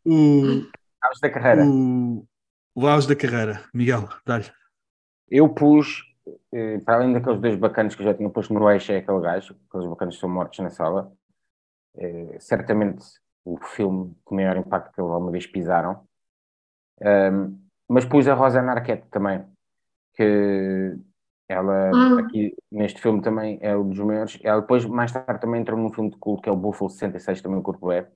[0.07, 0.61] O,
[1.01, 1.65] Aos da carreira.
[1.65, 2.23] o,
[2.75, 4.45] o auge da carreira, Miguel, dá-lhe.
[5.29, 6.03] Eu pus,
[6.53, 9.19] eh, para além daqueles dois bacanas que eu já tinha posto no eixo, é aquele
[9.21, 11.11] gajo, aqueles bacanas que são mortos na sala.
[11.97, 13.03] eh, certamente
[13.43, 16.05] o filme com maior impacto que eles alguma vez pisaram.
[17.01, 17.57] Ahm,
[17.89, 19.43] mas pus a Rosanna Arquette também,
[20.13, 20.95] que
[21.47, 22.19] ela Hum.
[22.19, 24.39] aqui neste filme também é um dos maiores.
[24.43, 27.41] Ela depois, mais tarde, também entrou num filme de culto que é o Buffalo 66,
[27.41, 28.09] também o corpo é.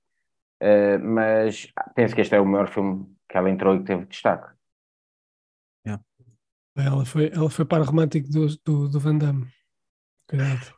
[0.59, 4.05] Eh, mas penso que este é o maior filme que ela entrou e que teve
[4.05, 4.49] destaque.
[6.75, 9.47] Ela foi, ela foi para romântico do, do, do Van Damme.
[10.29, 10.73] Cuidado.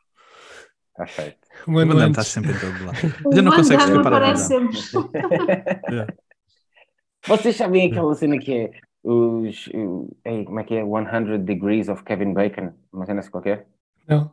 [0.90, 1.48] Está feito.
[1.68, 2.98] Um O ano Van Damme está sempre em todo lado.
[3.26, 4.78] O Já não Damme escapar a Van sempre.
[7.28, 8.72] Vocês sabem aquela cena que é
[9.04, 9.70] os.
[10.26, 10.84] ei, como é que é?
[10.84, 12.74] 100 Degrees of Kevin Bacon?
[12.92, 13.68] Uma cena assim qualquer?
[14.08, 14.32] Não.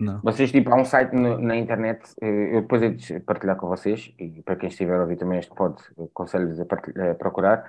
[0.00, 0.20] Não.
[0.22, 3.66] Vocês, tipo, há um site no- na internet, eh, eu depois hei de partilhar com
[3.66, 6.64] vocês, e para quem estiver a ouvir também este pod, aconselho-vos a,
[7.10, 7.68] a procurar.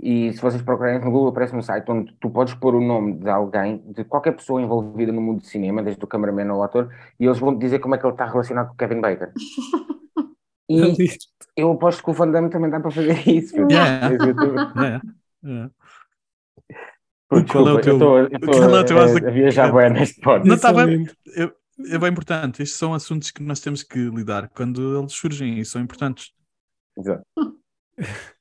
[0.00, 3.12] E se vocês procurarem no Google, aparece um site onde tu podes pôr o nome
[3.14, 6.92] de alguém, de qualquer pessoa envolvida no mundo de cinema, desde o cameraman ao ator,
[7.20, 9.32] e eles vão te dizer como é que ele está relacionado com o Kevin Bacon.
[10.70, 11.06] E
[11.54, 13.54] eu aposto que o Van Damme também dá para fazer isso.
[13.70, 14.08] Yeah.
[14.24, 14.56] YouTube.
[14.82, 15.00] É,
[15.44, 15.70] é.
[17.28, 19.04] Pô, Qual é o desculpa, teu- eu estou- eu estou qual é o teu a-
[19.04, 20.44] asa- a viajar bem neste pod.
[20.46, 21.06] Não é está bem.
[21.34, 21.52] Eu-
[21.90, 22.62] É bem importante.
[22.62, 26.30] Estes são assuntos que nós temos que lidar quando eles surgem e são importantes.
[26.96, 27.24] Exato.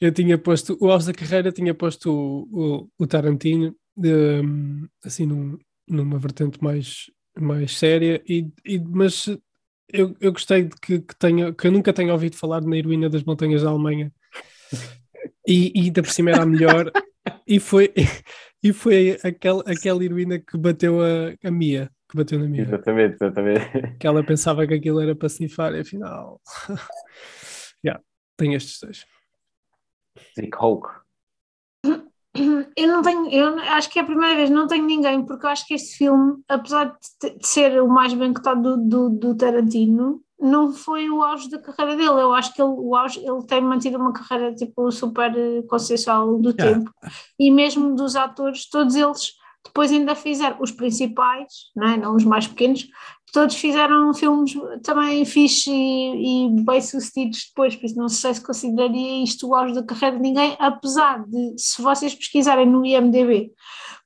[0.00, 2.48] Eu tinha posto, o Auge da Carreira tinha posto o,
[2.86, 9.26] o, o Tarantino hum, assim num- numa vertente mais, mais séria, e, e- mas
[9.92, 13.10] eu, eu gostei de que, que, tenha, que eu nunca tenha ouvido falar na heroína
[13.10, 14.12] das montanhas da Alemanha
[15.46, 16.90] e, e ainda por cima era a melhor
[17.46, 17.92] e foi,
[18.62, 23.14] e foi aquela, aquela heroína que bateu a, a Mia, que bateu na Mia, Exatamente,
[23.14, 23.96] exatamente.
[23.98, 26.40] que ela pensava que aquilo era para snifar e afinal
[27.84, 28.02] yeah,
[28.36, 29.06] tem estes dois.
[30.34, 30.88] Zick Hulk.
[32.76, 35.50] Eu não tenho, eu acho que é a primeira vez, não tenho ninguém, porque eu
[35.50, 39.36] acho que este filme, apesar de, de ser o mais bem cotado do, do, do
[39.36, 42.20] Tarantino, não foi o auge da carreira dele.
[42.20, 46.38] Eu acho que ele, o auge, ele tem mantido uma carreira tipo super eh, consensual
[46.38, 46.78] do Yeah.
[46.78, 46.90] tempo,
[47.38, 49.32] e mesmo dos atores, todos eles
[49.64, 51.96] depois ainda fizeram os principais, não, é?
[51.96, 52.86] não os mais pequenos,
[53.32, 58.42] todos fizeram filmes também fixe e, e bem sucedidos depois, por isso não sei se
[58.44, 63.52] consideraria isto o auge da carreira de ninguém, apesar de, se vocês pesquisarem no IMDB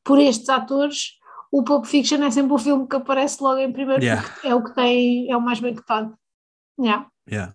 [0.02, 1.12] por estes atores,
[1.52, 4.26] o Pulp Fiction é sempre o filme que aparece logo em primeiro, Yeah.
[4.42, 6.12] é o que tem, é o mais bem cotado.
[6.82, 7.08] Yeah.
[7.30, 7.54] Yeah.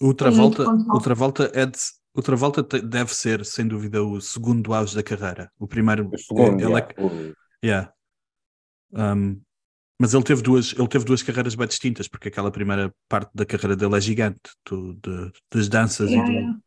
[0.00, 0.98] O Travolta, ponto nove.
[0.98, 1.78] o Travolta é de,
[2.14, 5.50] o Travolta deve ser, sem dúvida, o segundo auge da carreira.
[5.58, 6.94] O primeiro, O segundo, ele yeah.
[6.96, 7.92] é, yeah.
[8.92, 9.40] Um,
[10.00, 13.46] mas ele teve duas, ele teve duas carreiras bem distintas, porque aquela primeira parte da
[13.46, 16.62] carreira dele é gigante, do- de- das danças Yeah, e do,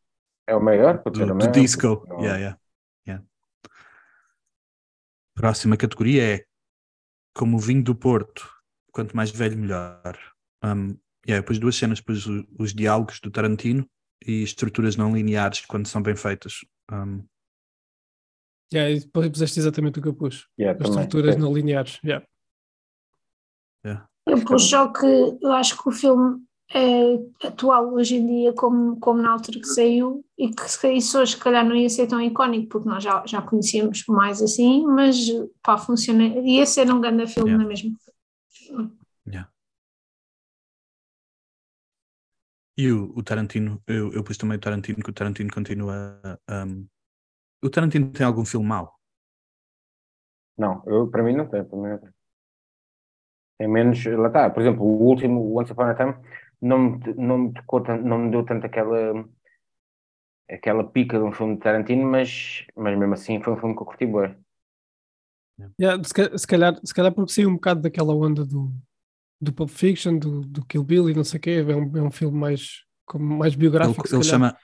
[0.48, 1.52] é o maior, pode do, ser o do maior.
[1.52, 2.06] disco.
[2.08, 2.60] Não- Yeah, yeah,
[3.08, 3.26] yeah.
[5.36, 6.46] Próxima categoria é
[7.36, 8.50] como o vinho do Porto,
[8.92, 10.18] quanto mais velho, melhor.
[10.64, 10.98] Um,
[11.28, 13.86] yeah, depois duas cenas, depois o- os diálogos do Tarantino
[14.26, 16.66] e estruturas não lineares quando são bem feitas.
[16.92, 17.24] Um,
[18.74, 20.46] Yeah, e depois puseste exatamente o que eu pus.
[20.60, 21.04] Yeah, As também.
[21.06, 21.40] estruturas É.
[21.40, 22.00] não lineares.
[22.04, 22.26] Yeah.
[24.26, 26.42] Eu pus só que eu acho que o filme
[26.74, 31.18] é atual hoje em dia como, como na altura que saiu e que se isso
[31.18, 34.86] hoje se calhar não ia ser tão icónico porque nós já, já conhecíamos mais assim,
[34.86, 35.16] mas
[35.64, 37.64] pá, funciona, ia ser um grande filme, Yeah.
[37.64, 38.88] não é
[42.78, 46.22] e o, o Tarantino, eu, eu pus também o Tarantino, que o Tarantino continua.
[46.50, 46.88] um,
[47.64, 48.94] o Tarantino tem algum filme mau?
[50.58, 51.64] Não, eu, para mim não tem.
[51.64, 52.10] Para mim não tem.
[53.58, 54.06] Tem menos.
[54.06, 56.16] Lá está, por exemplo, o último, o Once Upon a Time,
[56.62, 59.28] não me, não me tocou não me deu tanto aquela.
[60.50, 63.82] aquela pica de um filme de Tarantino, mas, mas mesmo assim foi um filme que
[63.82, 64.38] eu curti bem.
[65.82, 68.72] Yeah, se calhar, se calhar porque saiu um bocado daquela onda do,
[69.40, 71.66] do Pulp Fiction, do, do Kill Bill e não sei o quê.
[71.68, 74.02] É um, é um filme mais, como mais Ele, biográfico.
[74.02, 74.24] ele calhar.
[74.24, 74.58] chama,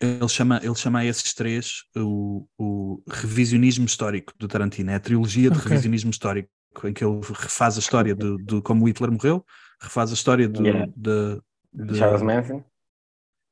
[0.00, 5.00] ele, chama, ele chama a esses três o, o revisionismo histórico do Tarantino, é a
[5.00, 5.68] trilogia de Ok.
[5.70, 6.48] revisionismo histórico.
[6.84, 9.44] em que ele refaz a história de, de como Hitler morreu,
[9.80, 10.92] refaz a história do, Yeah.
[10.96, 11.40] de,
[11.72, 12.64] de- Charles Manson.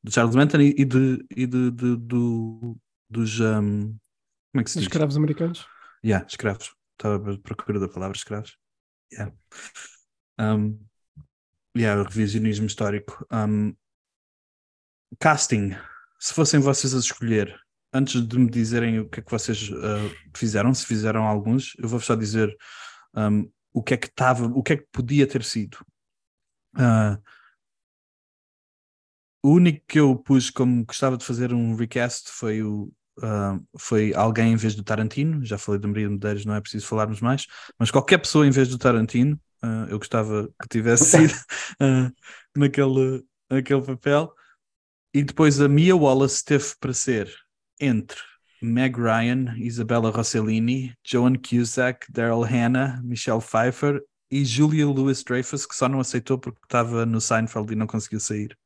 [0.04, 2.76] de Charles Manson e, de, e de, de- do,
[3.10, 3.40] dos.
[3.40, 3.96] um,
[4.52, 4.86] como é que se diz?
[4.86, 5.66] escravos americanos.
[6.04, 6.72] Yeah, escravos.
[6.92, 8.56] Estava à procura da palavra escravos.
[9.12, 9.34] Yeah.
[10.39, 10.78] Um,
[11.76, 13.26] yeah, o revisionismo histórico.
[13.32, 13.74] Um,
[15.18, 15.76] casting.
[16.18, 17.55] Se fossem vocês a escolher,
[17.93, 21.89] antes de me dizerem o que é que vocês uh, fizeram, se fizeram alguns, eu
[21.89, 22.55] vou só dizer
[23.14, 25.78] um, o que é que estava, o que é que podia ter sido.
[26.76, 27.20] Uh,
[29.43, 34.12] o único que eu pus como gostava de fazer um recast foi o, Uh, foi
[34.14, 37.47] alguém em vez do Tarantino, já falei da Maria Medeiros, não é preciso falarmos mais,
[37.78, 41.32] mas qualquer pessoa em vez do Tarantino, uh, eu gostava que tivesse sido
[41.82, 42.12] uh,
[42.56, 44.32] naquele, naquele papel.
[45.14, 47.32] E depois a Mia Wallace teve para ser
[47.80, 48.18] entre
[48.62, 54.00] Meg Ryan, Isabella Rossellini, Joan Cusack, Daryl Hannah, Michelle Pfeiffer
[54.30, 58.20] e Julia Louis Dreyfus, que só não aceitou porque estava no Seinfeld e não conseguiu
[58.20, 58.56] sair.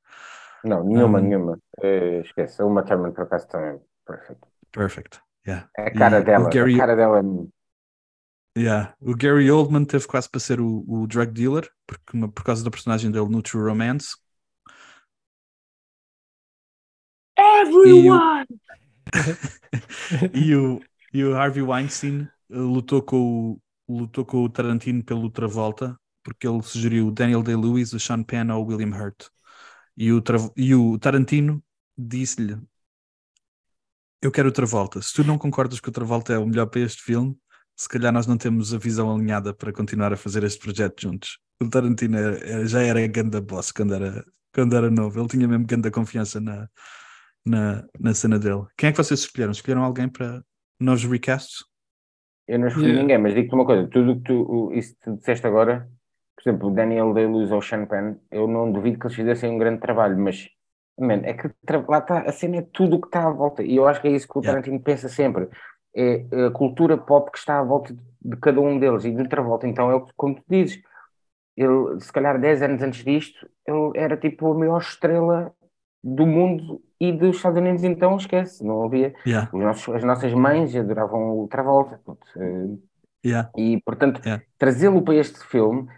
[0.65, 1.59] Não, nenhuma, Um, nenhuma.
[1.83, 2.63] Eh, esquece.
[2.63, 3.81] Uma Thurman por acaso também.
[4.07, 4.47] Perfeito.
[4.73, 5.21] Perfect.
[5.47, 5.69] Yeah.
[5.77, 6.51] É a cara E dela.
[6.51, 7.23] Gary- A cara dela.
[8.57, 8.95] Yeah.
[9.01, 12.71] O Gary Oldman teve quase para ser o, o drug dealer, porque, por causa da
[12.71, 14.17] personagem dele no True Romance.
[17.39, 18.47] Everyone!
[20.35, 20.81] E o,
[21.13, 26.47] e o Harvey Weinstein eh, lutou com, o, lutou com o Tarantino pelo Travolta, porque
[26.47, 29.29] ele sugeriu o Daniel Day-Lewis, o Sean Penn ou o William Hurt.
[29.97, 30.23] E o,
[30.57, 31.63] e o Tarantino
[31.97, 32.59] disse-lhe:
[34.23, 35.01] Eu quero o Travolta.
[35.03, 37.37] Se tu não concordas que o Travolta é o melhor para este filme,
[37.81, 41.39] se calhar nós não temos a visão alinhada para continuar a fazer este projeto juntos.
[41.63, 44.23] O Tarantino era- era- já era ganda boss quando era,
[44.53, 45.19] quando era novo.
[45.19, 46.69] Ele tinha mesmo ganda confiança na,
[47.47, 48.65] na, na cena dele.
[48.77, 49.53] Quem é que vocês escolheram?
[49.53, 50.43] Escolheram alguém para
[50.79, 51.65] novos recasts?
[52.47, 53.03] Eu não escolhi Yeah.
[53.03, 55.89] ninguém, mas digo-te uma coisa: tudo o que tu, isso que tu disseste agora,
[56.37, 59.51] por exemplo, o Daniel Day-Lewis ou o Sean Penn, eu não duvido que eles fizessem
[59.51, 60.49] um grande trabalho, mas
[60.99, 61.49] man, é que
[61.89, 64.09] lá está, a cena é tudo o que está à volta, e eu acho que
[64.09, 64.61] é isso que o Yeah.
[64.61, 65.49] Tarantino pensa sempre.
[65.95, 69.29] É a cultura pop que está à volta de, de cada um deles e do
[69.29, 69.67] Travolta.
[69.67, 70.81] Então, é o que, como tu dizes,
[71.57, 75.53] ele, se calhar 10 anos antes disto, ele era tipo a maior estrela
[76.03, 79.15] do mundo e dos Estados Unidos, então esquece, não havia.
[79.27, 82.01] Yeah, Os nossos- as nossas mães adoravam o Travolta.
[82.37, 82.77] eh,
[83.27, 84.43] yeah, e, portanto, Yeah.
[84.59, 85.89] trazê-lo para este filme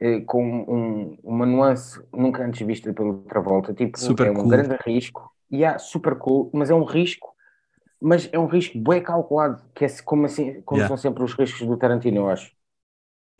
[0.00, 4.48] eh, com um- uma nuance nunca antes vista pelo Travolta, tipo, Super é um cool.
[4.48, 5.30] grande risco.
[5.48, 7.31] E há super cool, mas é um risco,
[8.02, 10.88] mas é um risco bem calculado, que é como, assim, como Yeah.
[10.88, 12.52] são sempre os riscos do Tarantino, eu acho.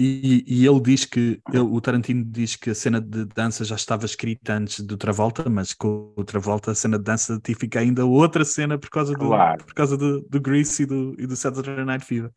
[0.00, 3.76] E, e ele diz que ele- o Tarantino diz que a cena de dança já
[3.76, 8.04] estava escrita antes do Travolta, mas com o Travolta a cena de dança tipifica ainda
[8.04, 9.64] outra cena por causa do, Claro.
[9.64, 12.32] por causa do, do Grease e do, e do Saturday Night Fever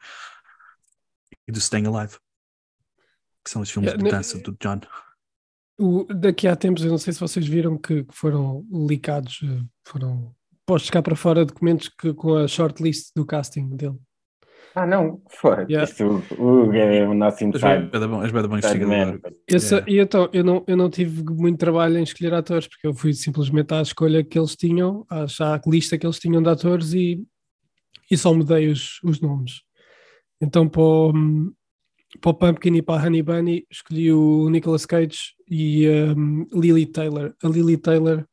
[1.47, 2.17] e do Staying Alive,
[3.43, 4.81] que são os filmes Yeah, de dança do John.
[5.77, 9.63] O- daqui a tempos, eu não sei se vocês viram que, que foram licados, eh,
[9.85, 10.33] foram
[10.65, 13.95] postos cá para fora documentos que, com a shortlist do casting dele.
[14.77, 15.63] Ah, não, foi.
[15.69, 15.83] Yeah.
[15.85, 17.89] Isto, o, o, é o nosso És inside.
[17.89, 18.25] bem bom,
[18.57, 18.87] investigador.
[18.89, 19.19] man.
[19.47, 19.91] Esse- Yeah.
[19.91, 23.13] E então, eu não, eu não tive muito trabalho em escolher atores, porque eu fui
[23.13, 27.23] simplesmente à escolha que eles tinham, à, à lista que eles tinham de atores e,
[28.11, 29.61] e só mudei os, os nomes.
[30.41, 31.13] Então, para o,
[32.19, 35.87] para o Pumpkin e para a Honey Bunny, escolhi o Nicolas Cage e
[36.17, 37.33] um, Lily Taylor.
[37.41, 38.25] A Lily Taylor,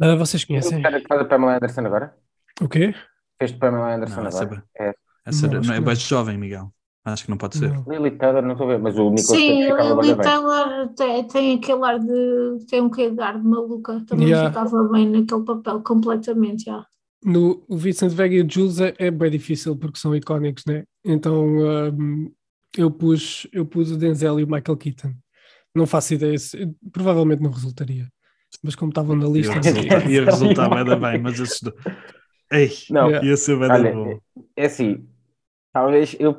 [0.00, 0.82] ah, vocês O conhecem?
[0.82, 2.14] cara que faz a Pamela Anderson agora?
[2.60, 2.94] O quê?
[3.38, 4.64] Fez de Pamela Anderson Não, essa é agora?
[4.78, 4.94] bem- É.
[5.24, 5.94] Essa Não, não, é não.
[5.94, 6.72] jovem, Miguel.
[7.04, 7.72] Acho que não pode ser.
[7.88, 10.16] Lily Taylor, não estou a ver, mas o Nicolas Sim, Lily.
[10.16, 12.66] Taylor tem, tem aquele ar de.
[12.68, 14.48] tem um bocadinho de ar de maluca, também Yeah.
[14.50, 16.86] ficava bem naquele papel completamente, já.
[17.24, 20.84] No o Vincent Vega e o Jules é, é bem difícil porque são icónicos, né?
[21.04, 22.32] Então um,
[22.76, 25.12] eu, pus, eu pus o Denzel e o Michael Keaton.
[25.74, 28.08] Não faço ideia, se- provavelmente não resultaria.
[28.62, 31.76] Mas como estavam na lista, Ia resultar, ia resultar bem mas esses dois.
[32.50, 34.18] Ei, Não, ia ser Olha, bom.
[34.56, 35.08] é assim,
[35.72, 36.34] talvez eu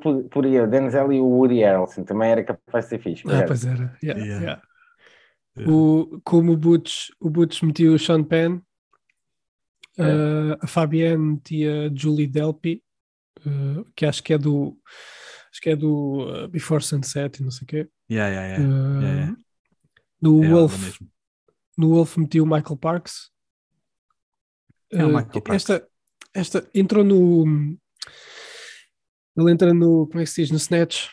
[0.64, 3.24] o Denzel e o Woody Harrelson, também era capaz de ser fixe.
[3.28, 3.48] ah, acaso.
[3.48, 3.98] pois era.
[4.04, 4.62] yeah, Yeah.
[5.58, 5.72] yeah.
[5.72, 8.60] O, como o Butch, o Butch metia o Sean Penn,
[10.00, 12.84] uh, a Fabienne metia Julie Delpy,
[13.46, 14.78] uh, que acho que é do
[15.52, 17.88] acho que é do uh, Before Sunset e não sei o quê.
[18.10, 18.64] Yeah, yeah, yeah.
[18.64, 19.38] Uh, yeah, yeah.
[20.22, 21.08] No É Wolf, mesmo.
[21.78, 23.32] No Wolf metia o Michael Parks.
[24.92, 25.56] É o Uh, Michael Parks.
[25.70, 25.88] Esta,
[26.34, 27.78] esta entrou no.
[29.36, 30.08] Ele entra no.
[30.08, 30.52] Como é que se diz?
[30.52, 31.08] No Snatch.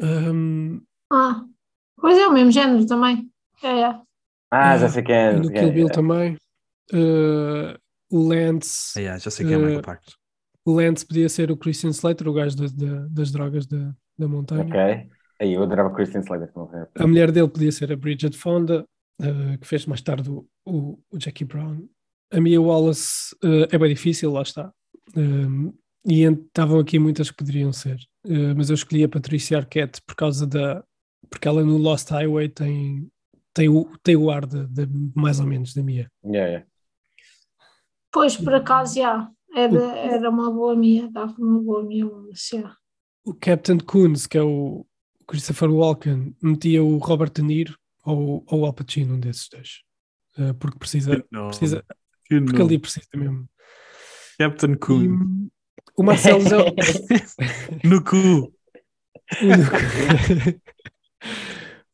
[0.00, 0.80] Um,
[1.12, 1.44] Ah,
[1.96, 3.30] pois é o mesmo género também.
[3.62, 4.00] É, é.
[4.50, 5.32] Ah, já sei quem é.
[5.32, 5.72] e no quem Kill é.
[5.72, 6.36] Bill também.
[6.92, 7.76] Uh,
[8.10, 8.98] o Lance.
[8.98, 10.14] Ah, yeah, já sei que é o Eh, Michael Parks.
[10.64, 14.28] O Lance podia ser o Christian Slater, o gajo da- da- das drogas da, da
[14.28, 14.64] montanha.
[14.64, 15.10] Ok.
[15.40, 16.50] Aí eu adorava Christian Slater.
[16.56, 16.88] não é?
[17.02, 18.86] A mulher dele podia ser a Bridget Fonda,
[19.20, 21.88] eh, que fez mais tarde o, o, o Jackie Brown.
[22.32, 24.72] A Mia Wallace eh, é bem difícil, lá está.
[25.16, 25.72] Um,
[26.04, 27.98] e ent- estavam aqui muitas que poderiam ser.
[28.26, 30.84] Eh, mas eu escolhi a Patricia Arquette por causa da.
[31.30, 33.10] Porque ela no Lost Highway tem,
[33.54, 36.10] tem, o, tem o ar de, de- mais ou menos da Mia.
[36.24, 36.66] Yeah, yeah.
[38.12, 39.30] Pois, por acaso, já.
[39.54, 42.06] Era, era uma boa minha, dava uma boa minha.
[42.32, 42.74] já.
[43.24, 44.86] O Captain Coons, que é o
[45.26, 47.76] Christopher Walken, metia o Robert De Niro
[48.08, 49.82] ou, ou o Al Pacino, um desses dois.
[50.38, 51.84] Eh, porque precisa, Não, precisa
[52.24, 53.48] que porque ali precisa mesmo.
[54.38, 55.04] Captain Coon.
[55.04, 55.48] E
[55.96, 56.44] o Marcelo
[57.84, 58.52] No cu.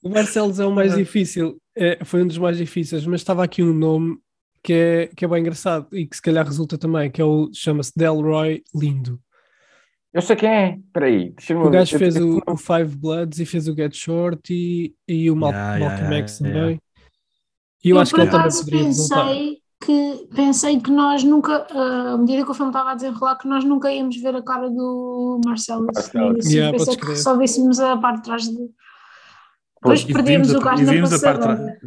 [0.03, 3.63] o Marcelo é o mais difícil, é, foi um dos mais difíceis, mas estava aqui
[3.63, 4.19] um nome
[4.63, 7.51] que é, que é bem engraçado e que se calhar resulta também, que é o
[7.53, 9.21] chama-se Delroy Lindo.
[10.15, 10.79] Eu sei quem é.
[10.87, 11.31] Espera aí.
[11.31, 14.41] deixa-me O gajo eu- fez eu- o, o Five Bloods e fez o Get Short
[14.55, 16.81] e, e o Mal Yeah, Malcolm yeah, X yeah, também.
[17.85, 22.13] E eu, Eu, acho que ele também poderia pensei que, pensei que nós nunca, ah,
[22.15, 24.71] à medida que o filme estava a desenrolar, que nós nunca íamos ver a cara
[24.71, 25.87] do Marcelo.
[25.93, 26.39] Marcelo.
[26.39, 27.17] Assim, Yeah, pensei que crer.
[27.19, 28.57] só víssemos a parte de trás de.
[29.85, 31.79] Depois E perdemos vimos o e na vimos a parte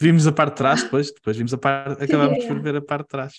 [0.00, 2.00] Vimos a parte de trás, depois, depois vimos a parte.
[2.02, 3.34] Acabámos por ver a parte de trás.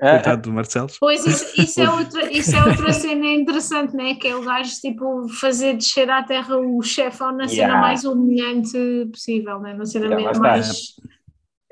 [0.00, 0.88] Ah, Coitado do Marcelo.
[1.00, 4.14] Pois, isso, isso, é outra, isso é outra cena interessante, né?
[4.14, 7.80] Que é o gajo tipo, fazer descer à terra o chefão na cena Yeah.
[7.80, 9.74] mais humilhante possível, né?
[9.74, 10.94] na cena Yeah, mais.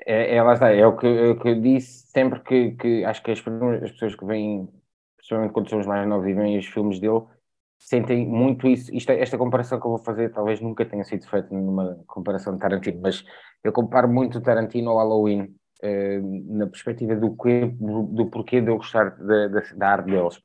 [0.05, 3.05] É, é, lá está, é o que, é o que eu disse sempre que, que
[3.05, 4.69] acho que as, as pessoas que vêm,
[5.17, 7.23] principalmente quando somos mais novos e veem os filmes dele,
[7.79, 8.95] sentem muito isso.
[8.95, 12.55] Isto, é- esta comparação que eu vou fazer talvez nunca tenha sido feita numa comparação
[12.55, 13.25] de Tarantino, mas
[13.63, 18.61] eu comparo muito o Tarantino ao Halloween, eh, na perspectiva do, que, do, do porquê
[18.61, 20.41] de eu gostar da, da, da arte deles.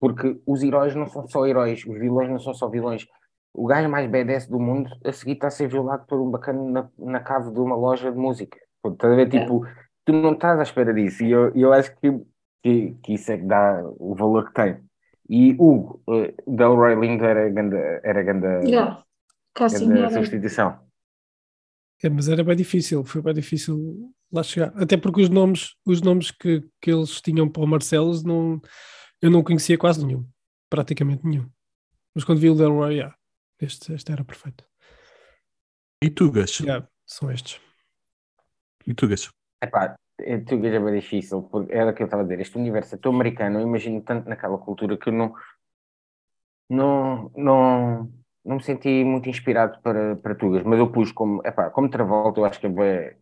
[0.00, 3.06] Porque os heróis não são só heróis, os vilões não são só vilões.
[3.52, 6.62] O gajo mais badass do mundo a seguir está a ser violado por um bacana
[6.98, 8.58] na, na cave de uma loja de música.
[8.82, 9.28] Pô, Estás a ver?
[9.28, 9.66] Tipo,
[10.04, 11.22] tu não estás à espera disso.
[11.22, 12.10] E eu, eu acho que,
[12.62, 14.78] que, que isso é que dá o valor que tem.
[15.32, 19.04] E Hugo, eh, Delroy Lindo era ganda, era ganda, Yeah.
[19.56, 20.10] Ganda era.
[20.10, 20.84] substituição.
[22.02, 24.72] É, mas era bem difícil, foi bem difícil lá chegar.
[24.74, 28.60] Até porque os nomes, os nomes que, que eles tinham para o Marcelos não,
[29.22, 30.26] eu não conhecia quase nenhum,
[30.68, 31.48] praticamente nenhum.
[32.12, 33.14] Mas quando vi o Delroy, yeah,
[33.60, 34.64] este, este era perfeito.
[36.02, 36.58] E tu, Gas?
[36.58, 37.60] Yeah, são estes.
[38.84, 39.30] E tu, Gas?
[39.62, 39.94] Epá,
[40.24, 42.40] é, tu é bem difícil, porque era o que eu estava a dizer.
[42.40, 45.34] Este universo é tão americano, eu imagino tanto naquela cultura que eu não,
[46.68, 48.12] não, não,
[48.44, 52.40] não me senti muito inspirado para, para Tugas, mas eu pus como, epá, como Travolta,
[52.40, 53.16] eu acho que é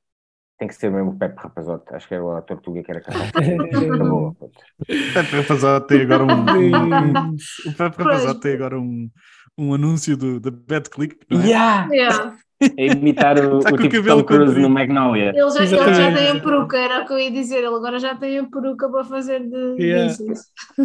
[0.58, 3.00] tem que ser mesmo o Pepe Rapazote, acho que era o Tortuga que era.
[3.00, 3.04] O
[5.14, 6.56] Pepe Rapazote tem agora um.
[6.56, 9.10] um- o Pepe Rapazote tem agora um,
[9.56, 11.16] um anúncio do, da Bad Click.
[11.30, 11.46] não é?
[11.46, 11.88] Yeah!
[11.92, 12.38] Yeah.
[12.76, 15.30] É imitar o, Tá o tipo cabelo Tom Cruise no Magnolia.
[15.30, 17.58] Ele já, ele já tem a peruca, era o que eu ia dizer.
[17.58, 19.82] Ele agora já tem a peruca para fazer de.
[19.82, 20.14] Yeah.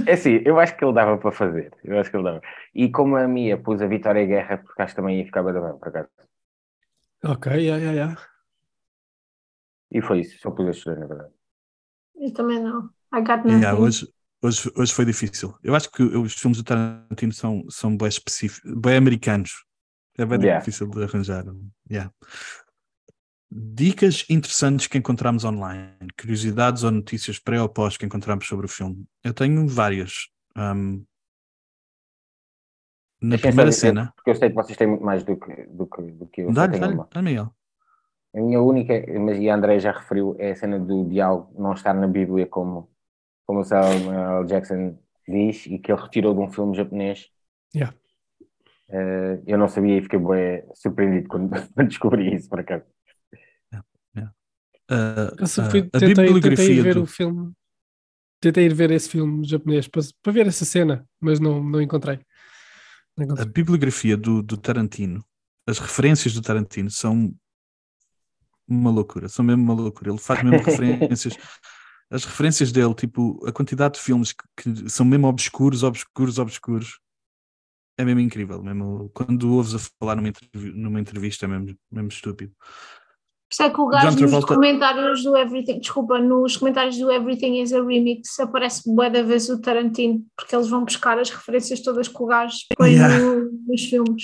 [0.06, 1.72] É assim, eu acho que ele dava para fazer.
[1.84, 2.42] Eu acho que ele dava.
[2.76, 5.54] E como a Mia pus a Vitória Guerra, porque acho que também ia ficar bem,
[5.54, 6.10] bem, por acaso.
[7.26, 8.22] Ok, yeah, yeah, yeah.
[9.92, 11.34] E foi isso, só pus estes dois, na verdade.
[12.16, 12.90] Eu também não.
[13.14, 13.60] I got nothing.
[13.60, 14.08] Yeah, hoje,
[14.42, 15.56] hoje, hoje foi difícil.
[15.64, 19.52] Eu acho que os filmes do Tarantino são, são bem específicos, bem americanos.
[20.18, 20.60] É bem Yeah.
[20.60, 21.46] difícil de arranjar.
[21.90, 22.14] Yeah.
[23.52, 28.70] Dicas interessantes que encontramos online, curiosidades ou notícias pré ou pós que encontramos sobre o
[28.70, 29.06] filme.
[29.24, 30.30] Eu tenho várias.
[30.58, 31.06] Um,
[33.22, 34.14] na Deixem só primeira dizer, cena.
[34.16, 36.52] Porque eu sei que vocês têm muito mais do que, do que, do que eu.
[36.52, 37.56] Dá-lhe, tenho dá-lhe, Miguel.
[38.36, 41.74] A minha única, mas e a André já referiu, é a cena do diálogo não
[41.74, 42.90] estar na Bíblia como,
[43.46, 47.30] como o Samuel Jackson diz e que ele retirou de um filme japonês.
[47.76, 47.96] Yeah.
[48.94, 52.86] Eh, eu não sabia e fiquei bem surpreendido quando, quando descobri isso, por acaso.
[54.92, 57.54] Uh, Eu só uh, fui- a tentei, tentei ir bibliografia ver do, o filme,
[58.42, 62.20] tentei ir ver esse filme japonês para, para ver essa cena, mas não, não encontrei.
[63.18, 63.46] Não a encontrei.
[63.48, 65.26] bibliografia do, do Tarantino,
[65.66, 67.34] as referências do Tarantino são
[68.68, 70.12] uma loucura, são mesmo uma loucura.
[70.12, 71.38] Ele faz mesmo referências,
[72.12, 77.00] as referências dele, tipo, a quantidade de filmes que, que são mesmo obscuros, obscuros, obscuros,
[77.98, 78.62] é mesmo incrível.
[78.64, 82.52] Mesmo, quando ouves a falar numa, entrevi- numa entrevista, é mesmo, mesmo estúpido.
[83.56, 87.72] Por é que o gajo nos comentários do Everything, desculpa, nos comentários do Everything is
[87.72, 92.08] a Remix aparece bué da vez o Tarantino, porque eles vão buscar as referências todas
[92.08, 93.20] que o gajo põe Yeah.
[93.20, 94.24] no- nos filmes.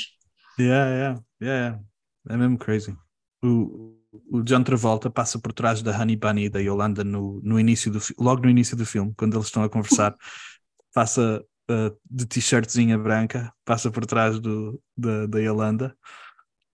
[0.60, 1.80] Yeah, yeah, yeah, yeah.
[2.28, 2.98] É mesmo crazy.
[3.44, 3.96] O,
[4.32, 7.92] o John Travolta passa por trás da Honey Bunny e da Yolanda no, no início
[7.92, 10.16] do logo no início do filme, quando eles estão a conversar.
[10.94, 15.96] passa uh, de t-shirtzinha branca, passa por trás do, da, da Yolanda.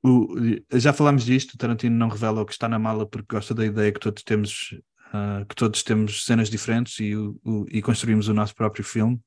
[0.04, 0.36] O,
[0.74, 3.92] já falámos disto, Tarantino não revela o que está na mala porque gosta da ideia
[3.92, 4.72] que todos temos,
[5.10, 9.20] uh, que todos temos cenas diferentes e, o, o, e construímos o nosso próprio filme.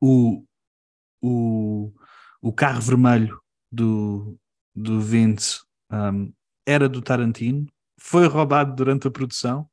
[0.00, 0.44] O,
[1.20, 1.92] o,
[2.40, 3.40] o carro vermelho
[3.72, 4.38] do,
[4.74, 5.60] do Vince
[5.90, 6.32] um,
[6.66, 7.66] era do Tarantino,
[7.98, 9.68] foi roubado durante a produção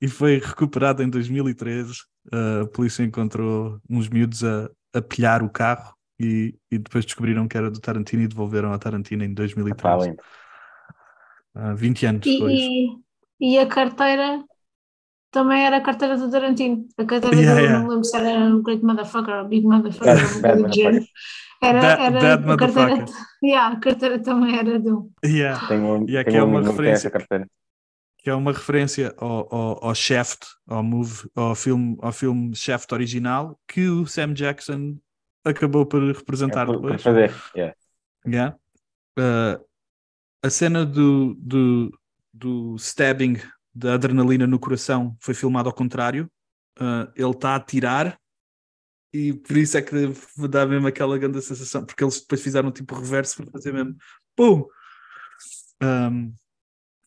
[0.00, 1.92] e foi recuperado em 2013.
[2.32, 7.46] Uh, a polícia encontrou uns miúdos a, a pilhar o carro e, e, depois descobriram
[7.48, 10.16] que era do Tarantino e devolveram ao Tarantino em 2013.
[11.54, 12.52] Uh, 20 anos e, depois.
[12.52, 12.86] E,
[13.40, 14.44] e, a carteira
[15.30, 16.86] também era a carteira do Tarantino.
[16.96, 17.78] A carteira Yeah, do, yeah.
[17.80, 20.40] não lembro se era um Great Motherfucker ou Big Motherfucker.
[20.42, 21.08] Bad- bad.
[21.60, 23.04] Era, era bad a carteira,
[23.42, 25.10] yeah, a carteira também era do.
[25.24, 25.66] Yeah.
[25.66, 27.10] Tenho, E aqui tenho é um uma referência.
[28.18, 30.84] Que é uma referência ao, ao, ao Shaft, ao,
[31.34, 34.98] ao, filme, ao filme Shaft original, que o Sam Jackson
[35.44, 37.02] acabou por É representar por, por depois.
[37.02, 37.34] fazer.
[37.56, 37.74] yeah.
[38.26, 38.56] Yeah.
[39.18, 39.64] Uh,
[40.42, 41.98] a cena do, do,
[42.32, 43.36] do stabbing
[43.74, 46.30] da adrenalina no coração foi filmado ao contrário.
[46.78, 48.18] Uh, ele está a tirar
[49.12, 50.12] e por isso é que
[50.48, 53.96] dá mesmo aquela grande sensação, porque eles depois fizeram tipo reverso para fazer mesmo
[54.36, 54.64] pum!
[55.82, 56.32] Um,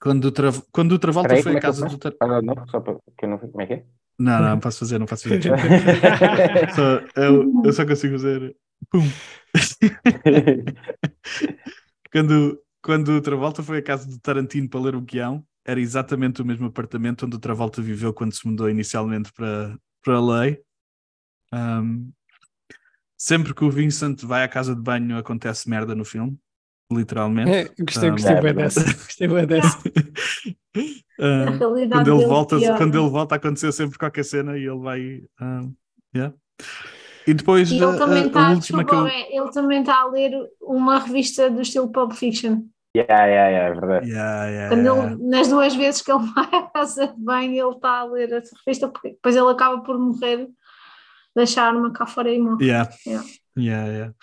[0.02, 0.32] quando, o
[0.72, 2.98] quando o Travolta Espera aí, foi a é casa do Fala de novo, só para
[3.15, 3.86] que eu não como é que é.
[4.18, 5.41] Não, não, não posso fazer, não posso fazer.
[6.76, 8.56] Só- eu, eu só consigo fazer
[8.90, 9.03] pum!
[12.11, 16.41] quando, quando o Travolta foi à casa do Tarantino para ler o guião, era exatamente
[16.41, 20.61] o mesmo apartamento onde o Travolta viveu quando se mudou inicialmente para, para a lei.
[21.53, 22.11] Um,
[23.18, 26.38] sempre que o Vincent vai à casa de banho acontece merda no filme,
[26.94, 27.50] literalmente.
[27.52, 28.84] É, gostei, Ah, gostei é bem dessa.
[29.06, 29.78] Gostei bem dessa.
[31.20, 32.78] Ah, quando ele dele volta, pior.
[32.78, 35.22] quando ele volta a acontecer sempre qualquer cena e ele vai.
[35.40, 35.62] ah,
[36.16, 36.34] yeah.
[37.28, 39.04] E depois E a, ele também a- a está, última que eu.
[39.04, 40.32] desculpa, é, ele também está a ler
[40.62, 42.64] uma revista do estilo Pulp Fiction.
[42.96, 44.10] Yeah, yeah, yeah, é verdade.
[44.10, 45.12] Yeah, yeah, Quando yeah.
[45.14, 48.32] ele, nas duas vezes que ele vai à casa de banho, ele está a ler
[48.34, 50.50] essa revista, porque depois ele acaba por morrer,
[51.36, 52.66] deixar a arma cá fora e morre.
[52.66, 52.90] Yeah.
[53.08, 53.26] Yeah.
[53.58, 54.14] Yeah, yeah.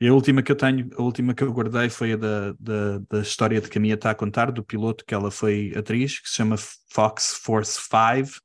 [0.00, 2.98] E a última que eu tenho, a última que eu guardei foi a da, da,
[3.10, 6.20] da história de que a Mia está a contar, do piloto que ela foi atriz,
[6.20, 6.56] que se chama
[6.90, 8.40] Fox Force 5,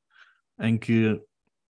[0.62, 1.22] em que,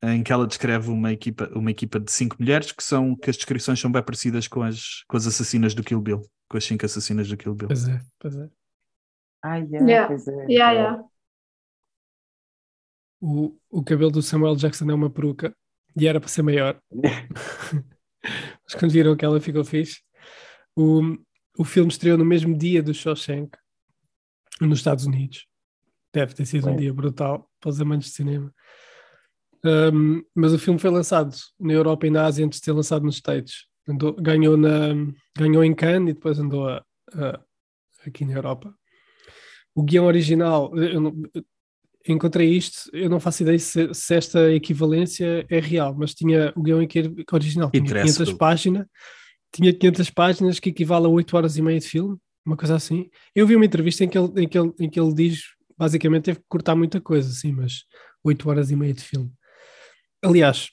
[0.03, 3.37] em que ela descreve uma equipa, uma equipa de cinco mulheres que são que as
[3.37, 6.85] descrições são bem parecidas com as, com as assassinas do Kill Bill, com as cinco
[6.85, 7.69] assassinas do Kill Bill.
[7.69, 8.49] Pois é, pois é.
[9.43, 10.09] Ah, yeah, Yeah.
[10.09, 10.33] pois é.
[10.33, 10.73] Yeah, yeah.
[10.73, 11.05] yeah.
[13.21, 15.55] O, o cabelo do Samuel Jackson é uma peruca
[15.97, 16.81] e era para ser maior.
[18.23, 20.01] Mas quando viram que ela ficou fixe,
[20.77, 21.16] o,
[21.59, 23.57] o filme estreou no mesmo dia do Shawshank,
[24.61, 25.47] nos Estados Unidos.
[26.12, 28.53] Deve ter sido um dia brutal para os amantes de cinema.
[29.65, 33.05] Um, mas o filme foi lançado na Europa e na Ásia antes de ser lançado
[33.05, 33.66] nos States.
[33.89, 34.95] Andou- ganhou, na,
[35.36, 37.40] ganhou em Cannes e depois andou a- a-
[38.07, 38.74] aqui na Europa.
[39.74, 41.15] O guião original, eu não-
[42.13, 46.63] encontrei isto, eu não faço ideia se, se esta equivalência é real, mas tinha o
[46.63, 46.79] guião
[47.33, 48.39] original tinha Interessa, 500 Hugo.
[48.39, 48.87] páginas,
[49.53, 53.09] tinha 500 páginas que equivale a 8 horas e meia de filme, uma coisa assim.
[53.35, 55.43] Eu vi uma entrevista em que ele, em que ele, em que ele diz,
[55.77, 57.85] basicamente teve que cortar muita coisa, sim, mas
[58.25, 59.31] 8 horas e meia de filme.
[60.23, 60.71] Aliás,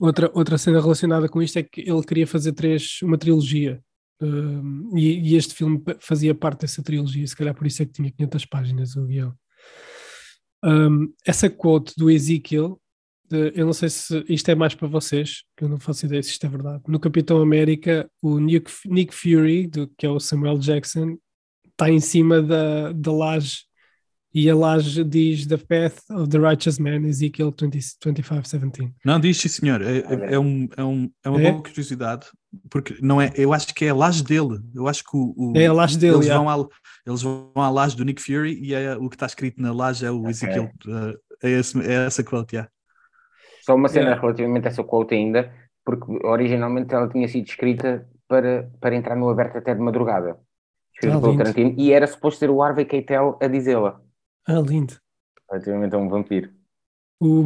[0.00, 3.82] outra, outra cena relacionada com isto é que ele queria fazer três, uma trilogia.
[4.20, 7.92] Um, e, e este filme fazia parte dessa trilogia, se calhar por isso é que
[7.92, 9.34] tinha 500 páginas o guião.
[10.64, 12.80] Um, essa quote do Ezekiel,
[13.28, 16.22] de- eu não sei se isto é mais para vocês, que eu não faço ideia
[16.22, 16.82] se isto é verdade.
[16.86, 21.16] No Capitão América, o Nick, Nick Fury, do, que é o Samuel Jackson,
[21.70, 23.62] está em cima da, da laje
[24.34, 28.94] e a laje diz The Path of the Righteous Man, Ezekiel 20, 25, 17.
[29.04, 29.82] Não, diz sim, senhor.
[29.82, 31.50] É, é, é um, é, um, é uma É?
[31.52, 32.26] boa curiosidade,
[32.70, 34.58] porque não é, eu acho que é a laje dele.
[34.74, 36.42] Eu acho que o, o- É a laje dele, eles, yeah.
[36.42, 36.68] vão à,
[37.06, 40.04] eles vão à laje do Nick Fury e é, o que está escrito na laje
[40.06, 40.70] é o Ezekiel.
[40.86, 42.70] uh, é, esse, é essa quote, yeah.
[43.64, 44.20] Só uma cena Yeah.
[44.20, 45.52] relativamente a essa quote ainda,
[45.84, 50.36] porque originalmente ela tinha sido escrita para, para entrar no aberto até de madrugada.
[51.04, 51.38] Ah, pelo lindo.
[51.38, 54.00] Tarantino, e era suposto ser o Harvey Keitel a dizê-la,
[54.46, 54.94] Ah, lindo.
[55.50, 56.50] relativamente a um vampiro.
[57.20, 57.44] O,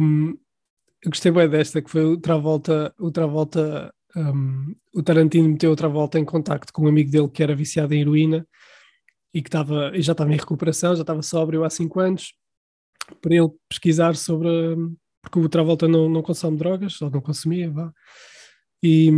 [1.03, 5.75] eu gostei bem desta, que foi o Travolta, o Travolta, um, o Tarantino meteu o
[5.75, 8.47] Travolta em contacto com um amigo dele que era viciado em heroína
[9.33, 12.33] e que estava, e já estava em recuperação, já estava sóbrio há cinco anos,
[13.21, 14.49] para ele pesquisar sobre,
[15.21, 17.93] porque o Travolta não, não consome drogas, ou não consumia, vá.
[18.81, 19.09] E,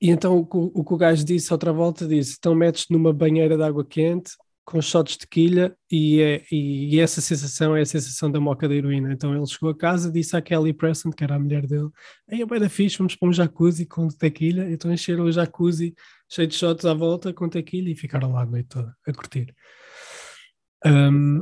[0.00, 2.86] e então o, que o- o que o gajo disse ao Travolta disse, então metes
[2.88, 4.30] numa banheira de água quente
[4.68, 8.68] com shots de quilha e, é, e, e essa sensação é a sensação da moca
[8.68, 9.10] da heroína.
[9.14, 11.88] Então ele chegou a casa, disse à Kelly Preston, que era a mulher dele,
[12.30, 14.70] aí é bem da fixe, vamos para um jacuzzi com tequila.
[14.70, 15.94] Então encheram o jacuzzi
[16.28, 19.54] cheio de shots à volta com tequila e ficaram lá a noite toda a curtir.
[20.84, 21.40] Um,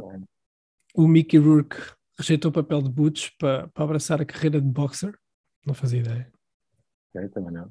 [0.94, 1.78] o Mickey Rourke
[2.16, 5.12] rejeitou o papel de Butch para, para abraçar a carreira de boxer.
[5.66, 6.32] Não fazia ideia.
[7.12, 7.66] Ok, também não.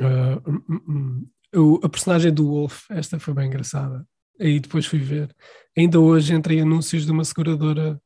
[0.00, 1.28] Uh, hum, hum, hum.
[1.52, 4.06] O- a personagem do Wolf, esta foi bem engraçada.
[4.40, 5.34] Aí depois fui ver.
[5.76, 8.00] Ainda hoje entrei anúncios de uma seguradora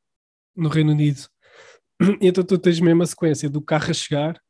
[0.56, 1.23] no Reino Unido.
[2.20, 4.40] Então tu tens mesmo a sequência do carro a chegar,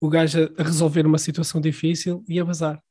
[0.00, 2.82] o gajo a- resolver uma situação difícil e a bazar.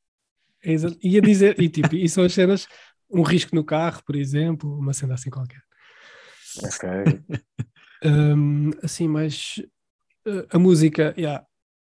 [0.64, 2.66] É E a dizer, e tipo, e são as cenas,
[3.10, 5.62] um risco no carro, por exemplo, uma cena assim qualquer.
[6.62, 6.88] Ok.
[8.04, 9.56] Um, assim, mas
[10.26, 11.44] uh, a música, yeah,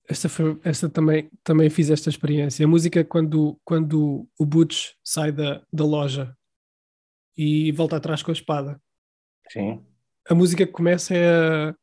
[0.09, 2.65] esta, foi, esta também, também fiz esta experiência.
[2.65, 6.35] A música, quando, quando o Butch sai da, da loja
[7.37, 8.81] e volta atrás com a espada,
[9.51, 9.85] Sim.
[10.29, 11.75] a música que começa é,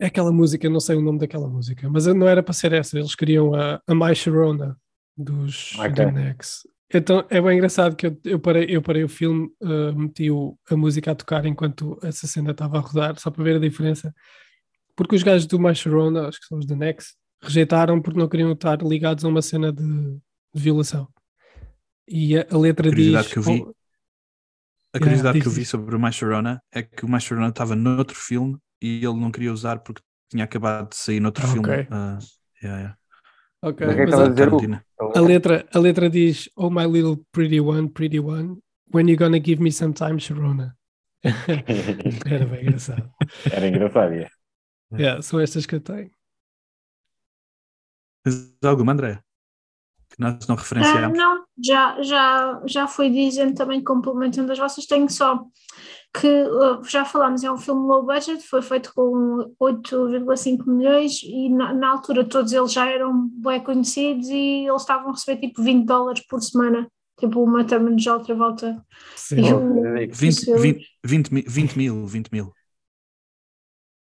[0.00, 2.72] é aquela música, eu não sei o nome daquela música, mas não era para ser
[2.72, 4.76] essa, eles queriam a, a My Sharona
[5.16, 5.92] dos Ok.
[5.94, 6.68] The Next.
[6.92, 10.58] Então é bem engraçado que eu, eu, parei, eu parei o filme, uh, meti o-
[10.68, 14.12] a música a tocar enquanto essa cena estava a rodar, só para ver a diferença.
[15.00, 18.28] Porque os gajos do My Sharona, acho que são os The Next, rejeitaram porque não
[18.28, 20.20] queriam estar ligados a uma cena de, de
[20.62, 21.08] violação.
[22.06, 22.96] E a, a letra diz.
[22.98, 23.62] Curiosidade que eu vi.
[23.66, 23.74] oh,
[24.92, 28.14] A curiosidade diz que eu vi sobre o Mascherona é que o Mascherona estava noutro
[28.14, 31.66] filme e ele não queria usar porque tinha acabado de sair noutro Ah, filme.
[31.66, 31.86] ok.
[31.90, 32.18] ah,
[32.62, 32.98] yeah, yeah.
[33.62, 34.84] ok, Mas é a a- dizer?
[35.16, 38.58] A letra, a letra diz: Oh, my little pretty one, pretty one,
[38.92, 40.76] when you gonna give me some time, Sharona?
[42.30, 43.10] Era bem engraçado.
[43.50, 44.28] Era engraçado, é.
[44.92, 46.10] Yeah, são estas que eu tenho.
[48.24, 49.22] Tens alguma, André?
[50.10, 51.18] Que nós não Ah, referenciamos?
[51.18, 55.44] não, já, já, já fui dizendo também, complementando as vossas, tenho só
[56.12, 61.48] que uh, já falámos, é um filme low budget, foi feito com 8,5 milhões e
[61.48, 65.62] na, na altura todos eles já eram bem conhecidos e eles estavam a receber tipo
[65.62, 68.84] 20 dólares por semana, tipo uma turma de outra volta.
[69.14, 69.40] Sim.
[69.46, 72.52] E o- 20, isso- 20, 20, mi- 20 mil, 20 mil.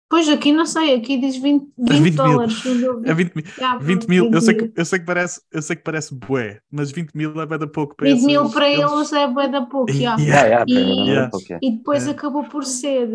[0.09, 2.13] Pois aqui não sei, aqui diz 20, 20, 20 mil.
[2.15, 2.65] dólares.
[2.65, 3.45] não deu É 20 mil.
[3.45, 4.71] Já, 20 mil, eu 20 sei, mil.
[4.71, 7.57] que, eu, sei que parece, eu sei que parece bué, mas 20 mil é bué
[7.59, 9.91] da pouco para 20 mil esses- para eles é bué da pouco.
[9.91, 10.19] Yeah.
[10.21, 11.27] Yeah, yeah, E- não Yeah.
[11.27, 11.59] é pouco, é.
[11.61, 12.11] E depois É.
[12.11, 13.07] acabou por ser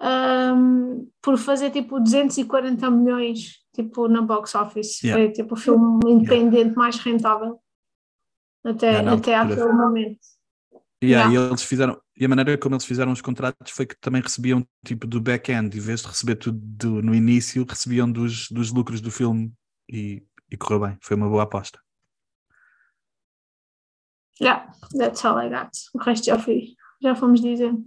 [0.00, 5.00] ahm, por fazer tipo 240 milhões tipo na box office.
[5.02, 5.22] Yeah.
[5.22, 7.60] Foi tipo o filme independente mais rentável
[8.64, 10.18] até, Yeah, na até aquele momento.
[11.04, 11.46] Yeah, Yeah.
[11.46, 14.64] E eles fizeram, e a maneira como eles fizeram os contratos foi que também recebiam
[14.86, 19.00] tipo do back-end, em vez de receber tudo do- no início, recebiam dos, dos lucros
[19.00, 19.52] do filme
[19.90, 21.80] e, e correu bem, foi uma boa aposta.
[24.40, 25.70] Yeah, that's all I got.
[25.94, 27.84] O resto já fui, já fomos dizendo.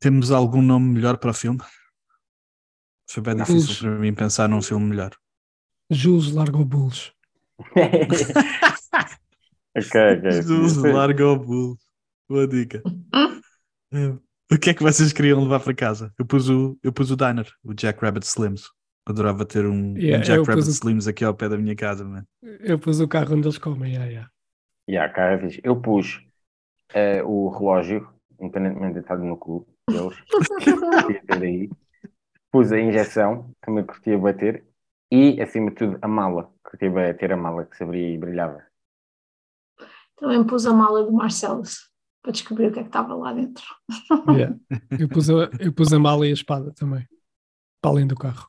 [0.00, 1.60] Temos algum nome melhor para o filme?
[3.10, 3.80] Foi bem difícil Bulls.
[3.80, 5.14] para mim pensar num filme melhor.
[5.90, 7.12] Jules largou bulls.
[9.76, 10.30] ok, ok.
[10.30, 10.90] Jesus, Sim.
[10.90, 11.76] larga o bull.
[12.32, 12.82] Boa dica.
[13.92, 14.08] É.
[14.50, 16.14] O que é que vocês queriam levar para casa?
[16.18, 18.70] Eu pus o, eu pus o Diner, o Jack Rabbit Slims.
[19.06, 21.58] Adorava ter um, um Yeah, Jack eu pus Rabbit o- Slims aqui ao pé da
[21.58, 22.24] minha casa, man.
[22.42, 23.92] Eu pus o carro onde eles comem.
[23.92, 24.30] Yeah, yeah.
[24.88, 25.60] Yeah, cara, fixe.
[25.62, 26.24] Eu pus
[26.94, 28.08] eh, o relógio,
[28.40, 30.16] independentemente de estar no cu deles,
[31.42, 31.68] aí.
[32.50, 34.64] Pus a injeção, também curtia bater.
[35.12, 36.50] E, acima de tudo, a mala.
[36.64, 38.62] Curtia bater a mala que se abria e brilhava.
[40.16, 41.62] Também pus a mala do Marcelo
[42.22, 43.64] para descobrir o que é que estava lá dentro.
[44.28, 44.56] Yeah.
[44.98, 47.06] Eu, pus a, eu pus a mala e a espada também.
[47.80, 48.48] Para além do carro.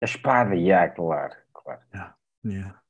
[0.00, 1.80] A espada, yeah, claro, claro.
[2.44, 2.80] Yeah.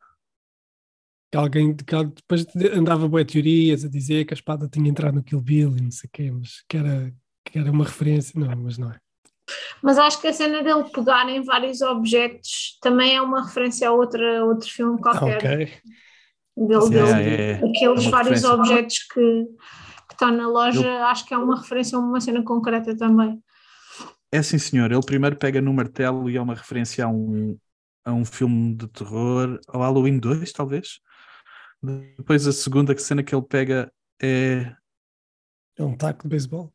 [1.33, 5.23] Que alguém que depois andava boas teorias a dizer que a espada tinha entrado no
[5.23, 7.15] Kill Bill e não sei o quê, mas que era,
[7.45, 8.39] que era uma referência.
[8.39, 9.01] Não, mas não é.
[9.83, 13.93] Mas acho que a cena dele pegar em vários objetos também é uma referência a
[13.93, 15.37] outra, outro filme qualquer.
[15.37, 15.73] Ok.
[16.57, 17.65] Dele, dele, é, é.
[17.71, 18.51] aqueles É vários referência.
[18.53, 19.45] objetos que,
[20.09, 23.43] que estão na loja, acho que é uma referência a uma cena concreta também.
[24.33, 24.91] É sim, senhor.
[24.91, 27.59] Ele primeiro pega no martelo e é uma referência a um,
[28.05, 31.01] a um filme de terror, ao Halloween 2, talvez.
[31.83, 34.75] Depois a segunda cena que ele pega é
[35.79, 36.73] É um taco de beisebol.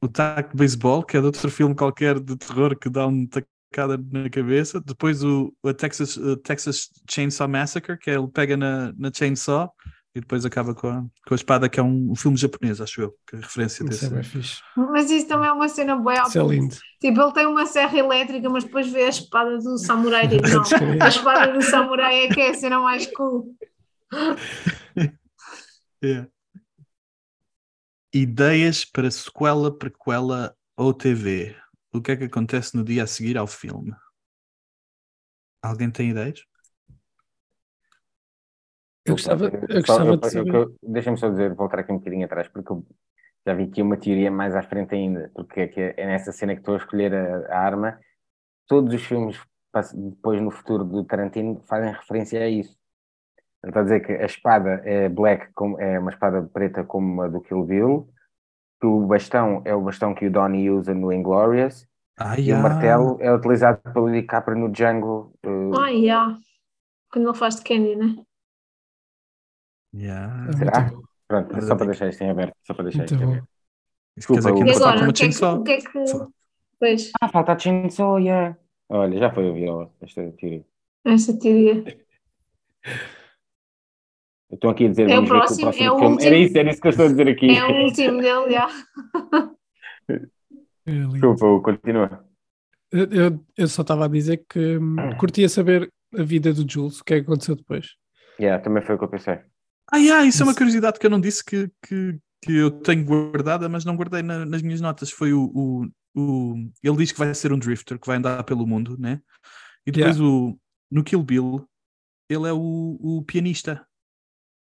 [0.00, 3.26] o taco de beisebol, que é de outro filme qualquer de terror que dá uma
[3.70, 4.80] tacada na cabeça.
[4.80, 9.72] Depois o, o Texas, o Texas Chainsaw Massacre, que é ele pega na, na chainsaw
[10.14, 13.02] e depois acaba com a, com a espada, que é um, um filme japonês, acho
[13.02, 14.14] eu, que é a referência Isso é desse.
[14.14, 14.62] bem fixe.
[14.76, 16.22] Mas isso também é uma cena boa.
[16.26, 16.76] Isso é lindo.
[17.00, 20.52] Tipo, ele tem uma serra elétrica, mas depois vê a espada do samurai e diz,
[20.52, 20.62] não,
[21.00, 23.54] a espada do samurai é que é a cena mais cool.
[26.02, 26.28] Yeah.
[28.12, 31.54] ideias para sequela, prequela ou TV.
[31.92, 33.92] O que é que acontece no dia a seguir ao filme?
[35.62, 36.40] Alguém tem ideias?
[39.04, 40.68] Eu gostava, eu Só- gostava de saber.
[40.82, 42.84] Deixa-me só dizer, voltar aqui um bocadinho atrás, porque eu
[43.46, 46.54] já vi aqui uma teoria mais à frente ainda, porque é, que é nessa cena
[46.54, 47.98] que estou a escolher a, a arma.
[48.68, 49.38] Todos os filmes
[49.94, 52.76] depois no futuro do Tarantino fazem referência a isso.
[53.62, 57.22] Ele está a dizer que a espada é black, como, é uma espada preta como
[57.22, 58.08] a do Kill Bill,
[58.86, 61.86] o bastão é o bastão que o Donnie usa no Inglourious,
[62.18, 65.32] Ai, e o ah, martelo é utilizado pelo DiCaprio no Django.
[65.42, 65.48] eh,
[65.78, 66.38] Ah, yeah.
[67.10, 68.16] Quando ele faz de Candy, né?
[69.94, 70.48] yeah.
[70.48, 70.92] É será?
[71.26, 72.54] Pronto, Mas só para deixar isto em aberto.
[72.66, 73.48] Só para deixar isto em aberto.
[74.16, 75.60] Desculpa, E falta agora, uma o que é que, chainsaw.
[75.60, 76.06] o que, é que...
[76.06, 76.28] Só.
[76.80, 78.56] Pois, Ah, falta a Chainsaw, yeah.
[78.88, 79.68] Olha, já foi ouvir
[80.00, 80.64] esta teoria.
[81.04, 81.84] essa teoria.
[84.50, 86.10] Eu estou aqui a dizer, É o ver que próximo, próximo é o filme.
[86.14, 86.26] último.
[86.28, 87.50] Era isso, era isso que eu estou a dizer aqui.
[87.50, 88.68] É o último dele, já.
[90.10, 90.20] É.
[91.12, 92.24] Desculpa, continua.
[92.90, 97.00] Eu, eu- eu só estava a dizer que hum, curtia saber a vida do Jules,
[97.00, 97.88] o que é que aconteceu depois.
[98.40, 99.38] Yeah, também foi o que eu pensei.
[99.92, 100.58] Ah, yeah, isso é uma Isso.
[100.58, 104.46] curiosidade que eu não disse que, que, que eu tenho guardada, mas não guardei na-
[104.46, 105.10] nas minhas notas.
[105.10, 108.66] Foi o, o, o- Ele diz que vai ser um drifter, que vai andar pelo
[108.66, 109.20] mundo, né?
[109.86, 110.58] E depois o,
[110.90, 111.68] no Kill Bill,
[112.30, 113.86] ele é o, o pianista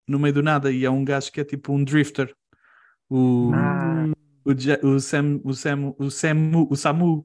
[0.09, 2.35] no meio do nada e é um gajo que é tipo um drifter.
[3.09, 4.07] O, Ah.
[4.45, 7.25] o, o Sam, o Sam, o Samu, o Samu.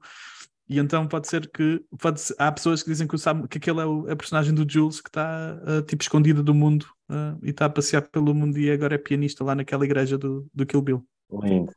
[0.69, 3.57] E então pode ser que pode ser- há pessoas que dizem que, o Samu, que
[3.57, 7.37] aquele é o, a personagem do Jules que está ah, tipo escondida do mundo ah,
[7.43, 10.65] e está a passear pelo mundo e agora é pianista lá naquela igreja do, do
[10.65, 11.07] Kill Bill.
[11.43, 11.73] Lindo,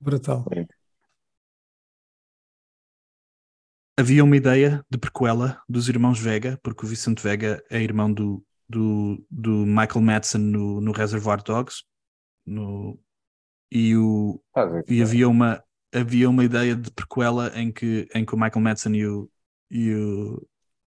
[0.00, 0.44] Brutal.
[0.52, 0.68] lindo.
[3.96, 8.44] Havia uma ideia de prequela dos irmãos Vega, porque o Vicente Vega é irmão do,
[8.68, 11.82] do, do Michael Madsen no, no Reservoir Dogs.
[12.46, 12.98] No,
[13.70, 14.84] e o, Estás a ver?
[14.88, 15.62] e havia uma
[15.94, 19.30] havia uma ideia de prequela em que em que o Michael Madsen e o
[19.70, 20.48] e o,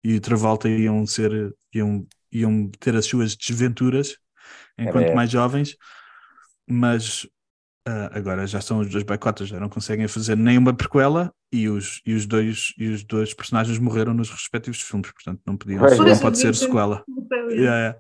[0.04, 4.18] e o Travolta iam ser iam, iam ter as suas desventuras
[4.78, 5.78] enquanto Era- mais jovens
[6.68, 7.28] mas
[7.88, 12.02] ah, agora já são os dois boicotas já não conseguem fazer nenhuma prequela e os,
[12.06, 15.98] e os dois e os dois personagens morreram nos respectivos filmes portanto não podiam Pois,
[15.98, 17.04] não pode ser sequela
[17.50, 18.00] Yeah, yeah.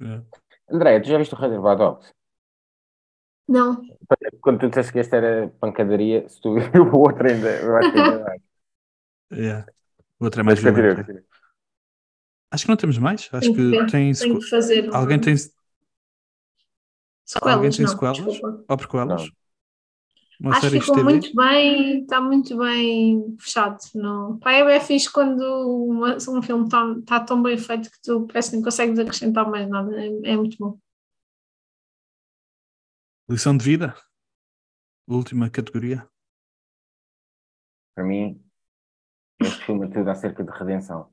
[0.00, 0.24] Yeah.
[0.70, 2.12] André, tu já viste o Reservoir Dogs?
[3.46, 3.82] Não,
[4.40, 7.92] Quando tu disseste que este era pancadaria, se tu viu o outro ainda, eu acho
[7.92, 8.38] que ainda vai.
[9.32, 9.66] Yeah.
[10.20, 11.22] o outro é mais violento continua.
[12.52, 14.88] acho que não temos mais acho que que tem tenho que fazer.
[14.94, 15.34] alguém tem
[17.24, 18.16] sequelas, alguém tem não, sequelas?
[18.18, 18.64] desculpa.
[18.68, 19.44] ou prequelas Não.
[20.50, 23.78] Acho uma que ficou muito bem, está muito bem fechado.
[23.94, 24.36] Não.
[24.38, 28.26] Pá, é bem fixe quando uma- um filme está tá tão bem feito que tu
[28.26, 29.94] parece que não consegues acrescentar mais nada.
[29.96, 30.78] É, é muito bom.
[33.28, 33.94] lição de vida
[35.06, 36.06] última categoria
[37.94, 38.44] Para mim,
[39.40, 41.12] este filme é tudo acerca de redenção.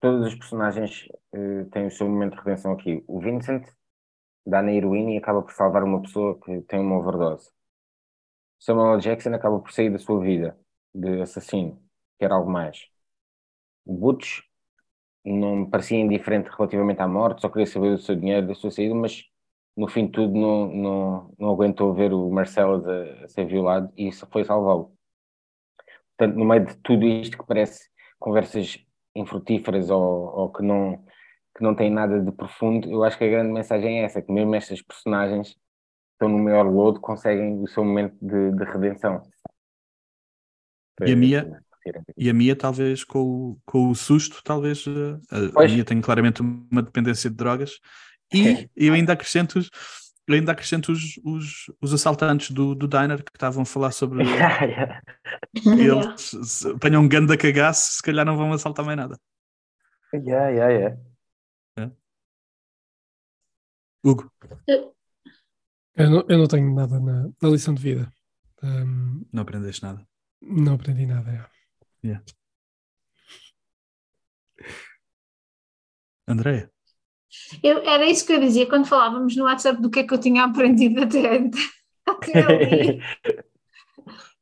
[0.00, 3.02] Todos os personagens eh, têm o seu momento de redenção aqui.
[3.06, 3.64] O Vincent
[4.46, 7.50] dá na heroína e acaba por salvar uma pessoa que tem uma overdose.
[8.58, 8.98] Samuel.
[9.00, 10.58] Jackson acaba por sair da sua vida
[10.94, 11.82] de assassino,
[12.18, 12.88] quer algo mais.
[13.84, 14.40] Butch
[15.24, 18.70] não me parecia indiferente relativamente à morte, só queria saber do seu dinheiro, da sua
[18.70, 19.24] saída, mas
[19.76, 22.82] no fim de tudo não, não, não aguentou ver o Marcelo
[23.24, 24.96] a ser violado e isso foi salvá-lo.
[26.16, 28.78] Portanto, no meio de tudo isto que parece conversas
[29.14, 31.04] infrutíferas ou, ou que, não,
[31.56, 34.30] que não têm nada de profundo, eu acho que a grande mensagem é essa, que
[34.30, 35.56] mesmo estas personagens
[36.12, 39.22] estão no maior lodo conseguem o seu momento de, de redenção.
[41.04, 41.62] E a Mia?
[42.16, 45.68] e a Mia talvez com o, com o susto talvez eh, a, a.
[45.68, 47.78] Mia tem claramente uma dependência de drogas
[48.34, 49.70] e eu ainda acrescento os
[50.26, 54.24] eu ainda acrescento os, os, os assaltantes do, do diner que estavam a falar sobre
[55.54, 59.16] eles se apanham um ganda cagaço se calhar não vão assaltar mais nada
[60.12, 60.96] Yeah, yeah, yeah.
[64.06, 64.30] Hugo
[65.96, 68.12] Eu não, eu não tenho nada na, na lição de vida.
[68.62, 70.06] Hum, não aprendeste nada
[70.40, 71.30] não aprendi nada.
[71.30, 72.06] é.
[72.06, 72.24] Yeah.
[76.28, 76.70] André
[77.62, 80.20] Eu, era isso que eu dizia quando falávamos no WhatsApp do que é que eu
[80.20, 81.38] tinha aprendido até,
[82.06, 83.00] até ali.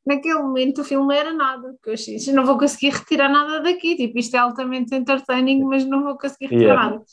[0.05, 3.61] Naquele momento o filme era nada, porque eu achei, "Isto não vou conseguir retirar nada
[3.61, 6.89] daqui, tipo, isto é altamente entertaining, mas não vou conseguir retirar Yeah.
[6.91, 7.05] nada.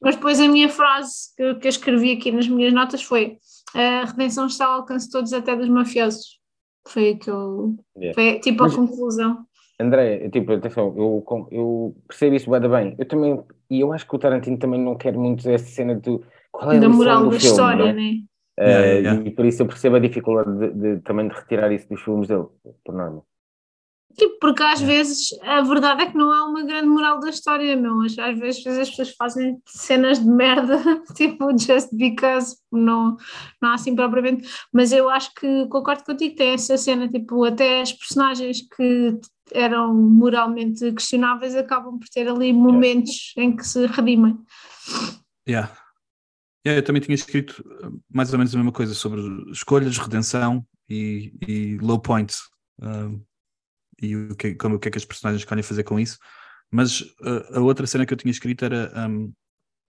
[0.00, 3.36] Mas depois a minha frase que, eu- que eu escrevi aqui nas minhas notas foi
[3.74, 6.38] a redenção está ao alcance de todos, até dos mafiosos.
[6.86, 7.74] Foi que eu...
[7.96, 8.14] Yeah.
[8.14, 9.38] Foi tipo Mas- a conclusão.
[9.80, 12.96] André, tipo, atenção, eu, eu percebo isso da bem.
[12.98, 16.18] Eu também, e eu acho que o Tarantino também não quer muito essa cena de
[16.50, 17.92] qual é a da moral do da filme, história, não?
[17.92, 18.10] né?
[18.58, 19.28] Eh, Yeah, yeah, yeah.
[19.28, 22.26] E por isso eu percebo a dificuldade de, de- também de retirar isso dos filmes
[22.26, 22.46] dele,
[22.84, 23.22] por norma.
[24.18, 24.84] Tipo, porque às É.
[24.86, 27.94] vezes a verdade é que não há uma grande moral da história, meu.
[27.94, 30.76] Mas às vezes as pessoas fazem cenas de merda,
[31.14, 33.16] tipo, just because não,
[33.62, 34.48] não há assim propriamente.
[34.72, 39.16] Mas eu acho que concordo contigo, tem essa cena, tipo, até as personagens que
[39.52, 44.36] eram moralmente questionáveis acabam por ter ali momentos em que se redimem.
[45.48, 45.72] Yeah.
[46.66, 49.20] Yeah, eu também tinha escrito uh, mais ou menos a mesma coisa sobre
[49.52, 52.40] escolhas, redenção e, e low points.
[52.82, 53.20] um,
[54.00, 56.18] e o que, como, o que é que as personagens escolhem fazer com isso.
[56.70, 59.32] Mas uh, a outra cena que eu tinha escrito era um,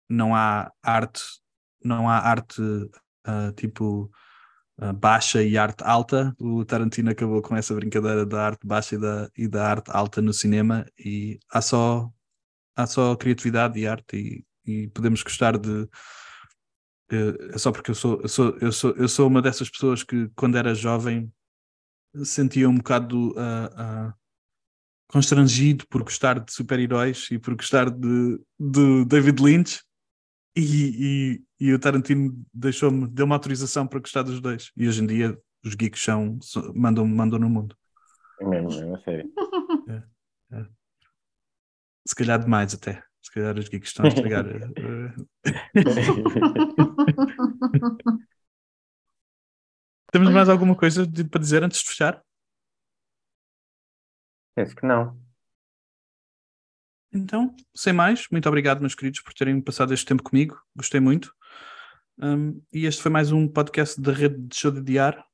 [0.09, 1.21] não há arte,
[1.83, 4.11] não há arte uh, tipo
[4.79, 6.33] uh, baixa e arte alta.
[6.39, 10.21] O Tarantino acabou com essa brincadeira da arte baixa e da, e da arte alta
[10.21, 12.09] no cinema e há só,
[12.75, 15.87] há só criatividade e arte e, e podemos gostar de
[17.53, 20.29] é só porque eu sou, eu sou, eu sou, eu sou uma dessas pessoas que
[20.33, 21.29] quando era jovem
[22.23, 24.13] sentia um bocado ah, ah,
[25.07, 29.81] constrangido por gostar de super-heróis e por gostar de, de David Lynch.
[30.55, 34.71] E, e, e o Tarantino deixou-me, deu-me autorização para gostar dos dois.
[34.75, 36.37] E hoje em dia os geeks são,
[36.75, 37.75] mandam, mandam no mundo.
[38.41, 39.31] É mesmo, mesmo, a sério.
[42.05, 43.03] se calhar demais até.
[43.21, 45.13] Se calhar os geeks estão a estragar eh,
[50.11, 52.23] temos mais alguma coisa de- para dizer antes de fechar?
[54.55, 55.19] Penso que não.
[57.13, 60.61] Então, sem mais, muito obrigado, meus queridos, por terem passado este tempo comigo.
[60.75, 61.35] Gostei muito.
[62.17, 65.25] Um, e este foi mais um podcast da rede de Show de Diar,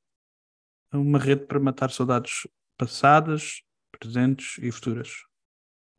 [0.92, 5.10] uma rede para matar saudades passadas, presentes e futuras.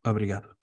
[0.06, 0.59] Obrigado.